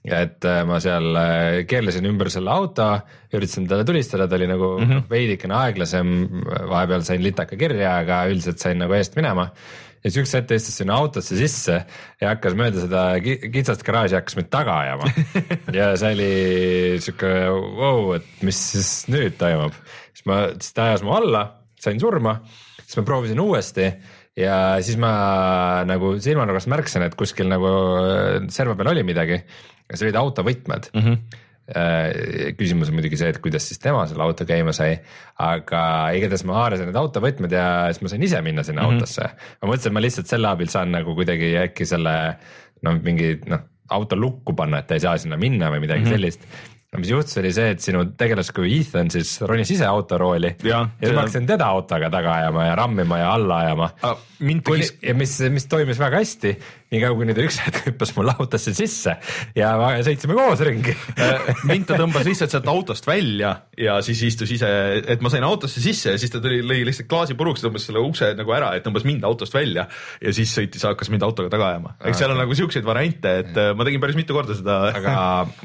et 0.06 0.45
äh, 0.48 0.62
ma 0.68 0.78
seal 0.84 1.10
äh, 1.20 1.64
keerlesin 1.68 2.06
ümber 2.08 2.30
selle 2.32 2.54
auto, 2.54 2.86
üritasin 3.34 3.68
talle 3.70 3.86
tulistada, 3.88 4.28
ta 4.28 4.38
oli 4.38 4.48
nagu 4.50 4.78
mm 4.78 4.86
-hmm. 4.86 5.04
veidikene 5.10 5.56
aeglasem, 5.58 6.14
vahepeal 6.70 7.04
sain 7.04 7.24
litaka 7.24 7.58
kirja, 7.58 7.98
aga 8.04 8.26
üldiselt 8.32 8.60
sain 8.60 8.78
nagu 8.80 8.93
eest 8.93 9.16
minema. 9.16 9.52
ja 10.04 10.12
siis 10.12 10.22
üks 10.22 10.34
hetk 10.38 10.52
istus 10.52 10.78
sinna 10.78 10.93
autosse 10.93 11.36
sisse 11.36 11.86
ja 12.22 12.30
hakkas 12.30 12.54
mööda 12.54 12.84
seda 12.86 13.20
kitsast 13.52 13.84
garaaži 13.84 14.16
hakkas 14.16 14.36
mind 14.38 14.50
taga 14.50 14.76
ajama 14.80 15.10
ja 15.80 15.95
see 15.98 16.12
oli 16.14 17.00
sihuke 17.02 17.32
vau, 17.80 18.14
et 18.14 18.43
mis 18.43 18.60
siis 18.72 19.10
nüüd 19.10 19.38
toimub. 19.38 19.74
siis 20.14 20.26
ma, 20.26 20.54
siis 20.60 20.74
ta 20.74 20.91
ajas 20.91 21.04
mu 21.04 21.12
alla, 21.18 21.43
sain 21.80 22.00
surma, 22.00 22.39
siis 22.86 22.98
ma 22.98 23.04
proovisin 23.04 23.39
uuesti 23.39 23.89
ja 24.38 24.78
siis 24.82 24.98
ma 24.98 25.84
nagu 25.89 26.20
silmanurgast 26.22 26.70
märkasin, 26.70 27.02
et 27.02 27.16
kuskil 27.18 27.50
nagu 27.50 27.74
serva 28.54 28.78
peal 28.78 28.93
oli 28.93 29.04
midagi 29.04 29.41
see 29.93 30.07
olid 30.07 30.21
autovõtmed 30.23 30.89
mm. 30.93 31.03
-hmm 31.03 31.43
küsimus 32.55 32.88
on 32.88 32.95
muidugi 32.95 33.17
see, 33.19 33.27
et 33.33 33.41
kuidas 33.43 33.65
siis 33.67 33.81
tema 33.83 34.05
selle 34.07 34.23
auto 34.23 34.45
käima 34.47 34.71
sai, 34.71 34.93
aga 35.43 35.81
igatahes 36.15 36.45
ma 36.47 36.61
haarasin 36.61 36.88
need 36.88 36.99
autovõtmed 36.99 37.51
ja 37.51 37.65
siis 37.91 38.05
ma 38.05 38.11
sain 38.13 38.23
ise 38.23 38.39
minna 38.45 38.63
sinna 38.63 38.85
mm 38.85 38.88
-hmm. 38.88 39.01
autosse. 39.01 39.27
ma 39.61 39.67
mõtlesin, 39.67 39.91
et 39.91 39.97
ma 39.97 40.03
lihtsalt 40.05 40.31
selle 40.31 40.47
abil 40.47 40.71
saan 40.71 40.95
nagu 40.95 41.15
kuidagi 41.15 41.57
äkki 41.65 41.85
selle 41.85 42.13
noh, 42.88 43.01
mingi 43.03 43.33
noh, 43.51 43.67
auto 43.89 44.15
lukku 44.15 44.55
panna, 44.55 44.79
et 44.79 44.88
ta 44.88 44.95
ei 44.95 45.03
saa 45.03 45.17
sinna 45.17 45.35
minna 45.35 45.67
või 45.67 45.83
midagi 45.83 46.05
mm 46.05 46.07
-hmm. 46.07 46.15
sellist 46.15 46.47
mis 46.95 47.09
juhtus, 47.11 47.38
oli 47.41 47.51
see, 47.53 47.73
et 47.75 47.83
sinu 47.83 48.03
tegelaskuju 48.17 48.69
Ethan 48.79 49.11
siis 49.11 49.33
ronis 49.45 49.71
ise 49.73 49.85
autorooli 49.85 50.53
ja, 50.63 50.79
ja 51.01 51.11
ma 51.11 51.25
hakkasin 51.25 51.47
teda 51.49 51.67
autoga 51.75 52.09
taga 52.09 52.38
ajama 52.39 52.65
ja 52.69 52.75
rammima 52.79 53.17
ja 53.19 53.33
alla 53.33 53.57
ajama. 53.65 53.89
Kuni, 54.65 54.88
ja 55.03 55.13
mis, 55.17 55.35
mis 55.51 55.67
toimis 55.67 55.99
väga 55.99 56.21
hästi, 56.23 56.53
niikaua 56.93 57.17
kuni 57.19 57.35
ta 57.38 57.45
üks 57.45 57.59
hetk 57.65 57.89
hüppas 57.89 58.13
mulle 58.17 58.35
autosse 58.38 58.73
sisse 58.77 59.17
ja 59.57 59.73
sõitsime 60.05 60.38
koos 60.38 60.63
ringi 60.65 60.95
äh, 61.17 61.51
mind 61.69 61.89
ta 61.89 61.99
tõmbas 61.99 62.27
lihtsalt 62.27 62.53
sealt 62.55 62.69
autost 62.71 63.07
välja 63.09 63.53
ja 63.77 63.99
siis 64.05 64.23
istus 64.29 64.53
ise, 64.55 64.69
et 65.03 65.23
ma 65.23 65.31
sain 65.33 65.45
autosse 65.47 65.83
sisse 65.83 66.15
ja 66.15 66.21
siis 66.21 66.33
ta 66.33 66.41
tuli, 66.43 66.61
lõi 66.65 66.83
lihtsalt 66.88 67.09
klaasi 67.11 67.38
puruks, 67.39 67.65
tõmbas 67.65 67.88
selle 67.89 68.03
ukse 68.03 68.31
nagu 68.38 68.55
ära, 68.55 68.73
et 68.77 68.85
tõmbas 68.88 69.05
mind 69.07 69.27
autost 69.27 69.55
välja 69.55 69.88
ja 70.21 70.35
siis 70.35 70.53
sõitis, 70.55 70.85
hakkas 70.88 71.11
mind 71.13 71.27
autoga 71.27 71.51
taga 71.53 71.71
ajama. 71.73 71.95
eks 72.07 72.23
seal 72.23 72.33
on 72.33 72.41
nagu 72.41 72.57
siukseid 72.57 72.88
variante, 72.88 73.38
et 73.43 73.53
äh, 73.59 73.73
ma 73.77 73.88
tegin 73.88 74.03
päris 74.03 74.17
mitu 74.19 74.38
korda 74.38 74.55
seda. 74.57 74.79
aga 74.97 75.17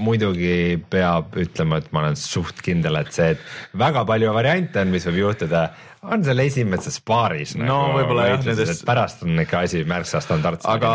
muidugi 0.03 0.81
peab 0.91 1.23
peab 1.23 1.39
ütlema, 1.43 1.81
et 1.81 1.93
ma 1.93 2.05
olen 2.05 2.19
suht 2.19 2.63
kindel, 2.65 2.99
et 3.01 3.13
see, 3.15 3.33
et 3.35 3.79
väga 3.79 4.05
palju 4.09 4.35
variante 4.35 4.83
on, 4.83 4.93
mis 4.93 5.07
võib 5.09 5.23
juhtuda, 5.27 5.67
on 6.03 6.25
seal 6.27 6.43
esimeses 6.43 6.99
paaris. 7.07 7.55
no 7.59 7.67
nagu 7.67 7.99
võib-olla 8.01 8.27
jah, 8.33 8.45
nendest. 8.49 8.85
pärast 8.89 9.23
on 9.27 9.39
ikka 9.45 9.63
asi 9.69 9.85
märksa 9.89 10.23
standardsem. 10.25 10.71
aga 10.73 10.93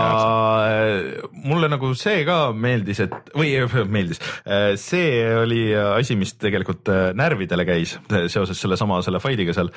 äh, 0.67 1.31
mulle 1.47 1.69
nagu 1.71 1.93
see 1.99 2.25
ka 2.27 2.51
meeldis, 2.51 3.01
et 3.05 3.31
või 3.37 3.53
meeldis, 3.97 4.21
äh, 4.43 4.73
see 4.81 5.23
oli 5.31 5.63
asi, 5.75 6.19
mis 6.19 6.35
tegelikult 6.39 6.91
äh, 6.91 7.09
närvidele 7.17 7.67
käis 7.67 7.97
seoses 8.27 8.59
sellesama 8.59 8.99
selle 9.05 9.23
fight'iga 9.23 9.55
seal 9.55 9.71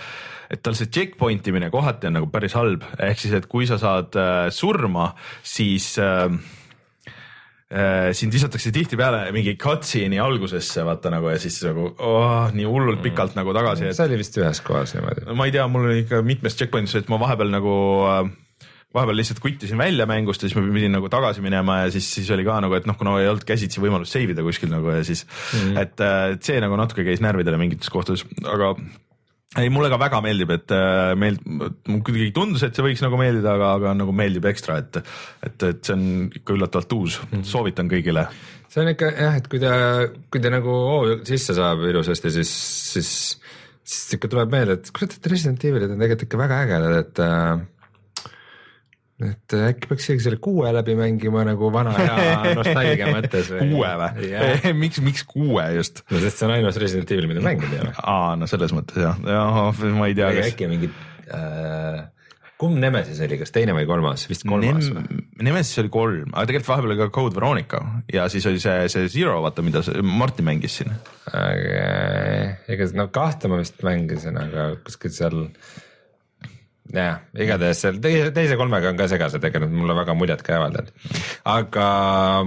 et 0.51 0.63
tal 0.67 0.75
see 0.75 0.91
checkpoint 0.91 1.47
imine 1.47 1.71
kohati 1.71 2.11
on 2.11 2.19
nagu 2.19 2.31
päris 2.33 2.57
halb, 2.59 2.83
ehk 2.99 3.23
siis, 3.23 3.37
et 3.39 3.47
kui 3.51 3.69
sa 3.71 3.79
saad 3.79 4.17
surma, 4.55 5.13
siis 5.47 5.93
äh, 6.03 6.27
Äh, 6.27 6.60
sind 8.19 8.35
visatakse 8.35 8.73
tihtipeale 8.75 9.29
mingi 9.31 9.55
cutscene'i 9.61 10.19
algusesse 10.19 10.83
vaata 10.83 11.13
nagu 11.15 11.31
ja 11.31 11.39
siis 11.39 11.61
nagu 11.63 11.85
oh, 11.93 12.49
nii 12.51 12.67
hullult 12.67 12.99
mm. 12.99 13.05
pikalt 13.05 13.37
mm. 13.37 13.39
nagu 13.39 13.55
tagasi 13.55 13.87
et.... 13.87 13.95
see 13.95 14.09
oli 14.09 14.19
vist 14.19 14.39
ühes 14.41 14.63
kohas 14.67 14.97
niimoodi. 14.97 15.27
ma 15.39 15.47
ei 15.47 15.55
tea, 15.55 15.67
mul 15.71 15.87
oli 15.87 16.01
ikka 16.03 16.19
mitmes 16.27 16.59
checkpoint'is, 16.59 16.99
et 16.99 17.13
ma 17.13 17.21
vahepeal 17.23 17.53
nagu 17.55 17.75
äh, 18.11 18.25
vahepeal 18.95 19.21
lihtsalt 19.21 19.39
kuttisin 19.43 19.79
välja 19.79 20.07
mängust 20.11 20.43
ja 20.43 20.49
siis 20.51 20.59
ma 20.59 20.67
pidin 20.75 20.95
nagu 20.97 21.09
tagasi 21.13 21.45
minema 21.45 21.85
ja 21.85 21.93
siis, 21.95 22.09
siis 22.15 22.31
oli 22.35 22.45
ka 22.47 22.59
nagu, 22.65 22.75
et 22.75 22.89
noh, 22.91 22.99
kuna 22.99 23.15
ei 23.21 23.29
olnud 23.31 23.47
käsitsi 23.47 23.83
võimalust 23.83 24.17
save 24.17 24.35
ida 24.35 24.43
kuskil 24.47 24.73
nagu 24.73 24.91
ja 24.91 25.05
siis 25.07 25.23
mm., 25.27 25.79
et, 25.79 25.95
äh, 26.03 26.25
et 26.35 26.51
see 26.51 26.59
nagu 26.63 26.79
natuke 26.81 27.07
käis 27.07 27.23
närvidele 27.23 27.61
mingites 27.61 27.93
kohtades, 27.93 28.27
aga 28.51 28.75
ei, 29.59 29.71
mulle 29.73 29.91
ka 29.91 29.99
väga 29.99 30.21
meeldib, 30.23 30.53
et 30.55 30.75
äh, 30.75 31.13
mul 31.19 32.03
kuidagi 32.07 32.31
tundus, 32.37 32.63
et 32.63 32.77
see 32.77 32.85
võiks 32.87 33.03
nagu 33.03 33.19
meeldida, 33.19 33.57
aga, 33.57 33.73
aga 33.81 33.95
nagu 33.99 34.15
meeldib 34.15 34.47
ekstra, 34.51 34.79
et, 34.85 35.01
et, 35.47 35.65
et 35.67 35.81
see 35.83 35.97
on 35.97 36.05
ikka 36.29 36.55
üllatavalt 36.55 36.95
uus 36.95 37.17
mm, 37.19 37.33
-hmm. 37.33 37.49
soovitan 37.51 37.91
kõigile. 37.91 38.29
see 38.71 38.85
on 38.85 38.93
ikka 38.93 39.11
jah, 39.11 39.41
et 39.41 39.49
kui 39.51 39.63
ta, 39.63 39.73
kui 40.31 40.45
ta 40.45 40.55
nagu 40.55 40.77
hoo 40.93 41.19
sisse 41.27 41.57
saab 41.59 41.83
ilusasti, 41.89 42.31
siis, 42.39 42.55
siis, 42.95 43.11
siis 43.83 44.17
ikka 44.19 44.31
tuleb 44.31 44.55
meelde, 44.55 44.79
et 44.79 44.95
kurat, 44.95 45.19
et 45.19 45.31
Resident 45.35 45.65
Evilid 45.65 45.91
on 45.91 45.99
tegelikult 45.99 46.29
ikka 46.29 46.43
väga 46.45 46.63
ägedad, 46.69 46.99
et 47.03 47.23
äh, 47.27 47.67
et 49.27 49.57
äkki 49.57 49.91
peaks 49.91 50.07
isegi 50.07 50.25
selle 50.27 50.41
kuue 50.43 50.71
läbi 50.75 50.95
mängima 50.99 51.45
nagu 51.49 51.71
vana 51.75 51.93
hea 51.97 52.55
nostalgia 52.59 53.11
mõttes 53.13 53.51
või? 53.53 53.67
kuue 53.75 53.91
või? 54.03 54.31
miks, 54.85 55.03
miks 55.05 55.27
kuue 55.29 55.67
just? 55.77 56.05
no 56.11 56.23
sest 56.23 56.41
see 56.41 56.49
on 56.49 56.55
ainus 56.57 56.81
Resident 56.81 57.13
Evil, 57.17 57.29
mida 57.33 57.45
mängida 57.45 57.77
ei 57.77 57.85
ole. 57.85 57.93
aa, 58.01 58.33
no 58.41 58.49
selles 58.51 58.75
mõttes 58.77 59.03
jah, 59.03 59.21
jah, 59.27 59.85
ma 59.99 60.09
ei 60.11 60.17
tea. 60.19 60.33
äkki 60.47 60.71
mingid 60.71 60.97
äh, 61.35 62.07
kumb 62.61 62.77
Nemesis 62.81 63.21
oli, 63.25 63.39
kas 63.41 63.53
teine 63.55 63.75
või 63.77 63.87
kolmas, 63.89 64.27
vist 64.29 64.45
kolmas 64.49 64.91
Nem? 64.93 65.21
Nemesis 65.41 65.81
oli 65.81 65.93
kolm, 65.93 66.33
aga 66.35 66.49
tegelikult 66.51 66.73
vahepeal 66.75 66.93
oli 66.93 66.99
ka 67.01 67.11
Code 67.15 67.37
Veronica 67.39 67.81
ja 68.13 68.27
siis 68.33 68.47
oli 68.51 68.61
see, 68.63 68.89
see 68.93 69.09
Zero, 69.13 69.39
vaata, 69.45 69.65
mida 69.65 69.83
Martin 70.05 70.49
mängis 70.49 70.81
siin. 70.81 70.93
ega 71.33 72.91
no 72.99 73.09
kahte 73.13 73.49
ma 73.53 73.61
vist 73.61 73.81
mängisin, 73.87 74.37
aga 74.41 74.73
kuskil 74.85 75.15
seal 75.15 75.47
jah, 76.95 77.21
igatahes 77.39 77.83
seal 77.85 77.99
teise, 78.03 78.31
teise 78.35 78.57
kolmega 78.59 78.91
on 78.91 78.99
ka 78.99 79.07
segased, 79.11 79.45
ega 79.47 79.63
nad 79.63 79.73
mulle 79.75 79.95
väga 79.99 80.15
muljet 80.19 80.43
ka 80.47 80.55
ei 80.55 80.59
avaldanud. 80.59 80.91
aga 81.53 81.87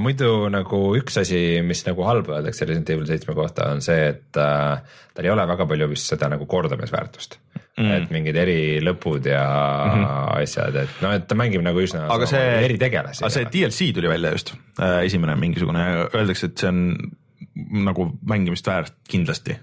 muidu 0.02 0.34
nagu 0.54 0.82
üks 1.00 1.20
asi, 1.22 1.40
mis 1.66 1.84
nagu 1.88 2.06
halba 2.08 2.40
öeldakse 2.40 2.68
Resident 2.68 2.94
Evil 2.94 3.08
seitsme 3.10 3.36
kohta, 3.38 3.70
on 3.74 3.84
see, 3.86 4.12
et 4.14 4.42
äh, 4.42 5.00
tal 5.14 5.28
ei 5.28 5.34
ole 5.34 5.48
väga 5.50 5.68
palju 5.70 5.90
vist 5.94 6.12
seda 6.12 6.30
nagu 6.34 6.48
kordamisväärtust 6.50 7.40
mm.. 7.80 7.96
et 7.98 8.14
mingid 8.14 8.40
erilõpud 8.44 9.32
ja 9.32 9.44
mm 9.88 9.98
-hmm. 10.04 10.44
asjad, 10.44 10.80
et 10.84 11.02
noh, 11.06 11.16
et 11.18 11.28
ta 11.28 11.40
mängib 11.40 11.66
nagu 11.66 11.84
üsna 11.84 12.06
aga 12.14 12.30
see, 12.30 12.46
eritegelasi. 12.68 13.24
aga 13.24 13.34
see 13.38 13.52
DLC 13.58 13.92
tuli 13.96 14.12
välja 14.12 14.36
just 14.36 14.56
äh,, 14.80 15.04
esimene 15.08 15.36
mingisugune, 15.40 16.10
öeldakse, 16.12 16.52
et 16.52 16.58
see 16.58 16.72
on 16.72 16.88
nagu 17.86 18.12
mängimist 18.28 18.68
väärt 18.68 18.96
kindlasti. 19.10 19.58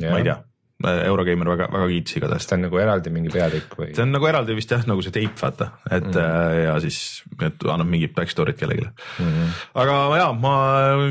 ma 0.00 0.18
ei 0.18 0.30
tea 0.30 0.38
Eurogeimer 0.78 1.48
väga, 1.50 1.66
väga 1.74 1.86
kiitis 1.90 2.16
igatahes. 2.20 2.44
ta 2.46 2.54
on 2.54 2.60
nagu 2.62 2.78
eraldi 2.78 3.10
mingi 3.10 3.32
peatükk 3.34 3.72
või? 3.80 3.88
see 3.96 4.04
on 4.04 4.12
nagu 4.14 4.28
eraldi 4.30 4.54
vist 4.54 4.70
jah, 4.70 4.84
nagu 4.86 5.02
see 5.02 5.10
teip 5.16 5.40
vaata, 5.40 5.72
et 5.90 6.04
mm 6.06 6.12
-hmm. 6.14 6.58
ja 6.62 6.76
siis, 6.84 6.98
et 7.42 7.64
annab 7.66 7.90
mingit 7.90 8.14
back 8.14 8.30
story't 8.30 8.54
kellelegi 8.60 8.86
mm. 8.86 9.24
-hmm. 9.26 9.56
aga 9.74 9.96
ja 10.20 10.28
ma, 10.32 10.52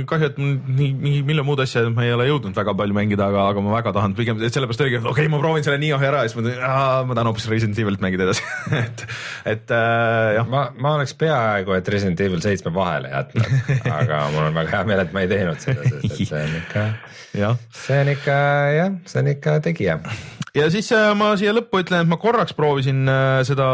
kahju, 0.08 0.30
et 0.32 0.40
nii, 0.40 0.94
nii 0.94 1.20
mille 1.28 1.44
muud 1.44 1.60
asja 1.60 1.84
ma 1.90 2.06
ei 2.08 2.14
ole 2.16 2.30
jõudnud 2.30 2.56
väga 2.56 2.74
palju 2.80 2.96
mängida, 2.96 3.28
aga, 3.28 3.50
aga 3.52 3.66
ma 3.66 3.76
väga 3.76 3.94
tahan 4.00 4.16
pigem, 4.16 4.40
et 4.40 4.56
sellepärast 4.56 4.86
oligi, 4.86 5.02
et 5.02 5.04
okei 5.04 5.26
okay,, 5.26 5.34
ma 5.36 5.44
proovin 5.44 5.68
selle 5.68 5.82
nii 5.84 5.92
ära 6.00 6.24
ja 6.24 6.32
siis 6.32 6.40
ma 6.40 6.48
mõtlen, 6.48 7.08
ma 7.12 7.20
tahan 7.20 7.32
hoopis 7.34 7.50
Resident 7.52 7.84
Evilit 7.84 8.08
mängida 8.08 8.24
edasi 8.24 8.48
et, 8.86 9.06
et 9.46 9.76
äh, 9.76 10.36
jah. 10.40 10.48
ma, 10.48 10.70
ma 10.80 10.96
oleks 10.96 11.12
peaaegu, 11.20 11.76
et 11.76 11.92
Resident 11.92 12.24
Evil 12.24 12.40
seitsme 12.40 12.72
vahele 12.72 13.12
jätnud, 13.12 13.52
aga 14.00 14.24
mul 14.32 14.48
on 14.48 14.60
väga 14.62 14.78
hea 14.78 14.84
meel, 14.94 15.04
et 15.04 15.12
ma 15.12 15.28
ei 15.28 15.32
teinud 15.36 15.60
seda, 15.60 15.84
sest 15.84 16.08
et 16.08 16.20
see 16.24 16.44
on 16.46 16.60
ikka, 16.64 16.90
see 17.38 18.02
on 18.02 18.12
ikka 18.12 18.38
jah, 18.76 18.96
see 19.10 19.22
on 19.22 19.32
ikka 19.34 19.60
tegija. 19.66 20.00
ja 20.58 20.70
siis 20.74 20.90
äh, 20.96 21.12
ma 21.18 21.34
siia 21.40 21.54
lõppu 21.56 21.84
ütlen, 21.84 22.06
et 22.06 22.12
ma 22.12 22.20
korraks 22.22 22.56
proovisin 22.58 23.04
äh, 23.12 23.42
seda 23.48 23.68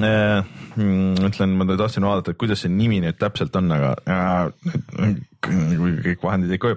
äh, 0.00 0.40
mm, 0.76 1.20
ütlen, 1.28 1.56
ma 1.58 1.66
tahtsin 1.70 2.06
vaadata, 2.06 2.32
et 2.32 2.40
kuidas 2.40 2.64
see 2.64 2.72
nimi 2.72 3.02
nüüd 3.04 3.18
täpselt 3.20 3.56
on, 3.60 3.72
aga 3.76 3.92
kõik 5.42 6.22
vahendid 6.22 6.54
jäid 6.54 6.62
koju. 6.62 6.76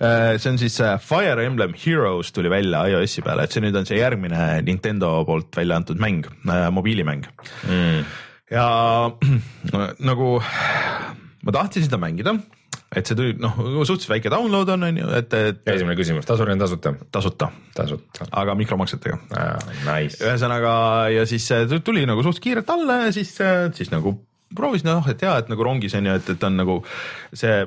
see 0.00 0.50
on 0.50 0.60
siis 0.60 0.78
Fire 1.04 1.44
Emblem 1.44 1.74
Heroes 1.76 2.32
tuli 2.32 2.50
välja 2.52 2.86
iOS-i 2.88 3.24
peale, 3.26 3.44
et 3.44 3.54
see 3.54 3.64
nüüd 3.64 3.76
on 3.76 3.88
see 3.88 4.00
järgmine 4.00 4.62
Nintendo 4.66 5.18
poolt 5.28 5.52
välja 5.56 5.78
antud 5.78 6.00
mäng, 6.02 6.26
mobiilimäng 6.72 7.28
mm. 7.68 8.04
ja 8.56 8.68
nagu 10.10 10.30
ma 11.46 11.58
tahtsin 11.60 11.84
seda 11.86 12.00
mängida 12.00 12.38
et 12.94 13.08
see 13.08 13.18
tuli 13.18 13.34
noh, 13.42 13.56
suhteliselt 13.82 14.12
väike 14.12 14.30
download 14.32 14.70
on, 14.76 14.86
on 14.86 15.00
ju, 15.00 15.08
et, 15.18 15.34
et. 15.34 15.60
esimene 15.74 15.96
küsimus, 15.98 16.26
tasuline, 16.28 16.58
tasuta? 16.60 16.94
tasuta, 17.12 17.50
tasuta., 17.74 18.28
aga 18.30 18.54
mikromaksetega 18.58 19.18
ah,. 19.34 19.74
Nice. 19.88 20.20
ühesõnaga 20.22 20.72
ja 21.14 21.26
siis 21.28 21.48
tuli 21.84 22.06
nagu 22.08 22.22
suht 22.26 22.40
kiirelt 22.42 22.70
alla 22.76 23.02
ja 23.06 23.12
siis, 23.16 23.34
siis 23.76 23.90
nagu 23.94 24.14
proovisin, 24.56 24.92
noh, 24.92 25.06
et 25.10 25.22
hea, 25.26 25.34
et 25.42 25.50
nagu 25.50 25.66
rongis 25.66 25.96
on 25.98 26.06
ju, 26.06 26.16
et, 26.20 26.32
et 26.36 26.48
on 26.48 26.58
nagu 26.62 26.80
see 27.34 27.58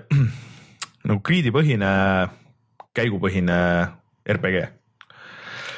nagu 1.10 1.22
gridipõhine, 1.26 1.94
käigupõhine 2.96 3.60
RPG 4.30 4.68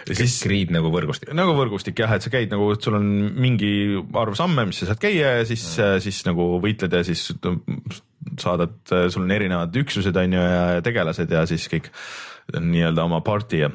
ja 0.07 0.17
siis 0.17 0.37
grid 0.45 0.71
nagu 0.73 0.89
võrgustik. 0.93 1.33
nagu 1.37 1.53
võrgustik 1.57 1.99
jah, 2.01 2.13
et 2.15 2.25
sa 2.25 2.31
käid 2.33 2.53
nagu, 2.53 2.69
sul 2.81 2.97
on 2.97 3.09
mingi 3.41 3.71
arv 4.17 4.37
samme, 4.37 4.67
mis 4.69 4.81
sa 4.81 4.91
saad 4.91 5.01
käia 5.01 5.35
ja 5.39 5.49
siis 5.49 5.65
mm., 5.77 6.05
siis 6.05 6.23
nagu 6.29 6.47
võitled 6.63 6.93
ja 6.97 7.03
siis 7.05 7.27
saadad, 8.39 8.77
sul 8.87 9.25
on 9.25 9.31
erinevad 9.35 9.75
üksused 9.83 10.17
on 10.17 10.37
ju 10.37 10.41
ja 10.41 10.81
tegelased 10.85 11.31
ja 11.31 11.45
siis 11.49 11.67
kõik 11.71 11.91
nii-öelda 12.57 13.03
oma 13.07 13.21
party 13.25 13.63
ja 13.63 13.71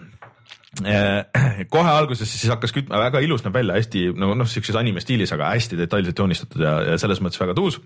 kohe 1.72 1.88
alguses 1.88 2.28
siis 2.28 2.50
hakkas 2.52 2.74
kütma, 2.74 2.98
väga 3.00 3.20
ilus 3.24 3.44
näeb 3.44 3.54
välja, 3.56 3.76
hästi 3.78 4.02
nagu 4.18 4.34
noh, 4.36 4.48
siukses 4.50 4.76
anime 4.76 5.00
stiilis, 5.00 5.32
aga 5.32 5.48
hästi 5.54 5.78
detailselt 5.78 6.18
joonistatud 6.20 6.60
ja, 6.62 6.74
ja 6.90 6.98
selles 7.00 7.22
mõttes 7.24 7.40
väga 7.40 7.54
tuus. 7.56 7.78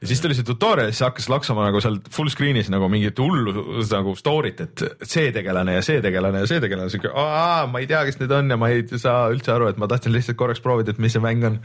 ja 0.00 0.08
siis 0.08 0.22
tuli 0.24 0.36
see 0.36 0.46
tutorial, 0.46 0.92
siis 0.94 1.04
hakkas 1.04 1.28
laksama 1.32 1.66
nagu 1.68 1.82
seal 1.84 1.98
full 2.12 2.32
screen'is 2.32 2.70
nagu 2.72 2.88
mingit 2.92 3.20
hullu 3.20 3.82
nagu 3.90 4.14
story't, 4.16 4.62
et 4.64 4.84
see 5.04 5.28
tegelane 5.34 5.76
ja 5.76 5.84
see 5.84 6.00
tegelane 6.04 6.44
ja 6.44 6.48
see 6.48 6.62
tegelane, 6.64 6.92
siuke, 6.92 7.12
ma 7.12 7.82
ei 7.82 7.90
tea, 7.90 8.04
kes 8.08 8.20
need 8.22 8.32
on 8.38 8.54
ja 8.54 8.60
ma 8.60 8.72
ei 8.72 8.86
saa 8.94 9.26
üldse 9.34 9.52
aru, 9.52 9.68
et 9.72 9.80
ma 9.80 9.90
tahtsin 9.90 10.14
lihtsalt 10.16 10.40
korraks 10.40 10.64
proovida, 10.64 10.94
et 10.94 11.02
mis 11.02 11.12
see 11.16 11.24
mäng 11.24 11.44
on. 11.50 11.60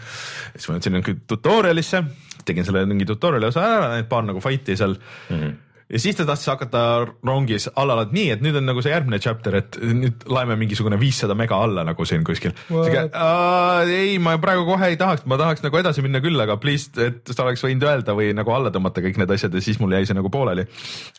siis 0.58 0.68
ma 0.68 0.80
jõudsin 0.80 1.24
tutorial'isse, 1.32 2.04
tegin 2.48 2.68
selle 2.68 2.86
mingi 2.90 3.08
tutorial'i 3.10 3.52
osa 3.52 3.66
ära, 3.66 3.92
need 3.96 4.10
paar 4.12 4.26
nagu 4.28 4.44
fight'i 4.44 4.78
seal 4.80 4.98
mm. 4.98 5.36
-hmm 5.36 5.60
ja 5.92 6.00
siis 6.00 6.16
ta 6.16 6.26
tahtis 6.28 6.48
hakata 6.48 6.82
rongis 7.28 7.68
alla, 7.76 8.06
nii 8.12 8.30
et 8.36 8.44
nüüd 8.44 8.56
on 8.60 8.68
nagu 8.70 8.84
see 8.84 8.94
järgmine 8.94 9.20
chapter, 9.24 9.58
et 9.60 9.78
nüüd 9.82 10.24
laeme 10.32 10.56
mingisugune 10.60 11.00
viissada 11.02 11.36
mega 11.38 11.58
alla 11.60 11.84
nagu 11.88 12.06
siin 12.08 12.24
kuskil. 12.28 12.54
ei, 12.72 14.16
ma 14.24 14.38
praegu 14.42 14.64
kohe 14.70 14.92
ei 14.94 15.00
tahaks, 15.00 15.26
ma 15.30 15.40
tahaks 15.42 15.66
nagu 15.66 15.80
edasi 15.82 16.04
minna 16.06 16.22
küll, 16.24 16.40
aga 16.40 16.56
please, 16.62 16.92
et 17.02 17.34
sa 17.34 17.44
oleks 17.44 17.64
võinud 17.66 17.84
öelda 17.88 18.16
või 18.18 18.32
nagu 18.38 18.54
alla 18.56 18.72
tõmmata 18.74 19.04
kõik 19.04 19.20
need 19.20 19.36
asjad 19.36 19.56
ja 19.58 19.64
siis 19.64 19.82
mul 19.82 19.96
jäi 19.98 20.08
see 20.08 20.18
nagu 20.18 20.32
pooleli. 20.32 20.66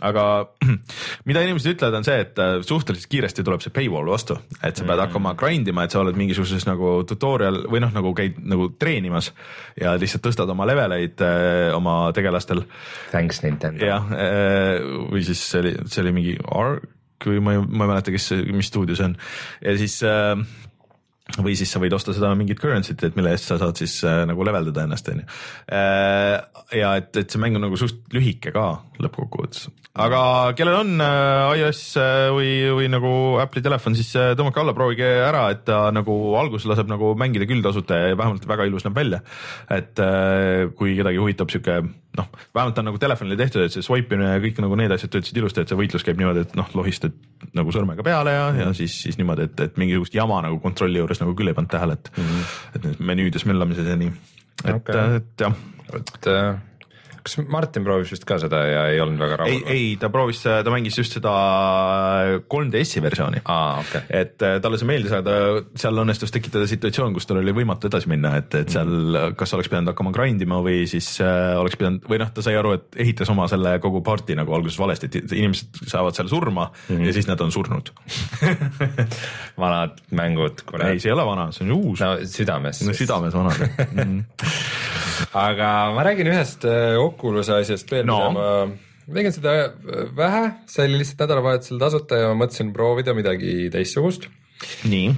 aga 0.01 0.27
mida 1.29 1.45
inimesed 1.45 1.77
ütlevad, 1.77 1.99
on 2.01 2.09
see, 2.09 2.19
et 2.25 2.41
äh, 2.41 2.55
suhteliselt 2.65 3.11
kiiresti 3.13 3.45
tuleb 3.45 3.65
see 3.65 3.75
paywall 3.75 4.09
vastu, 4.13 4.39
et 4.63 4.73
sa 4.73 4.87
pead 4.87 4.97
mm. 4.97 5.05
hakkama 5.05 5.35
grind 5.41 5.69
ima, 5.69 5.85
et 5.85 5.93
sa 5.93 6.01
oled 6.01 6.17
mingisuguses 6.17 6.65
nagu 6.69 6.95
tutorial 7.09 7.67
või 7.69 7.85
noh, 7.85 7.93
nagu 7.93 8.15
käid 8.17 8.41
nagu 8.41 8.71
treenimas 8.81 9.33
ja 9.77 9.99
lihtsalt 10.01 10.25
tõstad 10.25 10.51
oma 10.53 10.67
leveleid 10.69 11.21
äh, 11.21 11.69
oma 11.77 11.97
tegelastel. 12.17 12.65
Thanks 13.13 13.43
Nintendo. 13.45 13.85
jah 13.85 14.09
äh, 14.17 14.62
või 15.11 15.23
siis 15.27 15.43
see 15.51 15.63
oli, 15.63 15.77
see 15.87 16.03
oli 16.05 16.15
mingi 16.17 16.35
Ark 16.49 17.29
või 17.29 17.43
ma 17.45 17.55
ei, 17.55 17.63
ma 17.63 17.87
ei 17.87 17.93
mäleta, 17.93 18.15
kes, 18.15 18.33
mis 18.51 18.71
stuudio 18.71 18.97
see 18.99 19.11
on. 19.11 19.17
Ja 19.63 19.77
siis 19.79 19.99
äh, 20.07 20.35
või 21.41 21.55
siis 21.57 21.71
sa 21.73 21.81
võid 21.81 21.95
osta 21.97 22.13
seda 22.17 22.33
mingit 22.37 22.61
currency't, 22.61 23.05
et 23.07 23.17
mille 23.17 23.33
eest 23.33 23.49
sa 23.49 23.59
saad 23.61 23.79
siis 23.81 23.99
äh, 24.05 24.23
nagu 24.29 24.45
leveldada 24.45 24.85
ennast, 24.85 25.09
on 25.13 25.23
ju. 25.23 25.29
Äh, 25.73 26.35
ja 26.77 26.97
et, 27.01 27.15
et 27.17 27.31
see 27.33 27.41
mäng 27.41 27.57
on 27.57 27.67
nagu 27.69 27.79
suht 27.81 28.03
lühike 28.13 28.53
ka 28.53 28.67
lõppkokkuvõttes, 29.03 29.71
aga 30.03 30.21
kellel 30.57 30.79
on 30.83 31.05
äh, 31.05 31.61
iOS 31.61 31.81
äh, 32.01 32.27
või, 32.33 32.51
või 32.79 32.91
nagu 32.93 33.13
Apple'i 33.43 33.65
telefon, 33.65 33.97
siis 33.99 34.13
äh, 34.17 34.33
tõmmake 34.39 34.63
alla, 34.63 34.77
proovige 34.77 35.09
ära, 35.25 35.47
et 35.53 35.65
ta 35.69 35.87
nagu 35.95 36.17
alguses 36.41 36.69
laseb 36.71 36.91
nagu 36.91 37.13
mängida 37.19 37.49
küll 37.49 37.65
tasuta 37.65 37.99
ja 38.01 38.17
vähemalt 38.19 38.47
väga 38.49 38.69
ilus 38.69 38.87
näeb 38.89 38.97
välja. 38.97 39.23
et 39.73 40.01
kui 40.77 40.97
kedagi 40.97 41.21
huvitab 41.21 41.51
sihuke 41.53 41.81
noh, 42.17 42.29
vähemalt 42.55 42.79
on 42.79 42.89
nagu 42.91 43.01
telefonile 43.01 43.37
tehtud, 43.41 43.65
et 43.65 43.75
see 43.75 43.85
swipe 43.85 44.13
imine 44.13 44.35
ja 44.35 44.41
kõik 44.43 44.61
nagu 44.65 44.77
need 44.79 44.93
asjad 44.93 45.13
töötasid 45.15 45.39
ilusti, 45.41 45.63
et 45.63 45.73
see 45.73 45.79
võitlus 45.79 46.05
käib 46.05 46.21
niimoodi, 46.21 46.45
et 46.45 46.57
noh, 46.59 46.69
lohistad 46.77 47.15
nagu 47.57 47.73
sõrmega 47.75 48.05
peale 48.07 48.35
ja 48.35 48.45
ja 48.59 48.69
siis, 48.77 48.95
siis 49.07 49.17
niimoodi, 49.21 49.49
et, 49.49 49.63
et 49.69 49.81
mingisugust 49.81 50.17
jama 50.17 50.43
nagu 50.45 50.61
kontrolli 50.63 51.01
juures 51.01 51.22
nagu 51.23 51.37
küll 51.39 51.53
ei 51.53 51.57
pannud 51.57 51.73
tähele, 51.73 51.99
et 51.99 52.13
mm, 52.17 52.29
-hmm. 52.29 52.91
et 52.93 53.01
menüüdes 53.13 53.47
möllamised 53.49 53.89
ja 53.89 53.97
nii, 53.97 54.13
et 54.65 54.75
okay., 54.75 55.17
et 55.23 55.47
jah. 55.47 55.57
et 55.95 56.31
äh 56.33 56.72
kas 57.23 57.39
Martin 57.51 57.85
proovis 57.87 58.11
vist 58.13 58.25
ka 58.29 58.39
seda 58.43 58.61
ja 58.67 58.83
ei 58.93 59.01
olnud 59.03 59.21
väga 59.23 59.39
rahul? 59.43 59.53
ei, 59.53 59.63
ei, 59.75 59.89
ta 60.01 60.11
proovis, 60.13 60.43
ta 60.43 60.73
mängis 60.73 60.99
just 60.99 61.17
seda 61.19 61.33
3DS-i 62.51 63.03
versiooni 63.05 63.43
ah,. 63.45 63.81
Okay. 63.83 64.03
et 64.23 64.43
äh, 64.43 64.59
talle 64.63 64.81
see 64.81 64.89
meeldis, 64.89 65.15
aga 65.15 65.23
ta, 65.27 65.63
seal 65.79 66.03
õnnestus 66.03 66.35
tekitada 66.35 66.67
situatsioon, 66.71 67.15
kus 67.17 67.29
tal 67.29 67.41
oli 67.43 67.55
võimatu 67.57 67.89
edasi 67.91 68.11
minna, 68.11 68.35
et, 68.43 68.55
et 68.59 68.73
seal 68.73 68.91
mm. 68.91 69.37
kas 69.39 69.55
oleks 69.57 69.71
pidanud 69.73 69.93
hakkama 69.93 70.15
grind 70.15 70.43
ima 70.45 70.59
või 70.65 70.83
siis 70.91 71.09
äh, 71.25 71.55
oleks 71.61 71.79
pidanud 71.81 72.09
või 72.11 72.21
noh, 72.23 72.33
ta 72.35 72.45
sai 72.45 72.57
aru, 72.59 72.75
et 72.79 73.01
ehitas 73.07 73.31
oma 73.33 73.47
selle 73.51 73.77
kogu 73.83 74.03
party 74.07 74.37
nagu 74.39 74.55
alguses 74.57 74.81
valesti, 74.81 75.11
et 75.11 75.37
inimesed 75.37 75.85
saavad 75.93 76.19
seal 76.19 76.31
surma 76.33 76.69
mm 76.71 76.97
-hmm. 76.97 77.07
ja 77.07 77.17
siis 77.17 77.31
nad 77.31 77.41
on 77.45 77.55
surnud 77.55 77.93
vanad 79.63 80.03
mängud. 80.11 80.65
ei, 80.83 80.99
see 80.99 81.11
ei 81.11 81.17
ole 81.17 81.27
vana, 81.27 81.51
see 81.53 81.67
on 81.67 81.73
uus. 81.79 82.01
no 82.01 82.17
südames. 82.27 82.83
no 82.87 82.97
südames 82.97 83.35
vanad 83.35 83.63
mm. 83.93 84.03
-hmm. 84.03 84.25
aga 85.33 85.93
ma 85.95 86.03
räägin 86.03 86.33
ühest 86.33 86.67
äh, 87.13 87.15
Oculus'e 87.15 87.61
asjast 87.61 87.93
veel 87.93 88.09
no., 88.09 88.19
mida 88.33 88.41
ma 89.07 89.19
tegin 89.19 89.35
seda 89.35 89.55
äh, 89.67 90.07
vähe, 90.17 90.45
see 90.71 90.87
oli 90.87 91.03
lihtsalt 91.03 91.25
nädalavahetusel 91.25 91.83
tasuta 91.83 92.21
ja 92.21 92.33
ma 92.33 92.45
mõtlesin 92.45 92.73
proovida 92.77 93.15
midagi 93.19 93.69
teistsugust. 93.75 94.29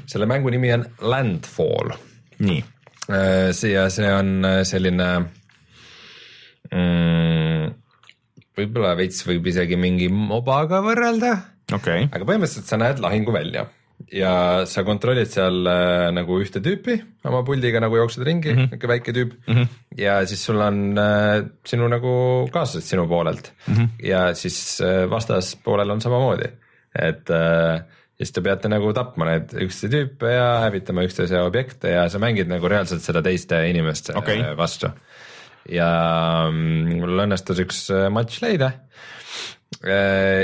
selle 0.09 0.29
mängu 0.31 0.53
nimi 0.53 0.73
on 0.73 0.87
Landfall. 1.01 1.97
nii. 2.45 2.65
Äh, 3.13 3.53
see 3.53 3.75
ja 3.75 3.89
see 3.93 4.09
on 4.09 4.47
selline 4.65 5.09
mm, 6.73 7.73
võib-olla 8.57 8.95
veits 8.99 9.25
võib 9.29 9.51
isegi 9.53 9.77
mingi 9.81 10.09
mobaga 10.09 10.81
võrrelda 10.85 11.35
okay.. 11.75 12.09
aga 12.09 12.25
põhimõtteliselt 12.25 12.71
sa 12.71 12.81
näed 12.81 13.03
lahinguvälja 13.05 13.67
ja 14.13 14.65
sa 14.69 14.85
kontrollid 14.87 15.31
seal 15.31 15.65
äh, 15.71 16.09
nagu 16.15 16.37
ühte 16.43 16.61
tüüpi 16.65 16.97
oma 17.29 17.43
puldiga 17.47 17.81
nagu 17.83 17.97
jooksed 17.99 18.25
ringi 18.27 18.53
mm, 18.53 18.59
-hmm. 18.59 18.69
niisugune 18.69 18.93
väike 18.93 19.15
tüüp 19.17 19.33
mm. 19.47 19.55
-hmm. 19.55 19.67
ja 19.99 20.19
siis 20.27 20.45
sul 20.45 20.61
on 20.61 20.99
äh, 20.99 21.45
sinu 21.67 21.89
nagu 21.89 22.15
kaaslased 22.53 22.89
sinu 22.89 23.09
poolelt 23.09 23.53
mm 23.67 23.75
-hmm. 23.75 23.89
ja 24.03 24.35
siis 24.35 24.81
äh, 24.81 25.11
vastaspoolel 25.11 25.91
on 25.91 26.01
samamoodi, 26.01 26.51
et 26.99 27.31
äh, 27.31 27.83
ja 28.15 28.27
siis 28.27 28.33
te 28.33 28.41
peate 28.41 28.69
nagu 28.69 28.93
tapma 28.93 29.25
neid 29.25 29.53
üksteise 29.53 29.91
tüüpe 29.91 30.31
ja 30.31 30.61
hävitama 30.67 31.03
üksteise 31.03 31.41
objekte 31.43 31.89
ja 31.89 32.09
sa 32.09 32.19
mängid 32.19 32.49
nagu 32.49 32.69
reaalselt 32.69 33.03
seda 33.03 33.23
teiste 33.23 33.69
inimeste 33.69 34.15
okay. 34.17 34.57
vastu. 34.57 34.91
ja 35.69 36.49
mm, 36.53 37.01
mul 37.01 37.27
õnnestus 37.27 37.61
üks 37.61 37.91
äh, 37.91 38.11
matš 38.11 38.43
leida. 38.43 38.73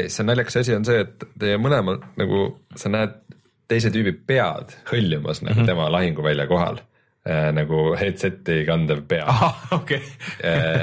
see 0.09 0.25
naljakas 0.25 0.57
asi 0.57 0.75
on 0.75 0.85
see, 0.85 1.01
et 1.01 1.23
teie 1.39 1.57
mõlemal 1.57 2.01
nagu 2.17 2.59
sa 2.77 2.89
näed 2.89 3.30
teise 3.71 3.93
tüübi 3.95 4.15
pead 4.27 4.77
hõljumas 4.91 5.43
nagu 5.45 5.55
mm 5.55 5.63
-hmm. 5.63 5.73
tema 5.73 5.91
lahinguvälja 5.93 6.47
kohal 6.51 6.81
nagu 7.53 7.81
headset'i 8.01 8.63
kandev 8.65 9.03
pea 9.09 9.27
ahah, 9.29 9.73
okei. 9.77 10.01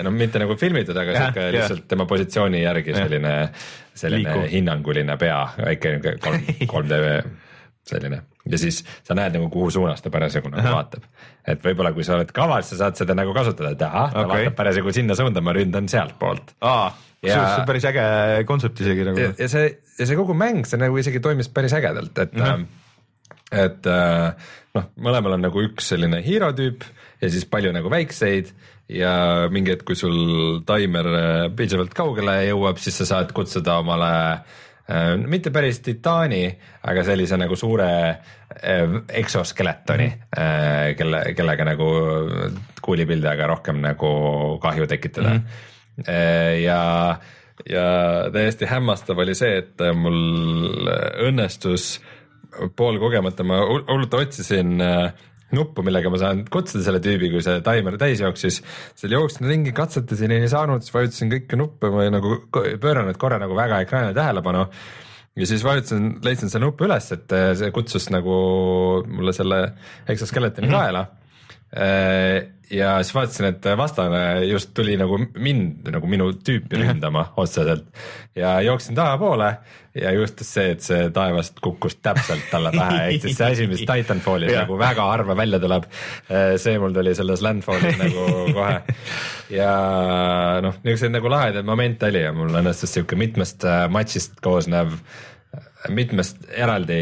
no 0.05 0.11
mitte 0.13 0.39
nagu 0.39 0.55
filmitud, 0.55 0.97
aga 0.97 1.15
sihuke 1.15 1.47
lihtsalt 1.55 1.87
tema 1.89 2.05
positsiooni 2.05 2.61
järgi 2.61 2.93
selline, 2.93 3.33
selline 3.97 4.29
Liikuv. 4.29 4.45
hinnanguline 4.51 5.17
pea, 5.17 5.39
väike 5.57 5.95
niuke 5.95 6.13
kolm, 6.21 6.45
kolm 6.73 6.89
D 6.93 7.01
selline 7.89 8.21
ja 8.51 8.59
siis 8.61 8.81
sa 9.07 9.15
näed 9.17 9.35
nagu 9.37 9.49
kuhu 9.53 9.69
suunas 9.73 10.03
ta 10.03 10.11
parasjagu 10.13 10.51
nagu 10.53 10.73
vaatab. 10.75 11.07
et 11.47 11.63
võib-olla, 11.63 11.93
kui 11.95 12.05
sa 12.07 12.17
oled 12.17 12.31
kavas, 12.35 12.71
sa 12.71 12.79
saad 12.83 12.99
seda 12.99 13.15
nagu 13.17 13.33
kasutada, 13.35 13.73
et 13.75 13.83
ahah, 13.87 14.13
ta 14.13 14.23
okay. 14.23 14.47
vaatab 14.47 14.57
parasjagu 14.59 14.93
sinna 14.95 15.17
suunda, 15.19 15.43
ma 15.43 15.55
ründan 15.57 15.89
sealtpoolt. 15.91 16.53
see 17.23 17.61
on 17.61 17.67
päris 17.69 17.87
äge 17.89 18.07
kontsept 18.49 18.83
isegi 18.83 19.07
nagu 19.07 19.21
ja, 19.21 19.33
ja 19.39 19.49
see, 19.51 19.71
ja 19.97 20.09
see 20.09 20.19
kogu 20.19 20.37
mäng, 20.37 20.67
see 20.69 20.79
nagu 20.81 20.99
isegi 21.01 21.23
toimis 21.23 21.49
päris 21.53 21.75
ägedalt, 21.77 22.13
et 22.23 22.33
mm, 22.37 22.45
-hmm. 22.45 22.65
et 23.65 23.91
äh, 23.91 24.53
noh, 24.77 24.89
mõlemal 25.09 25.37
on 25.37 25.45
nagu 25.49 25.65
üks 25.65 25.93
selline 25.93 26.21
hero 26.25 26.53
tüüp 26.57 26.85
ja 27.21 27.29
siis 27.33 27.47
palju 27.49 27.73
nagu 27.73 27.89
väikseid 27.89 28.53
ja 28.93 29.49
mingi 29.51 29.73
hetk, 29.73 29.83
kui 29.89 29.97
sul 29.99 30.61
taimer 30.65 31.09
äh, 31.09 31.41
piisavalt 31.55 31.93
kaugele 31.97 32.39
jõuab, 32.51 32.79
siis 32.79 33.01
sa 33.01 33.09
saad 33.09 33.33
kutsuda 33.35 33.81
omale 33.81 34.13
äh, 34.37 34.63
mitte 35.27 35.51
päris 35.51 35.81
titaani, 35.83 36.43
aga 36.87 37.03
sellise 37.03 37.37
nagu 37.39 37.55
suure 37.59 37.87
äh, 38.07 38.93
eksoskeletoni 39.09 40.05
mm, 40.07 40.21
-hmm. 40.21 40.43
äh, 40.43 40.95
kelle, 40.95 41.23
kellega 41.35 41.65
nagu 41.67 41.89
kuulipildajaga 42.81 43.47
rohkem 43.47 43.81
nagu 43.83 44.11
kahju 44.63 44.87
tekitada 44.87 45.33
mm. 45.33 45.41
-hmm. 45.41 46.61
ja 46.63 47.19
ja 47.69 47.85
täiesti 48.33 48.65
hämmastav 48.65 49.17
oli 49.17 49.35
see, 49.35 49.57
et 49.57 49.81
mul 49.95 50.87
õnnestus 51.25 51.99
poolkogemata, 52.75 53.43
ma 53.43 53.59
hull- 53.65 53.85
hullult 53.89 54.13
otsisin 54.13 54.81
äh, 54.81 55.13
nuppu, 55.55 55.83
millega 55.85 56.11
ma 56.11 56.19
saan 56.21 56.43
kutsuda 56.51 56.83
selle 56.85 57.01
tüübi, 57.03 57.29
kui 57.31 57.43
see 57.45 57.61
taimer 57.65 57.97
täis 58.01 58.21
jooksis. 58.23 58.61
seal 58.99 59.15
jooksin 59.15 59.47
ringi, 59.47 59.73
katsetasin, 59.75 60.33
ei 60.35 60.49
saanud, 60.51 60.83
siis 60.83 60.95
vajutasin 60.95 61.31
kõiki 61.33 61.59
nuppe, 61.59 61.91
ma 61.93 62.07
ei 62.07 62.13
nagu 62.13 62.39
pööranud 62.51 63.19
korra 63.21 63.39
nagu 63.43 63.55
väga 63.57 63.83
ekraanile 63.85 64.17
tähelepanu. 64.17 64.65
ja 65.37 65.47
siis 65.47 65.63
vajutasin, 65.63 66.17
leidsin 66.25 66.51
selle 66.51 66.65
nupu 66.65 66.87
üles, 66.87 67.11
et 67.15 67.35
äh, 67.35 67.51
see 67.59 67.71
kutsus 67.75 68.09
nagu 68.13 68.35
mulle 69.07 69.35
selle 69.35 69.61
eksoskeletoni 70.09 70.71
kaela 70.71 71.07
ja 72.71 72.91
siis 73.03 73.15
vaatasin, 73.15 73.45
et 73.51 73.65
vastane 73.77 74.21
just 74.47 74.71
tuli 74.75 74.95
nagu 74.99 75.17
mind 75.19 75.89
nagu 75.91 76.07
minu 76.07 76.29
tüüpi 76.35 76.79
ründama 76.79 77.25
otseselt. 77.37 77.85
Ja 78.35 78.57
jooksin 78.61 78.95
tahapoole 78.95 79.49
ja 80.01 80.11
juhtus 80.13 80.49
see, 80.53 80.71
et 80.75 80.83
see 80.85 81.07
taevast 81.13 81.59
kukkus 81.63 81.97
täpselt 82.03 82.49
talle 82.51 82.71
pähe, 82.75 82.99
ehk 83.09 83.23
siis 83.25 83.37
see 83.39 83.51
asi, 83.53 83.67
mis 83.71 83.83
Titanfallis 83.89 84.53
nagu 84.53 84.77
väga 84.79 85.07
harva 85.11 85.37
välja 85.37 85.59
tuleb. 85.63 85.87
see 86.57 86.75
mul 86.79 86.95
tuli 86.95 87.15
selles 87.17 87.43
Landfallis 87.45 87.97
nagu 88.03 88.27
kohe. 88.53 88.81
Ja 89.53 89.71
noh, 90.63 90.77
niisuguseid 90.83 91.15
nagu 91.15 91.31
lahedaid 91.31 91.67
momente 91.67 92.11
oli 92.11 92.25
ja 92.25 92.35
mul 92.35 92.51
õnnestus 92.51 92.93
sihuke 92.97 93.19
mitmest 93.19 93.63
äh, 93.67 93.85
matšist 93.91 94.41
koosnev 94.43 94.97
mitmest 95.93 96.47
eraldi 96.49 96.97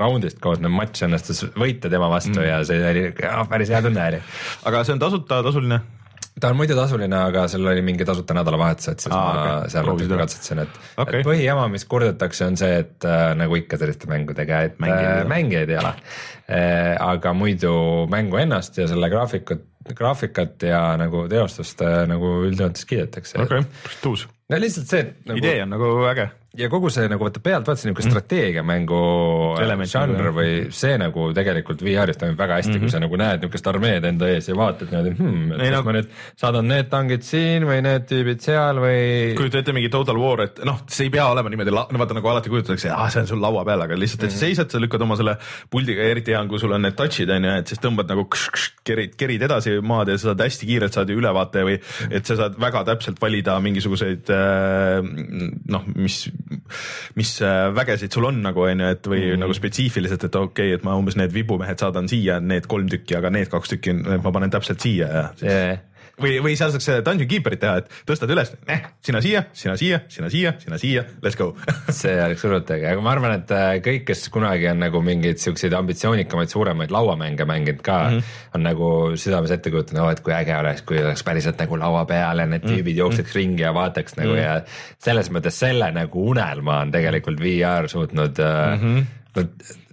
raundist 0.00 0.40
koosnev 0.42 0.72
matš 0.74 1.06
õnnestus 1.06 1.44
võita 1.58 1.90
tema 1.92 2.10
vastu 2.10 2.36
mm. 2.38 2.48
ja 2.48 2.58
see 2.66 2.80
oli 2.90 3.04
oh, 3.12 3.46
päris 3.50 3.70
hea 3.72 3.82
tunne 3.84 4.08
oli. 4.10 4.20
aga 4.70 4.82
see 4.84 4.96
on 4.96 5.02
tasuta, 5.04 5.40
tasuline? 5.46 5.80
ta 6.40 6.50
on 6.52 6.58
muidu 6.58 6.76
tasuline, 6.78 7.18
aga 7.30 7.44
seal 7.50 7.66
oli 7.66 7.82
mingi 7.84 8.06
tasuta 8.06 8.36
nädalavahetus, 8.36 8.90
et 8.92 9.04
siis 9.04 9.14
Aa, 9.14 9.22
ma 9.22 9.44
okay. 9.44 9.72
seal 9.72 9.88
natuke 9.88 10.20
katsetasin, 10.20 10.62
et 10.64 10.76
okay., 10.96 11.20
et 11.20 11.26
põhijama, 11.26 11.66
mis 11.72 11.86
kurdetakse, 11.90 12.46
on 12.46 12.58
see, 12.60 12.78
et 12.84 13.06
äh, 13.08 13.32
nagu 13.38 13.58
ikka 13.58 13.80
selliste 13.80 14.10
mängudega, 14.10 14.62
et 14.68 14.78
Mängijaid 14.82 15.02
ei 15.02 15.08
mängijaid, 15.08 15.24
ole. 15.24 15.32
mängijaid 15.34 15.74
ei 15.74 15.80
ole 15.82 15.92
äh,. 15.94 16.94
aga 17.08 17.34
muidu 17.36 17.74
mängu 18.12 18.40
ennast 18.42 18.78
ja 18.78 18.88
selle 18.90 19.10
graafikut, 19.12 19.66
graafikat 19.98 20.68
ja 20.68 20.82
nagu 21.00 21.26
teostust 21.30 21.82
äh, 21.84 22.02
nagu 22.10 22.38
üldjoontes 22.46 22.86
kiidetakse 22.88 23.40
okei 23.42 23.64
okay., 23.64 23.96
tuus. 24.02 24.28
No 24.48 24.60
lihtsalt 24.60 24.88
see, 24.88 25.04
et 25.04 25.24
nagu 25.28 25.42
idee 25.42 25.62
on 25.62 25.74
nagu 25.74 25.88
äge. 26.08 26.30
ja 26.58 26.66
kogu 26.72 26.88
see 26.90 27.04
nagu 27.12 27.26
vaata 27.26 27.40
pealt 27.44 27.66
vaatasin 27.68 27.90
niisugune 27.90 28.10
strateegiamängu 28.10 28.98
Element 29.60 29.66
Element 29.66 29.90
žanr 29.92 30.14
nagu, 30.16 30.30
või 30.38 30.52
see 30.74 30.94
nagu 30.98 31.26
tegelikult 31.36 31.82
VR-is 31.84 32.16
toimib 32.18 32.40
väga 32.40 32.56
hästi 32.56 32.72
mm, 32.72 32.78
-hmm. 32.78 32.86
kui 32.88 32.94
sa 32.94 33.02
nagu 33.04 33.18
näed 33.20 33.42
niisugust 33.42 33.68
armeed 33.68 34.06
enda 34.08 34.30
ees 34.32 34.48
ja 34.48 34.56
vaatad 34.56 34.88
niimoodi 34.88 35.12
hmm,, 35.18 35.52
et 35.52 35.60
kas 35.60 35.74
no- 35.74 35.82
ma 35.84 35.94
nüüd 35.98 36.08
saadan 36.40 36.70
need 36.72 36.88
tangid 36.94 37.26
siin 37.28 37.66
või 37.68 37.82
need 37.84 38.06
tüübid 38.08 38.40
seal 38.42 38.80
või 38.80 39.02
kujuta 39.38 39.60
ette 39.60 39.74
mingi 39.76 39.92
Total 39.92 40.18
War, 40.22 40.42
et 40.46 40.62
noh, 40.64 40.80
see 40.88 41.10
ei 41.10 41.12
pea 41.12 41.28
olema 41.28 41.52
niimoodi, 41.52 41.76
no 41.76 42.02
vaata 42.02 42.16
nagu 42.16 42.32
alati 42.32 42.54
kujutatakse, 42.54 42.90
ah 42.96 43.12
see 43.12 43.26
on 43.26 43.30
sul 43.34 43.44
laua 43.44 43.66
peal, 43.68 43.84
aga 43.84 44.00
lihtsalt, 44.00 44.24
et 44.24 44.34
sa 44.34 44.42
seisad, 44.46 44.72
sa 44.72 44.80
lükkad 44.80 45.04
oma 45.04 45.20
selle 45.20 45.36
puldiga, 45.70 46.08
eriti 46.08 46.32
hea 46.32 46.40
on, 46.40 46.48
kui 46.48 46.64
sul 46.64 46.72
on 46.72 46.88
need 46.88 46.96
touch'id 46.96 47.30
on 47.36 47.44
ju, 47.44 47.54
et 47.60 47.68
siis 47.68 47.84
tõmbad 47.84 48.08
nagu 48.08 48.24
kš, 48.24 48.48
kš, 48.56 48.72
kerid, 48.88 49.14
kerid 49.20 49.44
edasi 49.44 49.76
maad 49.84 50.08
ja 50.08 50.16
sa 50.16 50.32
saad 50.32 50.46
hästi 50.48 50.72
kiirelt 50.72 50.96
saad 50.96 51.12
ju 51.12 51.20
ülevaate 51.20 51.68
või 51.68 51.76
et 52.08 52.24
sa 52.24 52.40
saad 52.40 52.56
väga 52.60 52.86
täpselt 52.88 53.20
valida 53.20 53.60
mingisuguseid 53.60 54.32
äh, 54.32 54.37
noh, 55.74 55.84
mis, 55.96 56.20
mis 57.18 57.34
äh, 57.44 57.68
vägesid 57.74 58.14
sul 58.14 58.28
on 58.30 58.40
nagu 58.44 58.64
on 58.66 58.84
ju, 58.84 58.94
et 58.96 59.10
või 59.10 59.22
mm. 59.32 59.42
nagu 59.44 59.56
spetsiifiliselt, 59.56 60.28
et 60.28 60.40
okei 60.40 60.72
okay,, 60.72 60.78
et 60.78 60.86
ma 60.86 60.96
umbes 60.98 61.18
need 61.20 61.34
vibumehed 61.34 61.80
saadan 61.80 62.10
siia, 62.10 62.38
need 62.44 62.68
kolm 62.70 62.90
tükki, 62.92 63.18
aga 63.18 63.32
need 63.34 63.50
kaks 63.52 63.74
tükki 63.74 63.96
ma 63.98 64.34
panen 64.34 64.52
täpselt 64.54 64.84
siia 64.84 65.12
ja 65.12 65.28
siis 65.36 65.52
yeah. 65.52 65.78
või, 66.22 66.38
või 66.44 66.54
seal 66.58 66.72
saaks 66.74 66.88
Dungeon 67.06 67.28
Keeperit 67.30 67.60
teha, 67.62 67.82
et 67.82 67.90
tõstad 68.08 68.30
üles 68.34 68.52
eh,, 68.70 68.84
sina 69.04 69.22
siia, 69.24 69.44
sina 69.56 69.76
siia, 69.80 70.00
sina 70.12 70.30
siia, 70.32 70.54
sina 70.62 70.78
siia, 70.80 71.04
let's 71.24 71.38
go 71.38 71.50
see 72.00 72.14
oleks 72.22 72.44
hullult 72.46 72.70
äge, 72.74 72.88
aga 72.92 73.04
ma 73.04 73.12
arvan, 73.14 73.36
et 73.40 73.52
äh, 73.54 73.70
kõik, 73.84 74.06
kes 74.10 74.26
kunagi 74.34 74.68
on 74.72 74.82
nagu 74.82 75.02
mingeid 75.04 75.42
siukseid 75.42 75.76
ambitsioonikamaid, 75.78 76.52
suuremaid 76.52 76.94
lauamänge 76.94 77.46
mänginud 77.48 77.82
ka 77.84 77.98
mm, 78.08 78.16
-hmm. 78.18 78.40
on 78.58 78.66
nagu 78.66 78.90
südames 79.16 79.54
ette 79.54 79.72
kujutanud, 79.74 80.04
oh 80.04 80.12
et 80.12 80.22
kui 80.24 80.34
äge 80.36 80.56
oleks, 80.58 80.84
kui 80.88 81.02
oleks 81.02 81.24
päriselt 81.26 81.60
nagu 81.62 81.78
laua 81.80 82.04
peal 82.08 82.44
ja 82.44 82.46
need 82.46 82.66
tüübid 82.66 82.82
mm 82.82 82.88
-hmm. 82.92 82.98
jookseks 83.04 83.38
ringi 83.38 83.62
ja 83.62 83.74
vaataks 83.74 84.16
nagu 84.16 84.32
mm 84.32 84.38
-hmm. 84.38 84.42
ja 84.42 84.60
selles 84.98 85.30
mõttes 85.30 85.60
selle 85.64 85.92
nagu 85.92 86.28
unelma 86.30 86.80
on 86.80 86.90
tegelikult 86.90 87.40
VR 87.40 87.88
suutnud 87.88 88.38
mm. 88.38 88.82
-hmm 88.82 89.06
no 89.38 89.44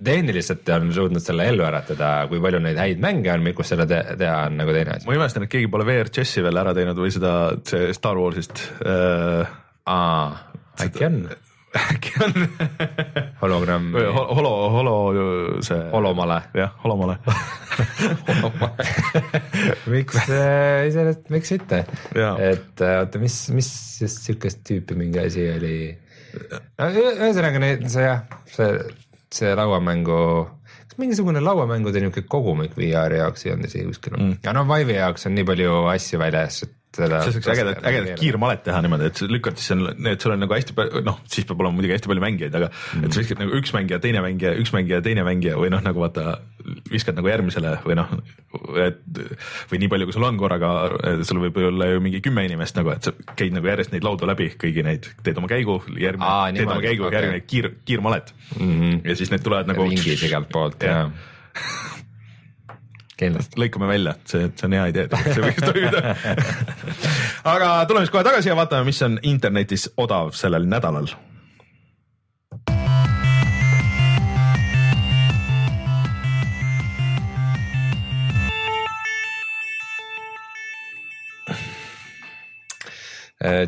tehniliselt 0.06 0.70
on 0.76 0.92
suutnud 0.96 1.24
selle 1.24 1.48
ellu 1.52 1.66
äratada, 1.68 2.12
kui 2.32 2.42
palju 2.44 2.62
neid 2.64 2.80
häid 2.82 3.02
mänge 3.04 3.32
on, 3.34 3.48
kus 3.58 3.74
seda 3.74 3.88
te 3.90 4.02
teha 4.20 4.38
on 4.50 4.60
nagu 4.62 4.76
teine 4.76 4.98
asi. 4.98 5.08
ma 5.10 5.18
imestan, 5.18 5.46
et 5.46 5.56
keegi 5.56 5.72
pole 5.72 5.88
VRChessi 5.88 6.44
veel 6.46 6.62
ära 6.62 6.76
teinud 6.78 7.00
või 7.00 7.14
seda, 7.14 7.32
see 7.68 7.92
Star 7.96 8.18
Warsist 8.20 8.56
äh,. 8.86 9.58
aa, 9.86 10.28
äkki 10.86 11.10
on 11.10 11.26
äkki 11.76 12.12
on 12.24 12.36
hologramm 13.42 13.90
hol- 13.96 14.30
holo, 14.38 14.52
holo 14.72 14.94
see. 15.66 15.82
Holomale. 15.92 16.38
jah, 16.56 16.72
holomale 16.84 17.18
miks 19.92 20.16
äh, 20.30 20.88
iseenesest, 20.88 21.30
miks 21.34 21.52
mitte, 21.58 21.84
et 22.16 22.84
äh, 22.84 23.00
oota, 23.02 23.20
mis, 23.20 23.36
mis 23.56 23.70
just 24.02 24.24
siukest 24.28 24.64
tüüpi 24.68 24.96
mingi 25.00 25.20
asi 25.26 25.44
oli 25.52 25.76
ühesõnaga 26.36 27.60
see 27.92 28.06
jah, 28.06 28.24
see, 28.52 28.70
see 29.34 29.52
lauamängu, 29.58 30.20
kas 30.86 30.98
mingisugune 31.02 31.42
lauamängude 31.44 32.04
niuke 32.04 32.26
kogumik 32.30 32.78
VR-i 32.78 33.22
jaoks 33.22 33.46
ei 33.46 33.54
olnud 33.56 33.70
isegi 33.70 33.88
kuskil 33.90 34.18
mm., 34.18 34.40
aga 34.44 34.56
no 34.58 34.66
Vive'i 34.70 35.00
jaoks 35.00 35.30
on 35.30 35.38
nii 35.38 35.48
palju 35.48 35.78
asju 35.94 36.22
väljas, 36.22 36.64
et 36.68 36.76
seda. 36.96 37.22
see 37.26 37.36
saaks 37.36 37.52
ägedat, 37.56 37.82
ägedat. 37.90 38.20
kiirmalet 38.20 38.64
teha 38.66 38.82
niimoodi, 38.86 39.10
et 39.12 39.22
lükkad 39.30 39.60
siis 39.60 39.72
seal, 39.74 39.86
et 40.12 40.24
sul 40.24 40.36
on 40.36 40.44
nagu 40.44 40.56
hästi 40.56 40.76
palju, 40.78 41.04
noh, 41.06 41.20
siis 41.32 41.48
peab 41.48 41.64
olema 41.64 41.78
muidugi 41.78 41.96
hästi 41.98 42.12
palju 42.12 42.26
mängijaid, 42.26 42.58
aga 42.60 42.70
mm. 42.72 43.08
et 43.08 43.16
sa 43.16 43.24
viskad 43.24 43.42
nagu 43.44 43.60
üks 43.60 43.74
mängija, 43.76 44.00
teine 44.04 44.24
mängija, 44.26 44.54
üks 44.62 44.74
mängija, 44.76 45.02
teine 45.06 45.26
mängija 45.28 45.58
või 45.60 45.72
noh, 45.74 45.84
nagu 45.86 46.04
vaata, 46.04 46.38
viskad 46.92 47.18
nagu 47.18 47.30
järgmisele 47.30 47.72
või 47.86 47.98
noh, 47.98 48.12
et 48.84 49.00
või 49.72 49.80
nii 49.82 49.90
palju, 49.92 50.10
kui 50.10 50.16
sul 50.16 50.28
on 50.28 50.38
korraga, 50.38 50.72
sul 51.26 51.42
võib 51.42 51.58
olla 51.64 51.90
ju 51.90 52.04
mingi 52.04 52.22
kümme 52.26 52.46
inimest 52.46 52.78
nagu, 52.78 52.94
et 52.94 53.10
sa 53.10 53.14
käid 53.34 53.56
nagu 53.56 53.72
järjest 53.72 53.96
neid 53.96 54.06
laudu 54.06 54.30
läbi, 54.30 54.52
kõigi 54.62 54.86
neid, 54.86 55.10
teed 55.26 55.42
oma 55.42 55.50
käigu, 55.52 55.80
järgmine 55.98 56.60
teed 56.60 56.70
oma 56.70 56.84
käigu 56.86 57.08
okay., 57.08 57.20
järgmine 57.20 57.44
kiir, 57.50 57.72
kiirmalet 57.86 58.34
mm. 58.60 58.72
-hmm. 58.72 59.02
ja 59.10 59.16
siis 59.16 59.34
need 59.34 59.44
tulevad 59.46 59.72
nagu. 59.72 59.90
ringis 59.90 60.24
igalt 60.30 60.50
poolt 60.54 60.84
Jah. 60.84 61.10
ja 61.10 61.94
kindlasti. 63.20 63.60
lõikame 63.60 63.88
välja, 63.90 64.16
see, 64.28 64.50
see 64.56 64.68
on 64.68 64.76
hea 64.78 64.88
idee, 64.92 65.08
see 65.26 65.44
võiks 65.44 65.66
toimida. 65.70 66.16
aga 67.56 67.70
tuleme 67.88 68.06
siis 68.06 68.14
kohe 68.14 68.26
tagasi 68.28 68.52
ja 68.52 68.58
vaatame, 68.58 68.88
mis 68.90 69.02
on 69.06 69.20
internetis 69.24 69.90
odav 69.98 70.34
sellel 70.38 70.68
nädalal. 70.70 71.10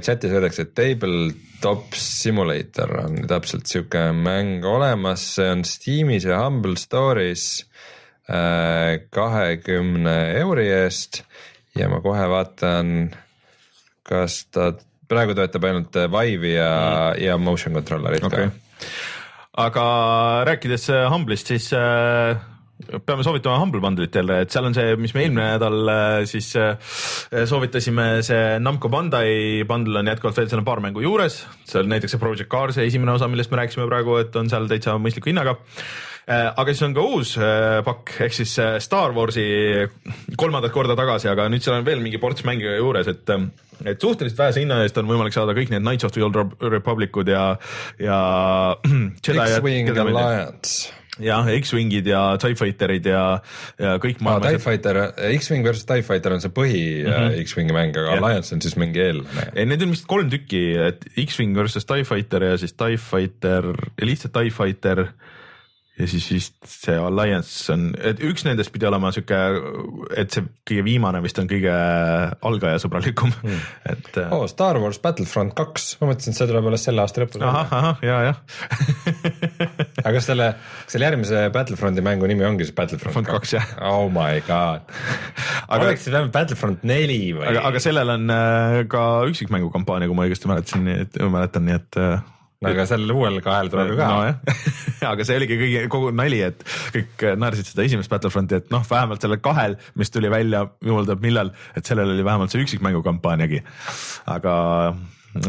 Chatis 0.04 0.34
öeldakse, 0.34 0.66
et 0.68 0.74
Tabletop 0.78 1.96
Simulator 1.98 2.94
on 3.04 3.22
täpselt 3.30 3.70
sihuke 3.70 4.10
mäng 4.16 4.66
olemas, 4.66 5.26
see 5.38 5.50
on 5.52 5.64
Steamis 5.68 6.28
ja 6.28 6.42
Humble 6.46 6.78
Store'is 6.80 7.66
kahekümne 9.14 10.16
euri 10.42 10.68
eest 10.82 11.22
ja 11.78 11.88
ma 11.92 12.02
kohe 12.04 12.26
vaatan, 12.28 13.14
kas 14.08 14.42
ta 14.52 14.74
praegu 15.08 15.38
töötab 15.38 15.70
ainult 15.70 15.96
Vive'i 15.96 16.58
ja 16.58 16.72
mm., 16.74 17.24
ja 17.24 17.38
motion 17.40 17.78
controller'it 17.78 18.28
okay. 18.28 18.50
ka. 18.50 18.86
aga 19.68 19.88
rääkides 20.50 20.90
Humble'ist, 21.14 21.56
siis 21.56 21.72
äh 21.76 22.57
peame 22.78 23.24
soovitama 23.26 23.58
Humble 23.60 23.82
Bundle'it 23.82 24.16
jälle, 24.16 24.42
et 24.44 24.54
seal 24.54 24.68
on 24.70 24.76
see, 24.78 24.96
mis 25.02 25.14
me 25.16 25.24
eelmine 25.26 25.46
nädal 25.56 25.92
äh, 25.92 26.18
siis 26.30 26.52
äh, 26.60 26.76
soovitasime, 27.50 28.08
see 28.26 28.58
Namco 28.62 28.92
Bandai 28.94 29.64
bundle 29.68 30.04
on 30.04 30.12
jätkuvalt 30.12 30.38
veel, 30.38 30.50
seal 30.52 30.62
on 30.62 30.68
paar 30.68 30.82
mängu 30.84 31.02
juures, 31.02 31.40
seal 31.68 31.90
näiteks 31.90 32.16
see 32.16 32.22
Project 32.22 32.52
Cars, 32.52 32.78
esimene 32.84 33.16
osa, 33.16 33.30
millest 33.32 33.54
me 33.54 33.62
rääkisime 33.62 33.88
praegu, 33.90 34.20
et 34.22 34.36
on 34.38 34.52
seal 34.52 34.70
täitsa 34.70 34.98
mõistliku 35.02 35.32
hinnaga. 35.32 35.58
Äh, 36.28 36.52
aga 36.52 36.74
siis 36.76 36.84
on 36.86 36.94
ka 36.94 37.06
uus 37.08 37.34
pakk 37.88 38.14
ehk 38.28 38.36
siis 38.36 38.54
Star 38.84 39.16
Warsi 39.16 39.48
kolmandat 40.38 40.76
korda 40.76 40.98
tagasi, 41.00 41.32
aga 41.32 41.48
nüüd 41.50 41.66
seal 41.66 41.80
on 41.80 41.88
veel 41.88 42.04
mingi 42.04 42.22
ports 42.22 42.46
mänge 42.46 42.78
juures, 42.78 43.10
et 43.10 43.34
et 43.86 44.02
suhteliselt 44.02 44.40
vähese 44.42 44.62
hinna 44.64 44.82
eest 44.84 44.98
on 44.98 45.10
võimalik 45.10 45.36
saada 45.36 45.54
kõik 45.58 45.70
need 45.74 45.86
Knights 45.86 46.08
of 46.08 46.14
the 46.14 46.26
Old 46.26 46.38
Republicud 46.62 47.30
ja, 47.30 47.50
ja. 48.02 48.22
X-Wing 49.22 49.94
Alliance 49.94 50.97
jah, 51.24 51.50
X-Wingid 51.60 52.08
ja 52.10 52.22
TIE 52.42 52.58
Fighterid 52.60 53.08
ja, 53.10 53.24
ja 53.82 53.96
kõik 54.04 54.22
maailmas. 54.26 54.58
TIE 54.58 54.64
Fighter, 54.64 55.02
X-Wing 55.38 55.66
versus 55.68 55.88
TIE 55.90 56.06
Fighter 56.06 56.36
on 56.36 56.44
see 56.44 56.54
põhi 56.54 56.84
mm 57.04 57.14
-hmm. 57.14 57.40
X-Wingi 57.46 57.76
mäng, 57.76 57.96
aga 57.96 58.18
ja. 58.18 58.20
Alliance 58.22 58.56
on 58.56 58.62
siis 58.62 58.78
mingi 58.78 59.02
eelne. 59.04 59.48
Need 59.58 59.82
on 59.86 59.96
vist 59.96 60.08
kolm 60.08 60.30
tükki, 60.34 60.64
et 60.88 61.06
X-Wing 61.26 61.56
versus 61.58 61.86
TIE 61.86 62.04
Fighter 62.04 62.44
ja 62.44 62.58
siis 62.58 62.74
TIE 62.74 62.98
Fighter 62.98 63.74
lihtsalt 64.02 64.34
TIE 64.34 64.54
Fighter 64.54 65.08
ja 65.98 66.08
siis 66.10 66.28
vist 66.32 66.58
see 66.70 66.96
Alliance 67.02 67.74
on, 67.74 67.90
et 67.98 68.20
üks 68.26 68.46
nendest 68.46 68.72
pidi 68.74 68.86
olema 68.90 69.10
sihuke, 69.14 69.38
et 70.18 70.34
see 70.34 70.46
kõige 70.68 70.84
viimane 70.86 71.22
vist 71.26 71.40
on 71.42 71.50
kõige 71.50 71.74
algajasõbralikum 72.50 73.34
hmm., 73.34 73.64
et 73.94 74.20
oh,. 74.28 74.46
Star 74.52 74.80
Wars 74.82 75.02
Battlefront 75.04 75.56
kaks, 75.58 75.96
ma 76.02 76.12
mõtlesin, 76.12 76.36
et 76.36 76.42
see 76.42 76.50
tuleb 76.50 76.70
alles 76.70 76.86
selle 76.88 77.04
aasta 77.04 77.24
lõpus. 77.24 77.42
ahah, 77.42 77.74
ahah, 77.80 78.06
ja, 78.06 78.20
jah 78.30 79.87
aga 80.08 80.16
kas 80.18 80.30
selle, 80.32 80.52
kas 80.86 80.96
selle 80.96 81.10
järgmise 81.10 81.44
Battlefronti 81.56 82.06
mängu 82.06 82.30
nimi 82.32 82.48
ongi 82.48 82.68
siis 82.68 82.76
Battlefront 82.78 83.28
kaks, 83.28 83.58
jah? 83.58 83.76
Oh 83.92 84.08
my 84.14 84.40
god 84.48 84.88
aga 85.68 85.84
oleks 85.84 86.06
see 86.06 86.14
vähemalt 86.14 86.34
Battlefront 86.36 86.88
neli 86.88 87.20
või? 87.36 87.46
aga, 87.52 87.66
aga 87.70 87.84
sellel 87.84 88.16
on 88.16 88.34
äh, 88.34 88.80
ka 88.92 89.04
üksikmängu 89.30 89.70
kampaania, 89.74 90.10
kui 90.10 90.18
ma 90.18 90.28
õigesti 90.28 90.50
mäletasin, 90.50 90.90
et 91.04 91.20
mäletan, 91.28 91.68
nii 91.68 91.78
et 91.78 92.00
äh, 92.02 92.22
no 92.64 92.72
aga 92.72 92.86
sellel 92.90 93.14
uuel 93.14 93.42
kahel 93.46 93.72
tuleb 93.74 93.92
ju 93.92 93.98
ka. 94.00 94.08
nojah 94.14 94.64
aga 95.12 95.28
see 95.28 95.40
oligi 95.42 95.60
kõige, 95.60 95.84
kogu 95.94 96.14
nali, 96.16 96.40
et 96.48 96.64
kõik 96.96 97.28
naersid 97.42 97.72
seda 97.72 97.86
esimest 97.88 98.14
Battlefronti, 98.14 98.62
et 98.62 98.72
noh, 98.74 98.86
vähemalt 98.88 99.24
sellel 99.24 99.42
kahel, 99.44 99.78
mis 100.00 100.14
tuli 100.14 100.32
välja, 100.34 100.64
jumal 100.86 101.10
teab 101.10 101.22
millal, 101.26 101.54
et 101.78 101.90
sellel 101.90 102.16
oli 102.16 102.26
vähemalt 102.26 102.54
see 102.54 102.64
üksikmängu 102.66 103.04
kampaaniagi. 103.06 103.62
aga 104.34 104.56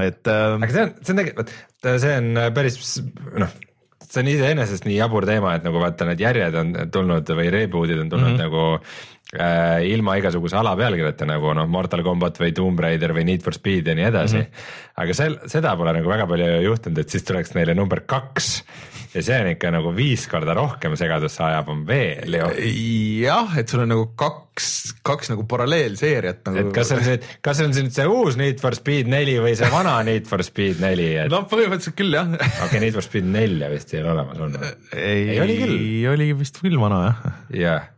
et 0.05 0.29
äh.... 0.29 0.59
aga 0.59 0.75
see 0.75 0.85
on, 0.85 0.95
see 1.01 1.15
on 1.15 1.23
tegelikult, 1.23 1.57
see 1.87 2.19
on 2.19 2.45
päris 2.59 2.79
noh 3.39 3.57
see 4.13 4.23
on 4.25 4.31
iseenesest 4.33 4.87
nii 4.89 4.97
jabur 4.99 5.27
teema, 5.29 5.55
et 5.59 5.67
nagu 5.67 5.81
vaata, 5.83 6.07
need 6.09 6.23
järjed 6.23 6.57
on 6.59 6.75
tulnud 6.93 7.33
või 7.41 7.53
reboot'id 7.55 8.01
on 8.05 8.13
tulnud 8.13 8.33
mm 8.33 8.37
-hmm. 8.37 8.45
nagu 8.45 9.18
äh, 9.37 9.85
ilma 9.93 10.17
igasuguse 10.17 10.57
alapealkirjata 10.57 11.27
nagu 11.29 11.53
noh, 11.57 11.69
Mortal 11.69 12.05
Combat 12.07 12.39
või 12.41 12.55
Tomb 12.57 12.81
Raider 12.81 13.13
või 13.17 13.27
Need 13.29 13.45
for 13.45 13.57
Speed 13.57 13.91
ja 13.91 13.97
nii 13.99 14.07
edasi 14.09 14.39
mm. 14.39 14.47
-hmm. 14.47 14.77
aga 15.05 15.17
sel, 15.17 15.41
seda 15.53 15.75
pole 15.77 15.93
nagu 15.99 16.09
väga 16.09 16.29
palju 16.31 16.63
juhtunud, 16.65 17.03
et 17.03 17.13
siis 17.13 17.27
tuleks 17.29 17.53
neile 17.59 17.77
number 17.77 18.07
kaks 18.09 18.55
ja 19.13 19.25
see 19.25 19.41
on 19.41 19.51
ikka 19.53 19.73
nagu 19.73 19.93
viis 19.97 20.25
korda 20.31 20.55
rohkem 20.57 20.97
segadusse 21.01 21.43
ajab 21.45 21.69
on 21.73 21.85
veel 21.89 22.39
ju. 22.39 22.49
jah, 23.25 23.53
et 23.61 23.69
sul 23.69 23.85
on 23.85 23.93
nagu 23.93 24.07
kaks, 24.19 24.71
kaks 25.07 25.33
nagu 25.33 25.45
paralleelseeriat 25.49 26.41
nagu. 26.49 26.63
et 26.63 26.73
kas 26.77 26.93
see 26.93 27.01
on 27.01 27.05
see, 27.11 27.21
kas 27.45 27.61
see 27.61 27.69
on 27.69 27.77
nüüd 27.77 27.93
see 27.99 28.09
uus 28.09 28.41
Need 28.41 28.65
for 28.65 28.77
Speed 28.79 29.13
neli 29.13 29.37
või 29.43 29.53
see 29.61 29.69
vana 29.73 29.99
Need 30.09 30.29
for 30.31 30.45
Speed 30.47 30.81
neli 30.85 31.11
et...? 31.21 31.33
no 31.33 31.45
põhimõtteliselt 31.51 32.01
küll 32.01 32.17
jah. 32.17 32.33
okei 32.33 32.65
okay,, 32.69 32.83
Need 32.87 32.97
for 32.97 33.05
Speed 33.05 33.29
nelja 33.37 33.69
vist 33.73 33.93
ei 33.93 34.03
ole 34.05 34.17
olemas 34.17 34.41
olnud. 34.49 34.67
ei, 34.97 35.23
ei, 35.35 35.39
oli 35.45 35.61
küll. 35.61 35.79
oli 36.15 36.33
vist 36.41 36.65
küll 36.65 36.81
vana 36.81 37.05
jah. 37.05 37.31
jah 37.67 37.95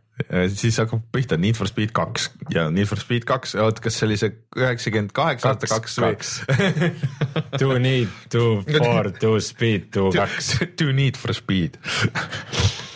siis 0.53 0.77
hakkab 0.81 1.03
pihta 1.11 1.37
Need 1.37 1.57
for 1.59 1.69
Speed 1.69 1.93
kaks 1.95 2.29
ja 2.53 2.67
Need 2.73 2.89
for 2.89 2.99
Speed 2.99 3.25
kaks, 3.29 3.55
oot, 3.55 3.79
kas 3.83 3.99
see 3.99 4.09
oli 4.09 4.19
see 4.21 4.35
üheksakümmend 4.57 5.15
kaheksa 5.15 5.53
aasta 5.53 5.71
kaks 5.71 5.99
või? 6.01 6.91
To 7.61 7.75
need, 7.79 8.09
to 8.31 8.61
for, 8.65 9.11
to 9.19 9.35
speed, 9.43 9.91
to 9.95 10.09
kaks. 10.15 10.55
To 10.79 10.91
need 10.95 11.19
for 11.19 11.33
speed 11.35 11.77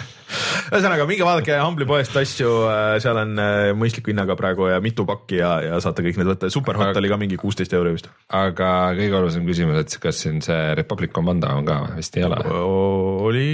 ühesõnaga 0.71 1.05
minge 1.09 1.25
vaadake 1.27 1.57
Humble'i 1.61 1.87
poest 1.89 2.15
asju, 2.19 2.51
äh, 2.69 2.95
seal 3.03 3.19
on 3.21 3.35
äh, 3.41 3.71
mõistliku 3.77 4.11
hinnaga 4.11 4.37
praegu 4.39 4.69
ja 4.71 4.79
mitu 4.83 5.05
pakki 5.07 5.39
ja, 5.39 5.51
ja 5.65 5.79
saate 5.83 6.05
kõik 6.05 6.19
need 6.19 6.31
võtta, 6.33 6.51
Superhot 6.53 6.99
oli 7.01 7.11
ka 7.11 7.19
mingi 7.21 7.39
kuusteist 7.41 7.73
euri 7.77 7.95
vist. 7.95 8.09
aga 8.33 8.71
kõige 8.97 9.19
olulisem 9.19 9.47
küsimus, 9.47 9.81
et 9.81 9.97
kas 10.03 10.23
siin 10.25 10.41
see 10.45 10.73
Republic 10.79 11.13
Commando 11.15 11.51
on 11.51 11.67
ka, 11.67 11.79
vist 11.97 12.17
ei 12.19 12.27
ole? 12.27 12.41
oli 12.45 13.45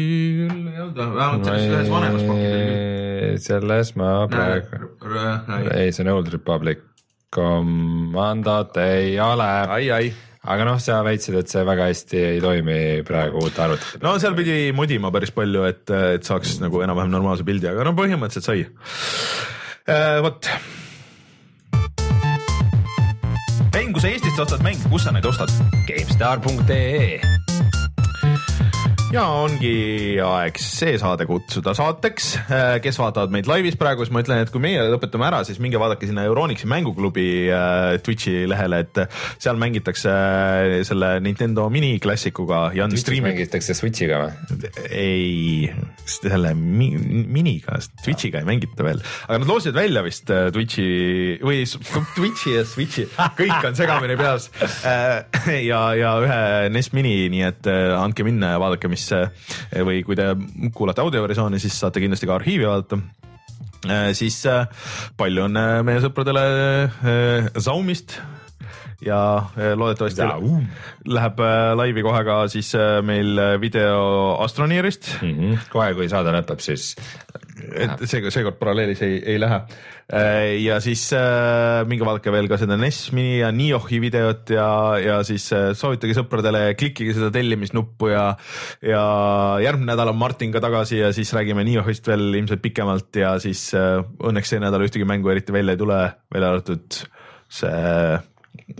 küll, 0.41 0.71
ei 0.71 0.81
olnud, 0.85 1.01
vähemalt 1.01 1.47
selles 1.47 1.69
ühes 1.75 1.91
vanemas 1.91 2.25
pakis 2.29 2.55
oli 2.55 2.63
küll. 2.65 3.43
selles 3.47 3.95
ma 3.99 4.13
praegu, 4.31 4.81
ei, 5.75 5.91
see 5.91 6.05
on 6.05 6.13
Old 6.15 6.33
Republic 6.33 6.87
Commandot 7.31 8.75
ei 8.83 9.15
ole. 9.23 9.49
ai, 9.71 9.87
ai 9.91 10.11
aga 10.41 10.65
noh, 10.65 10.79
sa 10.81 11.01
väitsid, 11.05 11.37
et 11.37 11.51
see 11.51 11.63
väga 11.67 11.89
hästi 11.91 12.21
ei 12.31 12.41
toimi 12.43 12.77
praegu 13.07 13.43
uute 13.45 13.65
arvutitega. 13.65 14.03
no 14.07 14.15
seal 14.21 14.37
pidi 14.37 14.57
modima 14.75 15.13
päris 15.13 15.33
palju, 15.35 15.65
et, 15.69 15.85
et 16.17 16.27
saaks 16.27 16.57
mm. 16.57 16.67
nagu 16.67 16.85
enam-vähem 16.85 17.13
normaalse 17.13 17.45
pildi, 17.47 17.69
aga 17.71 17.85
no 17.87 17.95
põhimõtteliselt 17.97 18.49
sai 18.49 18.65
äh,. 19.85 20.17
vot. 20.25 20.49
mäng, 23.75 23.93
kui 23.93 24.01
sa 24.01 24.09
Eestist 24.09 24.41
ostad 24.47 24.65
mänge, 24.65 24.89
kus 24.89 25.05
sa 25.05 25.13
neid 25.13 25.29
ostad? 25.29 25.53
GameStar.ee 25.89 27.40
ja 29.11 29.25
ongi 29.41 30.19
aeg 30.23 30.59
see 30.61 30.95
saade 30.99 31.25
kutsuda 31.27 31.73
saateks. 31.75 32.27
Äh, 32.51 32.75
kes 32.83 32.99
vaatavad 32.99 33.33
meid 33.33 33.47
laivis 33.49 33.77
praegu, 33.79 34.05
siis 34.05 34.13
ma 34.15 34.23
ütlen, 34.23 34.43
et 34.43 34.51
kui 34.53 34.61
meie 34.63 34.83
lõpetame 34.91 35.27
ära, 35.27 35.41
siis 35.47 35.59
minge 35.63 35.79
vaadake 35.81 36.07
sinna 36.07 36.23
Euronixi 36.29 36.69
mänguklubi 36.71 37.25
äh, 37.51 37.97
Twitch'i 38.03 38.45
lehele, 38.49 38.81
et 38.85 39.01
seal 39.41 39.59
mängitakse 39.61 40.11
äh, 40.11 40.75
selle 40.87 41.13
Nintendo 41.23 41.67
miniklassikuga. 41.73 42.63
mängitakse 43.25 43.75
Switch'iga 43.77 44.21
või? 44.23 44.71
ei, 44.91 45.71
selle 46.07 46.53
mi 46.57 46.91
miniga, 47.31 47.79
Twitch'iga 48.05 48.41
ei 48.41 48.47
mängita 48.47 48.85
veel, 48.85 49.01
aga 49.27 49.41
nad 49.41 49.49
loosivad 49.49 49.81
välja 49.81 50.05
vist 50.05 50.31
Twitch'i 50.31 51.39
või 51.43 51.63
Twitch'i 52.15 52.55
ja 52.55 52.65
Switch'i, 52.67 53.07
kõik 53.39 53.67
on 53.67 53.77
segamini 53.77 54.17
peas. 54.19 54.49
ja, 55.71 55.81
ja 55.97 56.15
ühe 56.23 56.41
NES 56.71 56.91
Mini, 56.95 57.15
nii 57.33 57.45
et 57.47 57.69
andke 57.71 58.25
minna 58.27 58.55
ja 58.55 58.61
vaadake, 58.61 58.89
mis 58.91 59.00
mis 59.01 59.11
eh, 59.17 59.81
või 59.87 60.03
kui 60.05 60.17
te 60.19 60.31
kuulate 60.75 61.03
audioversiooni, 61.03 61.61
siis 61.61 61.79
saate 61.81 62.03
kindlasti 62.03 62.29
ka 62.29 62.37
arhiivi 62.37 62.67
vaadata 62.69 62.99
eh, 63.89 64.11
siis 64.17 64.37
eh, 64.49 64.67
palju 65.17 65.47
õnne 65.49 65.65
meie 65.87 66.03
sõpradele 66.03 66.45
Zaumist 67.57 68.19
ja 69.01 69.17
loodetavasti 69.57 70.21
Zaum. 70.21 70.67
läheb 71.09 71.39
laivi 71.79 72.03
kohe 72.05 72.19
ka 72.27 72.35
siis 72.53 72.69
meil 73.07 73.39
video 73.61 74.35
Astroneerist 74.43 75.15
mm. 75.17 75.31
-hmm. 75.31 75.63
kohe, 75.73 75.95
kui 75.97 76.09
saade 76.09 76.35
lõpeb, 76.35 76.61
siis. 76.61 76.93
Et 77.61 78.03
seekord, 78.09 78.33
seekord 78.33 78.57
paralleelis 78.59 79.01
ei, 79.05 79.17
ei 79.33 79.39
lähe. 79.41 79.59
Äh, 80.11 80.57
ja 80.63 80.79
siis 80.83 81.05
äh, 81.15 81.81
minge 81.87 82.05
vaadake 82.07 82.33
veel 82.33 82.49
ka 82.51 82.57
seda 82.59 82.77
NES 82.79 82.99
Mini 83.15 83.37
ja 83.39 83.51
Niohi 83.55 84.01
videot 84.03 84.51
ja, 84.51 84.67
ja 84.99 85.19
siis 85.27 85.45
äh, 85.55 85.71
soovitage 85.77 86.17
sõpradele, 86.17 86.63
klikkige 86.79 87.15
seda 87.15 87.31
tellimisnuppu 87.33 88.11
ja, 88.11 88.25
ja 88.85 89.03
järgmine 89.63 89.93
nädal 89.93 90.11
on 90.11 90.19
Martin 90.19 90.53
ka 90.53 90.63
tagasi 90.63 90.99
ja 90.99 91.13
siis 91.15 91.31
räägime 91.37 91.65
Niohist 91.67 92.09
veel 92.11 92.27
ilmselt 92.41 92.63
pikemalt 92.63 93.21
ja 93.21 93.37
siis 93.43 93.69
õnneks 93.75 94.51
see 94.51 94.63
nädal 94.63 94.83
ühtegi 94.87 95.07
mängu 95.07 95.31
eriti 95.31 95.55
välja 95.55 95.77
ei 95.77 95.81
tule, 95.81 96.01
välja 96.33 96.51
arvatud 96.51 97.03
see, 97.51 98.17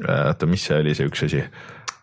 oota, 0.08 0.50
mis 0.50 0.68
see 0.68 0.82
oli, 0.84 0.98
see 0.98 1.08
üks 1.08 1.28
asi 1.28 1.46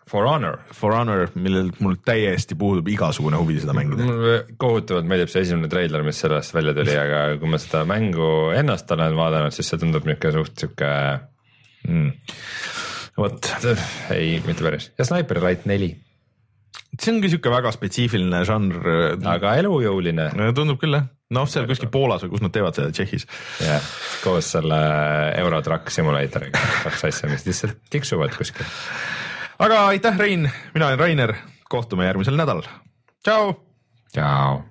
For 0.09 0.25
Honor. 0.25 0.57
For 0.73 0.95
Honor, 0.97 1.27
millel 1.37 1.69
mul 1.83 1.99
täiesti 2.05 2.57
puudub 2.57 2.87
igasugune 2.89 3.37
huvi 3.37 3.59
seda 3.61 3.75
mängida. 3.77 4.07
mulle 4.07 4.39
kohutavalt 4.61 5.05
meeldib 5.09 5.29
see 5.29 5.43
esimene 5.45 5.69
treiler, 5.69 6.03
mis 6.07 6.21
sellest 6.23 6.55
välja 6.55 6.73
tuli, 6.77 6.95
aga 6.97 7.21
kui 7.41 7.51
ma 7.51 7.59
seda 7.61 7.83
mängu 7.89 8.29
ennast 8.57 8.89
olen 8.95 9.17
vaadanud, 9.19 9.53
siis 9.53 9.69
see 9.69 9.81
tundub 9.81 10.09
niisugune 10.09 10.33
suht 10.39 10.65
sihuke 10.65 10.91
mm.. 11.85 12.09
vot. 13.21 13.51
ei, 14.15 14.39
mitte 14.47 14.65
päris 14.65 14.89
ja 14.97 15.05
Sniper 15.05 15.43
Elite 15.43 15.69
neli. 15.69 15.91
see 16.97 17.13
ongi 17.13 17.29
sihuke 17.29 17.53
väga 17.53 17.71
spetsiifiline 17.77 18.41
žanr. 18.49 18.91
aga 19.29 19.55
elujõuline. 19.61 20.31
tundub 20.57 20.81
küll 20.81 20.97
jah 20.97 21.07
noh, 21.35 21.45
seal 21.49 21.67
kuskil 21.69 21.91
Poolas 21.93 22.23
või 22.25 22.33
kus 22.33 22.41
nad 22.41 22.53
teevad 22.55 22.77
seda, 22.77 22.89
Tšehhis. 22.93 23.27
jah, 23.61 23.89
koos 24.23 24.49
selle 24.55 24.79
Eurotruck 25.37 25.93
Simulatoriga, 25.93 26.61
kaks 26.87 27.05
asja, 27.11 27.29
mis 27.29 27.45
lihtsalt 27.45 27.77
tiksuvad 27.93 28.33
kuskil. 28.37 28.65
Aga 29.59 29.85
aitäh, 29.87 30.17
Rein, 30.17 30.51
mina 30.73 30.87
olen 30.87 30.99
Rainer, 30.99 31.33
kohtume 31.69 32.05
järgmisel 32.05 32.35
nädalal. 32.35 32.63
tšau. 33.23 33.53
tšau. 34.13 34.68